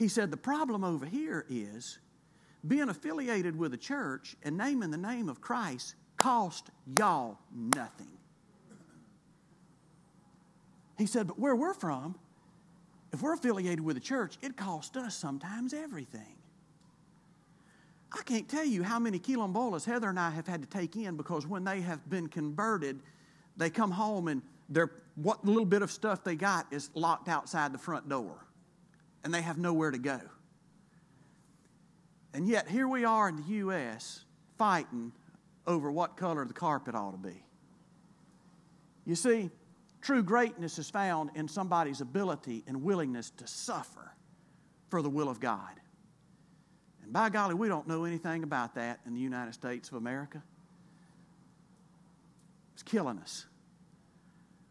He 0.00 0.08
said, 0.08 0.30
The 0.30 0.38
problem 0.38 0.82
over 0.82 1.04
here 1.04 1.44
is 1.50 1.98
being 2.66 2.88
affiliated 2.88 3.54
with 3.54 3.74
a 3.74 3.76
church 3.76 4.34
and 4.42 4.56
naming 4.56 4.90
the 4.90 4.96
name 4.96 5.28
of 5.28 5.42
Christ 5.42 5.94
cost 6.20 6.70
y'all 6.98 7.38
nothing. 7.74 8.06
He 10.98 11.06
said, 11.06 11.26
But 11.26 11.38
where 11.38 11.56
we're 11.56 11.74
from, 11.74 12.14
if 13.12 13.22
we're 13.22 13.32
affiliated 13.32 13.80
with 13.80 13.96
a 13.96 14.00
church, 14.00 14.36
it 14.42 14.56
costs 14.56 14.96
us 14.96 15.16
sometimes 15.16 15.74
everything. 15.74 16.36
I 18.12 18.22
can't 18.22 18.48
tell 18.48 18.64
you 18.64 18.82
how 18.82 18.98
many 18.98 19.18
quilombolas 19.18 19.84
Heather 19.84 20.08
and 20.08 20.18
I 20.18 20.30
have 20.30 20.46
had 20.46 20.62
to 20.62 20.68
take 20.68 20.96
in 20.96 21.16
because 21.16 21.46
when 21.46 21.64
they 21.64 21.80
have 21.80 22.08
been 22.10 22.28
converted, 22.28 23.00
they 23.56 23.70
come 23.70 23.90
home 23.90 24.28
and 24.28 24.42
their 24.68 24.90
what 25.14 25.44
little 25.44 25.64
bit 25.64 25.82
of 25.82 25.90
stuff 25.90 26.22
they 26.22 26.36
got 26.36 26.66
is 26.70 26.90
locked 26.94 27.28
outside 27.28 27.72
the 27.72 27.78
front 27.78 28.08
door 28.08 28.44
and 29.24 29.32
they 29.32 29.42
have 29.42 29.58
nowhere 29.58 29.90
to 29.90 29.98
go. 29.98 30.20
And 32.34 32.46
yet, 32.46 32.68
here 32.68 32.86
we 32.86 33.04
are 33.04 33.28
in 33.28 33.36
the 33.36 33.42
U.S. 33.54 34.24
fighting 34.56 35.12
over 35.66 35.90
what 35.90 36.16
color 36.16 36.44
the 36.44 36.54
carpet 36.54 36.94
ought 36.94 37.12
to 37.12 37.18
be. 37.18 37.42
You 39.04 39.14
see, 39.14 39.50
true 40.00 40.22
greatness 40.22 40.78
is 40.78 40.90
found 40.90 41.30
in 41.34 41.48
somebody's 41.48 42.00
ability 42.00 42.64
and 42.66 42.82
willingness 42.82 43.30
to 43.30 43.46
suffer 43.46 44.12
for 44.88 45.02
the 45.02 45.10
will 45.10 45.28
of 45.28 45.40
God. 45.40 45.80
And 47.02 47.12
by 47.12 47.28
golly, 47.28 47.54
we 47.54 47.68
don't 47.68 47.88
know 47.88 48.04
anything 48.04 48.42
about 48.42 48.74
that 48.74 49.00
in 49.06 49.14
the 49.14 49.20
United 49.20 49.54
States 49.54 49.88
of 49.88 49.94
America. 49.94 50.42
It's 52.74 52.82
killing 52.82 53.18
us. 53.18 53.46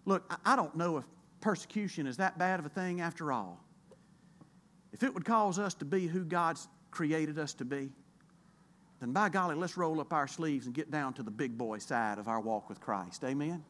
Look, 0.05 0.31
I 0.45 0.55
don't 0.55 0.75
know 0.75 0.97
if 0.97 1.05
persecution 1.41 2.07
is 2.07 2.17
that 2.17 2.37
bad 2.37 2.59
of 2.59 2.65
a 2.65 2.69
thing 2.69 3.01
after 3.01 3.31
all. 3.31 3.63
If 4.91 5.03
it 5.03 5.13
would 5.13 5.25
cause 5.25 5.59
us 5.59 5.73
to 5.75 5.85
be 5.85 6.07
who 6.07 6.23
God's 6.23 6.67
created 6.91 7.37
us 7.37 7.53
to 7.55 7.65
be, 7.65 7.91
then 8.99 9.11
by 9.11 9.29
golly, 9.29 9.55
let's 9.55 9.77
roll 9.77 10.01
up 10.01 10.11
our 10.11 10.27
sleeves 10.27 10.65
and 10.65 10.75
get 10.75 10.91
down 10.91 11.13
to 11.13 11.23
the 11.23 11.31
big 11.31 11.57
boy 11.57 11.77
side 11.77 12.17
of 12.17 12.27
our 12.27 12.39
walk 12.39 12.69
with 12.69 12.81
Christ. 12.81 13.23
Amen? 13.23 13.63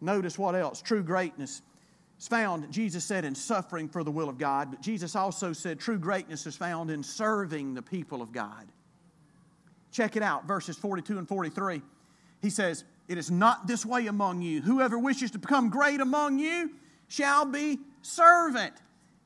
Notice 0.00 0.38
what 0.38 0.54
else? 0.54 0.82
True 0.82 1.02
greatness 1.02 1.62
is 2.18 2.26
found, 2.26 2.70
Jesus 2.72 3.04
said, 3.04 3.24
in 3.24 3.34
suffering 3.34 3.88
for 3.88 4.02
the 4.02 4.10
will 4.10 4.28
of 4.28 4.38
God, 4.38 4.70
but 4.70 4.80
Jesus 4.80 5.14
also 5.14 5.52
said 5.52 5.78
true 5.78 5.98
greatness 5.98 6.46
is 6.46 6.56
found 6.56 6.90
in 6.90 7.02
serving 7.02 7.74
the 7.74 7.82
people 7.82 8.22
of 8.22 8.32
God. 8.32 8.66
Check 9.92 10.16
it 10.16 10.22
out, 10.22 10.46
verses 10.46 10.76
42 10.76 11.18
and 11.18 11.28
43. 11.28 11.82
He 12.42 12.50
says, 12.50 12.84
It 13.08 13.18
is 13.18 13.30
not 13.30 13.66
this 13.66 13.84
way 13.84 14.06
among 14.06 14.42
you. 14.42 14.62
Whoever 14.62 14.98
wishes 14.98 15.30
to 15.32 15.38
become 15.38 15.68
great 15.68 16.00
among 16.00 16.38
you 16.38 16.70
shall 17.08 17.44
be 17.44 17.78
servant 18.02 18.74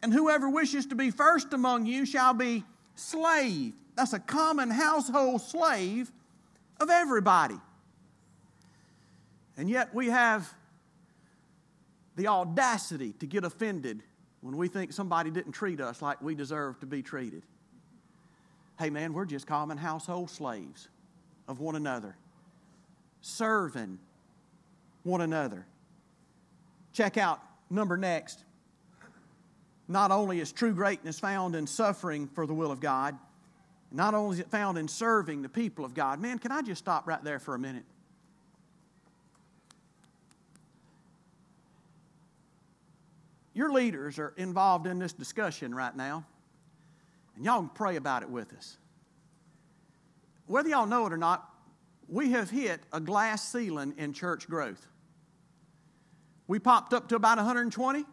and 0.05 0.13
whoever 0.13 0.51
wishes 0.51 0.85
to 0.85 0.95
be 0.95 1.11
first 1.11 1.55
among 1.55 1.87
you 1.87 2.05
shall 2.05 2.35
be 2.35 2.63
slave. 2.95 3.73
That's 3.95 4.13
a 4.13 4.19
common 4.19 4.71
household 4.71 5.41
slave 5.41 6.11
of 6.81 6.91
everybody. 6.91 7.57
And 9.57 9.71
yet 9.71 9.95
we 9.95 10.09
have 10.09 10.53
the 12.17 12.29
audacity 12.29 13.13
to 13.21 13.27
get 13.27 13.45
offended 13.45 14.03
when 14.41 14.57
we 14.57 14.69
think 14.69 14.93
somebody 14.93 15.31
didn't 15.31 15.53
treat 15.53 15.81
us 15.81 16.03
like 16.03 16.21
we 16.21 16.35
deserve 16.35 16.81
to 16.81 16.87
be 16.87 17.03
treated. 17.03 17.43
Hey, 18.79 18.91
man, 18.91 19.13
we're 19.13 19.25
just 19.25 19.47
common 19.47 19.79
household 19.79 20.31
slaves 20.31 20.89
of 21.47 21.61
one 21.61 21.77
another, 21.77 22.17
serving 23.21 23.99
one 25.05 25.21
another. 25.21 25.67
Check 26.93 27.17
out 27.17 27.41
number 27.71 27.97
next 27.97 28.45
not 29.89 30.11
only 30.11 30.41
is 30.41 30.53
true 30.53 30.73
greatness 30.73 31.19
found 31.19 31.55
in 31.55 31.67
suffering 31.67 32.27
for 32.29 32.47
the 32.47 32.55
will 32.55 32.71
of 32.71 32.81
God, 32.81 33.17
not 33.95 34.13
only 34.13 34.35
is 34.35 34.41
it 34.41 34.51
found 34.51 34.77
in 34.77 34.89
serving 34.89 35.43
the 35.43 35.49
people 35.49 35.85
of 35.85 35.95
God. 35.95 36.21
Man, 36.21 36.41
can 36.41 36.51
I 36.51 36.63
just 36.63 36.81
stop 36.81 37.07
right 37.07 37.23
there 37.23 37.39
for 37.39 37.55
a 37.55 37.59
minute? 37.59 37.85
Your 43.55 43.71
leaders 43.71 44.19
are 44.19 44.35
involved 44.37 44.89
in 44.89 44.99
this 44.99 45.13
discussion 45.13 45.73
right 45.73 45.95
now, 45.95 46.25
and 47.37 47.45
y'all 47.45 47.61
can 47.61 47.69
pray 47.69 47.95
about 47.95 48.23
it 48.23 48.29
with 48.29 48.53
us. 48.53 48.77
Whether 50.49 50.71
y'all 50.71 50.87
know 50.87 51.07
it 51.07 51.13
or 51.13 51.17
not, 51.17 51.49
we 52.09 52.33
have 52.33 52.51
hit 52.51 52.81
a 52.93 52.99
glass 52.99 53.49
ceiling 53.49 53.95
in 53.97 54.13
church 54.13 54.49
growth. 54.49 54.85
We 56.49 56.59
popped 56.59 56.93
up 56.93 57.09
to 57.11 57.15
about 57.15 57.37
120, 57.37 58.05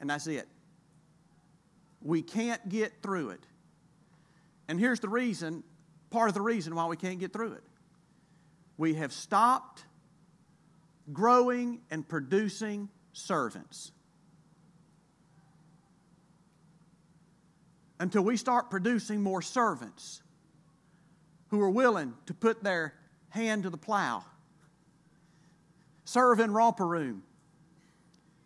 and 0.00 0.08
that's 0.08 0.26
it. 0.26 0.48
We 2.00 2.22
can't 2.22 2.66
get 2.70 3.02
through 3.02 3.30
it. 3.30 3.44
And 4.70 4.78
here's 4.78 5.00
the 5.00 5.08
reason 5.08 5.64
part 6.10 6.28
of 6.28 6.34
the 6.34 6.40
reason 6.40 6.76
why 6.76 6.86
we 6.86 6.96
can't 6.96 7.18
get 7.18 7.32
through 7.32 7.54
it. 7.54 7.64
We 8.78 8.94
have 8.94 9.12
stopped 9.12 9.84
growing 11.12 11.80
and 11.90 12.08
producing 12.08 12.88
servants. 13.12 13.90
Until 17.98 18.22
we 18.22 18.36
start 18.36 18.70
producing 18.70 19.20
more 19.20 19.42
servants 19.42 20.22
who 21.48 21.60
are 21.60 21.70
willing 21.70 22.14
to 22.26 22.32
put 22.32 22.62
their 22.62 22.94
hand 23.30 23.64
to 23.64 23.70
the 23.70 23.76
plow, 23.76 24.24
serve 26.04 26.38
in 26.38 26.52
romper 26.52 26.86
room, 26.86 27.24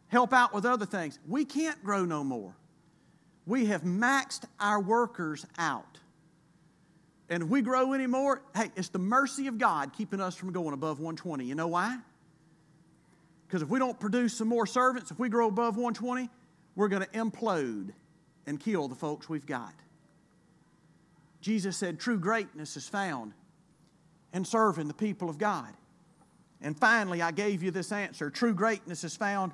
help 0.09 0.33
out 0.33 0.55
with 0.55 0.65
other 0.65 0.87
things. 0.87 1.19
We 1.29 1.45
can't 1.45 1.85
grow 1.85 2.07
no 2.07 2.25
more. 2.25 2.57
We 3.45 3.67
have 3.67 3.83
maxed 3.83 4.45
our 4.59 4.81
workers 4.81 5.45
out. 5.59 5.99
And 7.29 7.43
if 7.43 7.49
we 7.49 7.63
grow 7.63 7.95
anymore, 7.95 8.43
hey, 8.55 8.71
it's 8.77 8.91
the 8.91 8.99
mercy 8.99 9.47
of 9.47 9.59
God 9.59 9.93
keeping 9.93 10.21
us 10.21 10.35
from 10.35 10.53
going 10.53 10.75
above 10.75 10.99
120. 10.99 11.45
You 11.45 11.55
know 11.55 11.69
why? 11.69 11.97
Because 13.47 13.63
if 13.63 13.69
we 13.69 13.79
don't 13.79 13.99
produce 13.99 14.37
some 14.37 14.49
more 14.49 14.67
servants, 14.67 15.11
if 15.11 15.19
we 15.19 15.29
grow 15.29 15.49
above 15.49 15.77
120, 15.77 16.29
we're 16.77 16.89
going 16.89 17.03
to 17.03 17.09
implode 17.09 17.91
and 18.47 18.61
kill 18.61 18.89
the 18.89 18.95
folks 18.95 19.29
we've 19.29 19.47
got. 19.47 19.73
Jesus 21.41 21.77
said 21.77 21.99
true 21.99 22.19
greatness 22.19 22.77
is 22.77 22.89
found 22.89 23.33
in 24.33 24.45
serving 24.45 24.89
the 24.89 24.95
people 24.95 25.31
of 25.31 25.39
God. 25.39 25.73
And 26.61 26.79
finally, 26.79 27.21
I 27.21 27.31
gave 27.31 27.63
you 27.63 27.71
this 27.71 27.93
answer 27.93 28.31
true 28.31 28.55
greatness 28.55 29.05
is 29.05 29.17
found 29.17 29.53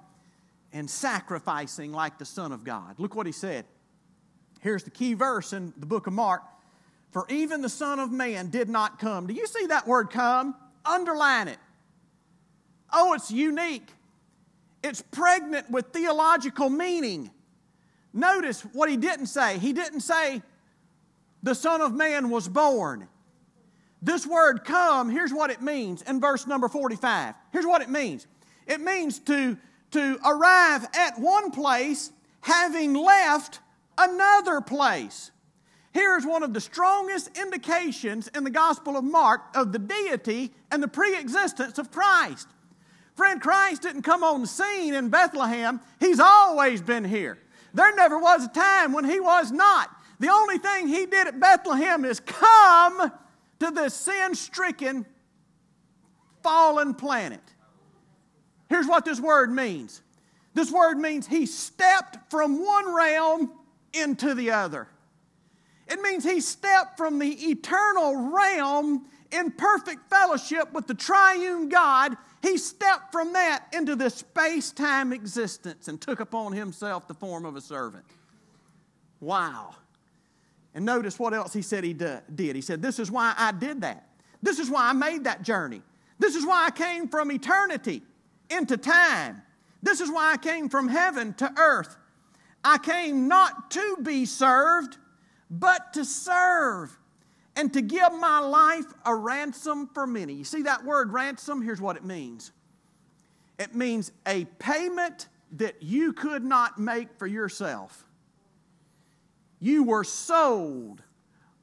in 0.72 0.86
sacrificing 0.88 1.92
like 1.92 2.18
the 2.18 2.24
Son 2.24 2.52
of 2.52 2.64
God. 2.64 2.94
Look 2.98 3.14
what 3.14 3.26
he 3.26 3.32
said. 3.32 3.64
Here's 4.60 4.84
the 4.84 4.90
key 4.90 5.14
verse 5.14 5.52
in 5.52 5.72
the 5.76 5.86
book 5.86 6.06
of 6.06 6.12
Mark. 6.12 6.42
For 7.10 7.26
even 7.28 7.60
the 7.60 7.68
Son 7.68 7.98
of 7.98 8.12
Man 8.12 8.50
did 8.50 8.68
not 8.68 8.98
come. 8.98 9.26
Do 9.26 9.34
you 9.34 9.46
see 9.46 9.66
that 9.66 9.86
word 9.86 10.10
come? 10.10 10.54
Underline 10.84 11.48
it. 11.48 11.58
Oh, 12.92 13.14
it's 13.14 13.30
unique. 13.30 13.88
It's 14.82 15.02
pregnant 15.02 15.70
with 15.70 15.86
theological 15.88 16.70
meaning. 16.70 17.30
Notice 18.12 18.62
what 18.72 18.88
he 18.88 18.96
didn't 18.96 19.26
say. 19.26 19.58
He 19.58 19.72
didn't 19.72 20.00
say 20.00 20.42
the 21.42 21.54
Son 21.54 21.80
of 21.80 21.94
Man 21.94 22.30
was 22.30 22.48
born. 22.48 23.08
This 24.02 24.26
word 24.26 24.64
come, 24.64 25.10
here's 25.10 25.32
what 25.32 25.50
it 25.50 25.60
means 25.60 26.02
in 26.02 26.20
verse 26.20 26.46
number 26.46 26.68
45. 26.68 27.34
Here's 27.52 27.66
what 27.66 27.82
it 27.82 27.90
means 27.90 28.26
it 28.66 28.80
means 28.80 29.18
to, 29.20 29.58
to 29.90 30.18
arrive 30.24 30.86
at 30.94 31.18
one 31.18 31.50
place 31.50 32.12
having 32.40 32.94
left 32.94 33.60
another 33.98 34.60
place. 34.60 35.30
Here's 35.92 36.24
one 36.24 36.42
of 36.42 36.54
the 36.54 36.60
strongest 36.60 37.36
indications 37.36 38.28
in 38.28 38.44
the 38.44 38.50
Gospel 38.50 38.96
of 38.96 39.04
Mark 39.04 39.40
of 39.54 39.72
the 39.72 39.78
deity 39.78 40.52
and 40.70 40.82
the 40.82 40.88
pre 40.88 41.18
existence 41.18 41.78
of 41.78 41.90
Christ. 41.90 42.46
Friend, 43.16 43.40
Christ 43.40 43.82
didn't 43.82 44.02
come 44.02 44.22
on 44.22 44.42
the 44.42 44.46
scene 44.46 44.94
in 44.94 45.08
Bethlehem, 45.08 45.80
He's 45.98 46.20
always 46.20 46.80
been 46.80 47.04
here. 47.04 47.38
There 47.74 47.94
never 47.94 48.18
was 48.18 48.44
a 48.44 48.48
time 48.48 48.92
when 48.92 49.04
He 49.04 49.20
was 49.20 49.50
not. 49.50 49.90
The 50.20 50.28
only 50.28 50.58
thing 50.58 50.86
He 50.86 51.06
did 51.06 51.26
at 51.26 51.40
Bethlehem 51.40 52.04
is 52.04 52.20
come 52.20 53.12
to 53.58 53.70
this 53.70 53.94
sin 53.94 54.34
stricken, 54.34 55.06
fallen 56.42 56.94
planet. 56.94 57.42
Here's 58.68 58.86
what 58.86 59.04
this 59.04 59.20
word 59.20 59.52
means 59.52 60.02
this 60.54 60.70
word 60.70 60.98
means 60.98 61.26
He 61.26 61.46
stepped 61.46 62.30
from 62.30 62.64
one 62.64 62.94
realm 62.94 63.52
into 63.92 64.34
the 64.34 64.52
other. 64.52 64.88
It 65.90 66.00
means 66.00 66.24
he 66.24 66.40
stepped 66.40 66.96
from 66.96 67.18
the 67.18 67.28
eternal 67.50 68.30
realm 68.32 69.06
in 69.32 69.50
perfect 69.50 70.08
fellowship 70.08 70.72
with 70.72 70.86
the 70.86 70.94
triune 70.94 71.68
God. 71.68 72.16
He 72.42 72.56
stepped 72.56 73.12
from 73.12 73.32
that 73.32 73.66
into 73.72 73.96
this 73.96 74.14
space 74.14 74.70
time 74.70 75.12
existence 75.12 75.88
and 75.88 76.00
took 76.00 76.20
upon 76.20 76.52
himself 76.52 77.08
the 77.08 77.14
form 77.14 77.44
of 77.44 77.56
a 77.56 77.60
servant. 77.60 78.04
Wow. 79.20 79.74
And 80.74 80.84
notice 80.84 81.18
what 81.18 81.34
else 81.34 81.52
he 81.52 81.62
said 81.62 81.84
he 81.84 81.92
did. 81.92 82.22
He 82.56 82.62
said, 82.62 82.80
This 82.80 82.98
is 82.98 83.10
why 83.10 83.34
I 83.36 83.52
did 83.52 83.80
that. 83.82 84.06
This 84.42 84.58
is 84.58 84.70
why 84.70 84.88
I 84.88 84.92
made 84.92 85.24
that 85.24 85.42
journey. 85.42 85.82
This 86.18 86.36
is 86.36 86.46
why 86.46 86.66
I 86.66 86.70
came 86.70 87.08
from 87.08 87.32
eternity 87.32 88.02
into 88.48 88.76
time. 88.76 89.42
This 89.82 90.00
is 90.00 90.10
why 90.10 90.32
I 90.32 90.36
came 90.36 90.68
from 90.68 90.88
heaven 90.88 91.34
to 91.34 91.52
earth. 91.58 91.96
I 92.62 92.78
came 92.78 93.26
not 93.26 93.70
to 93.72 93.96
be 94.02 94.26
served, 94.26 94.98
but 95.50 95.92
to 95.94 96.04
serve 96.04 96.96
and 97.56 97.72
to 97.72 97.82
give 97.82 98.12
my 98.12 98.38
life 98.38 98.86
a 99.04 99.14
ransom 99.14 99.88
for 99.92 100.06
many. 100.06 100.32
You 100.34 100.44
see 100.44 100.62
that 100.62 100.84
word 100.84 101.12
ransom? 101.12 101.60
Here's 101.62 101.80
what 101.80 101.96
it 101.96 102.04
means 102.04 102.52
it 103.58 103.74
means 103.74 104.12
a 104.26 104.46
payment 104.58 105.28
that 105.52 105.82
you 105.82 106.12
could 106.12 106.44
not 106.44 106.78
make 106.78 107.08
for 107.18 107.26
yourself. 107.26 108.04
You 109.58 109.82
were 109.82 110.04
sold 110.04 111.02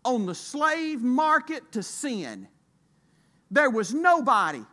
on 0.05 0.25
the 0.25 0.35
slave 0.35 1.01
market 1.01 1.71
to 1.71 1.81
sin. 1.81 2.47
There 3.49 3.69
was 3.69 3.93
nobody 3.93 4.63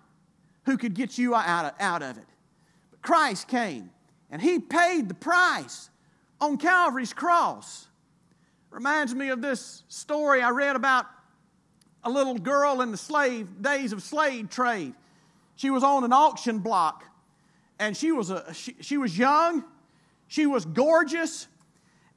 who 0.67 0.77
could 0.77 0.95
get 0.95 1.17
you 1.17 1.35
out 1.35 1.65
of, 1.65 1.73
out 1.81 2.03
of 2.03 2.19
it. 2.19 2.27
But 2.91 3.03
Christ 3.03 3.49
came 3.49 3.91
and 4.31 4.43
He 4.43 4.59
paid 4.59 5.09
the 5.09 5.15
price 5.15 5.89
on 6.41 6.59
Calvary's 6.59 7.13
cross. 7.13 7.89
Reminds 8.75 9.15
me 9.15 9.29
of 9.29 9.41
this 9.41 9.85
story 9.87 10.43
I 10.43 10.51
read 10.51 10.75
about 10.75 11.07
a 12.03 12.11
little 12.11 12.37
girl 12.37 12.81
in 12.81 12.91
the 12.91 12.97
slave 12.97 13.63
days 13.63 13.93
of 13.93 14.03
slave 14.03 14.51
trade. 14.51 14.95
She 15.55 15.71
was 15.71 15.85
on 15.85 16.03
an 16.03 16.13
auction 16.13 16.59
block 16.59 17.05
and 17.79 17.97
she 17.97 18.11
was, 18.11 18.31
a, 18.31 18.53
she, 18.53 18.75
she 18.81 18.97
was 18.97 19.17
young, 19.17 19.63
she 20.27 20.47
was 20.47 20.65
gorgeous, 20.65 21.47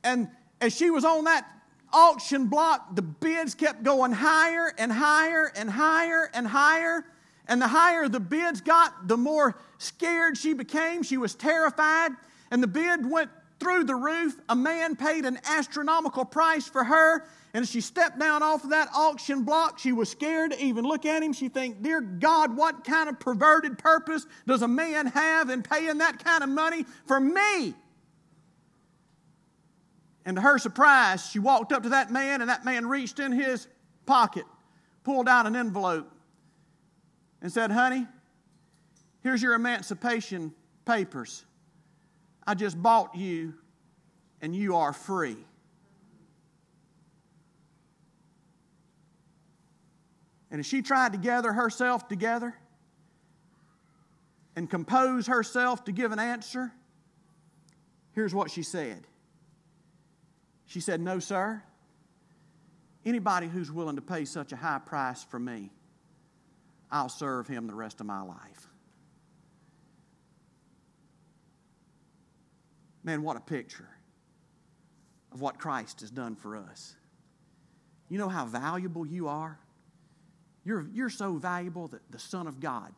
and 0.04 0.30
as 0.60 0.76
she 0.76 0.90
was 0.90 1.06
on 1.06 1.26
that 1.26 1.48
auction 1.94 2.48
block, 2.48 2.96
the 2.96 3.04
bids 3.04 3.54
kept 3.54 3.84
going 3.84 4.12
higher 4.12 4.74
and 4.80 4.92
higher 4.92 5.52
and 5.56 5.70
higher 5.70 6.28
and 6.34 6.48
higher. 6.48 7.06
And 7.48 7.62
the 7.62 7.68
higher 7.68 8.10
the 8.10 8.20
bids 8.20 8.62
got, 8.62 9.08
the 9.08 9.16
more 9.16 9.60
scared 9.78 10.40
she 10.40 10.54
became. 10.54 11.04
She 11.04 11.18
was 11.18 11.36
terrified. 11.36 12.14
And 12.50 12.64
the 12.64 12.68
bid 12.68 13.08
went 13.10 13.30
through 13.60 13.86
the 13.86 13.96
roof. 13.96 14.36
A 14.50 14.56
man 14.56 14.96
paid 14.96 15.26
an 15.26 15.40
astronomical 15.46 16.26
price 16.26 16.68
for 16.68 16.84
her. 16.84 17.26
And 17.54 17.64
as 17.64 17.72
she 17.72 17.82
stepped 17.82 18.20
down 18.20 18.44
off 18.44 18.64
of 18.64 18.70
that 18.70 18.90
auction 18.94 19.44
block, 19.44 19.80
she 19.80 19.92
was 19.92 20.10
scared 20.10 20.52
to 20.52 20.64
even 20.64 20.86
look 20.86 21.06
at 21.06 21.24
him. 21.24 21.34
She 21.34 21.50
think, 21.50 21.82
"Dear 21.82 22.02
God, 22.02 22.56
what 22.56 22.84
kind 22.84 23.10
of 23.10 23.20
perverted 23.20 23.78
purpose 23.78 24.28
does 24.46 24.62
a 24.62 24.68
man 24.68 25.08
have 25.08 25.50
in 25.50 25.64
paying 25.64 25.98
that 26.00 26.24
kind 26.24 26.44
of 26.44 26.50
money 26.50 26.86
for 27.06 27.20
me?" 27.20 27.76
And 30.28 30.36
to 30.36 30.42
her 30.42 30.58
surprise, 30.60 31.26
she 31.26 31.40
walked 31.40 31.72
up 31.72 31.84
to 31.84 31.90
that 31.90 32.12
man, 32.12 32.42
and 32.42 32.50
that 32.50 32.66
man 32.66 32.86
reached 32.86 33.18
in 33.18 33.32
his 33.32 33.68
pocket, 34.06 34.46
pulled 35.04 35.30
out 35.30 35.48
an 35.48 35.56
envelope, 35.56 36.12
and 37.42 37.50
said, 37.50 37.72
Honey, 37.72 38.06
here's 39.22 39.42
your 39.42 39.54
emancipation 39.54 40.54
papers. 40.84 41.46
I 42.48 42.54
just 42.54 42.82
bought 42.82 43.14
you, 43.14 43.56
and 44.42 44.56
you 44.56 44.78
are 44.78 44.94
free. 44.94 45.36
And 50.50 50.62
as 50.62 50.66
she 50.66 50.82
tried 50.82 51.12
to 51.12 51.18
gather 51.18 51.52
herself 51.52 52.08
together 52.08 52.56
and 54.56 54.70
compose 54.70 55.28
herself 55.28 55.84
to 55.86 55.92
give 55.92 56.14
an 56.14 56.20
answer, 56.20 56.72
here's 58.14 58.34
what 58.34 58.50
she 58.50 58.64
said. 58.64 59.06
She 60.66 60.80
said, 60.80 61.02
No, 61.02 61.20
sir. 61.20 61.62
Anybody 63.06 63.48
who's 63.48 63.72
willing 63.72 63.98
to 63.98 64.02
pay 64.02 64.24
such 64.24 64.54
a 64.54 64.56
high 64.56 64.80
price 64.80 65.24
for 65.24 65.40
me, 65.40 65.72
I'll 66.90 67.10
serve 67.10 67.48
him 67.48 67.68
the 67.68 67.76
rest 67.76 68.00
of 68.00 68.06
my 68.06 68.22
life. 68.22 68.68
Man, 73.04 73.24
what 73.24 73.38
a 73.38 73.42
picture 73.42 73.90
of 75.32 75.42
what 75.42 75.60
Christ 75.60 76.02
has 76.02 76.12
done 76.12 76.36
for 76.36 76.58
us. 76.58 76.96
You 78.10 78.18
know 78.18 78.30
how 78.30 78.46
valuable 78.46 79.06
you 79.06 79.28
are? 79.28 79.60
You're, 80.64 80.88
you're 80.94 81.10
so 81.10 81.34
valuable 81.34 81.88
that 81.90 82.12
the 82.12 82.20
Son 82.20 82.48
of 82.48 82.60
God 82.60 82.94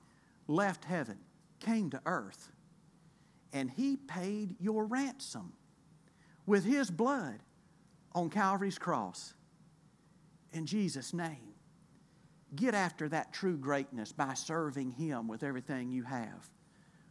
left 0.48 0.86
heaven, 0.86 1.18
came 1.60 1.90
to 1.92 2.02
earth, 2.06 2.52
and 3.54 3.70
He 3.70 3.98
paid 3.98 4.56
your 4.60 4.86
ransom 4.86 5.54
with 6.46 6.66
His 6.66 6.90
blood 6.90 7.40
on 8.14 8.30
Calvary's 8.30 8.80
cross. 8.80 9.34
In 10.52 10.66
Jesus' 10.66 11.14
name, 11.14 11.54
get 12.56 12.74
after 12.74 13.08
that 13.10 13.34
true 13.34 13.58
greatness 13.58 14.12
by 14.12 14.34
serving 14.34 14.92
Him 14.92 15.28
with 15.28 15.44
everything 15.44 15.92
you 15.92 16.04
have 16.04 16.50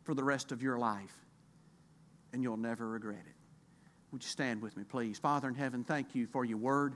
for 0.03 0.15
the 0.15 0.25
rest 0.25 0.51
of 0.51 0.63
your 0.63 0.79
life, 0.79 1.15
and 2.33 2.43
you'll 2.43 2.57
never 2.57 2.89
regret 2.89 3.23
it. 3.27 3.35
Would 4.13 4.23
you 4.23 4.29
stand 4.29 4.63
with 4.63 4.77
me, 4.77 4.85
please? 4.85 5.19
Father 5.19 5.49
in 5.49 5.55
heaven, 5.55 5.85
thank 5.85 6.15
you 6.15 6.27
for 6.27 6.45
your 6.45 6.59
word. 6.59 6.95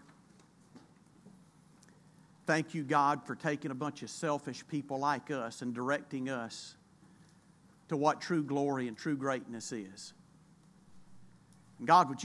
Thank 2.47 2.75
you, 2.75 2.83
God, 2.83 3.25
for 3.25 3.35
taking 3.35 3.71
a 3.71 3.75
bunch 3.75 4.03
of 4.03 4.11
selfish 4.11 4.67
people 4.67 4.99
like 4.99 5.31
us 5.31 5.63
and 5.63 5.73
directing 5.73 6.29
us 6.29 6.75
to 7.89 7.97
what 7.97 8.21
true 8.21 8.43
glory 8.43 8.89
and 8.89 8.97
true 8.97 9.17
greatness 9.17 9.71
is. 9.73 10.13
God, 11.85 12.09
would 12.09 12.19
you 12.19 12.21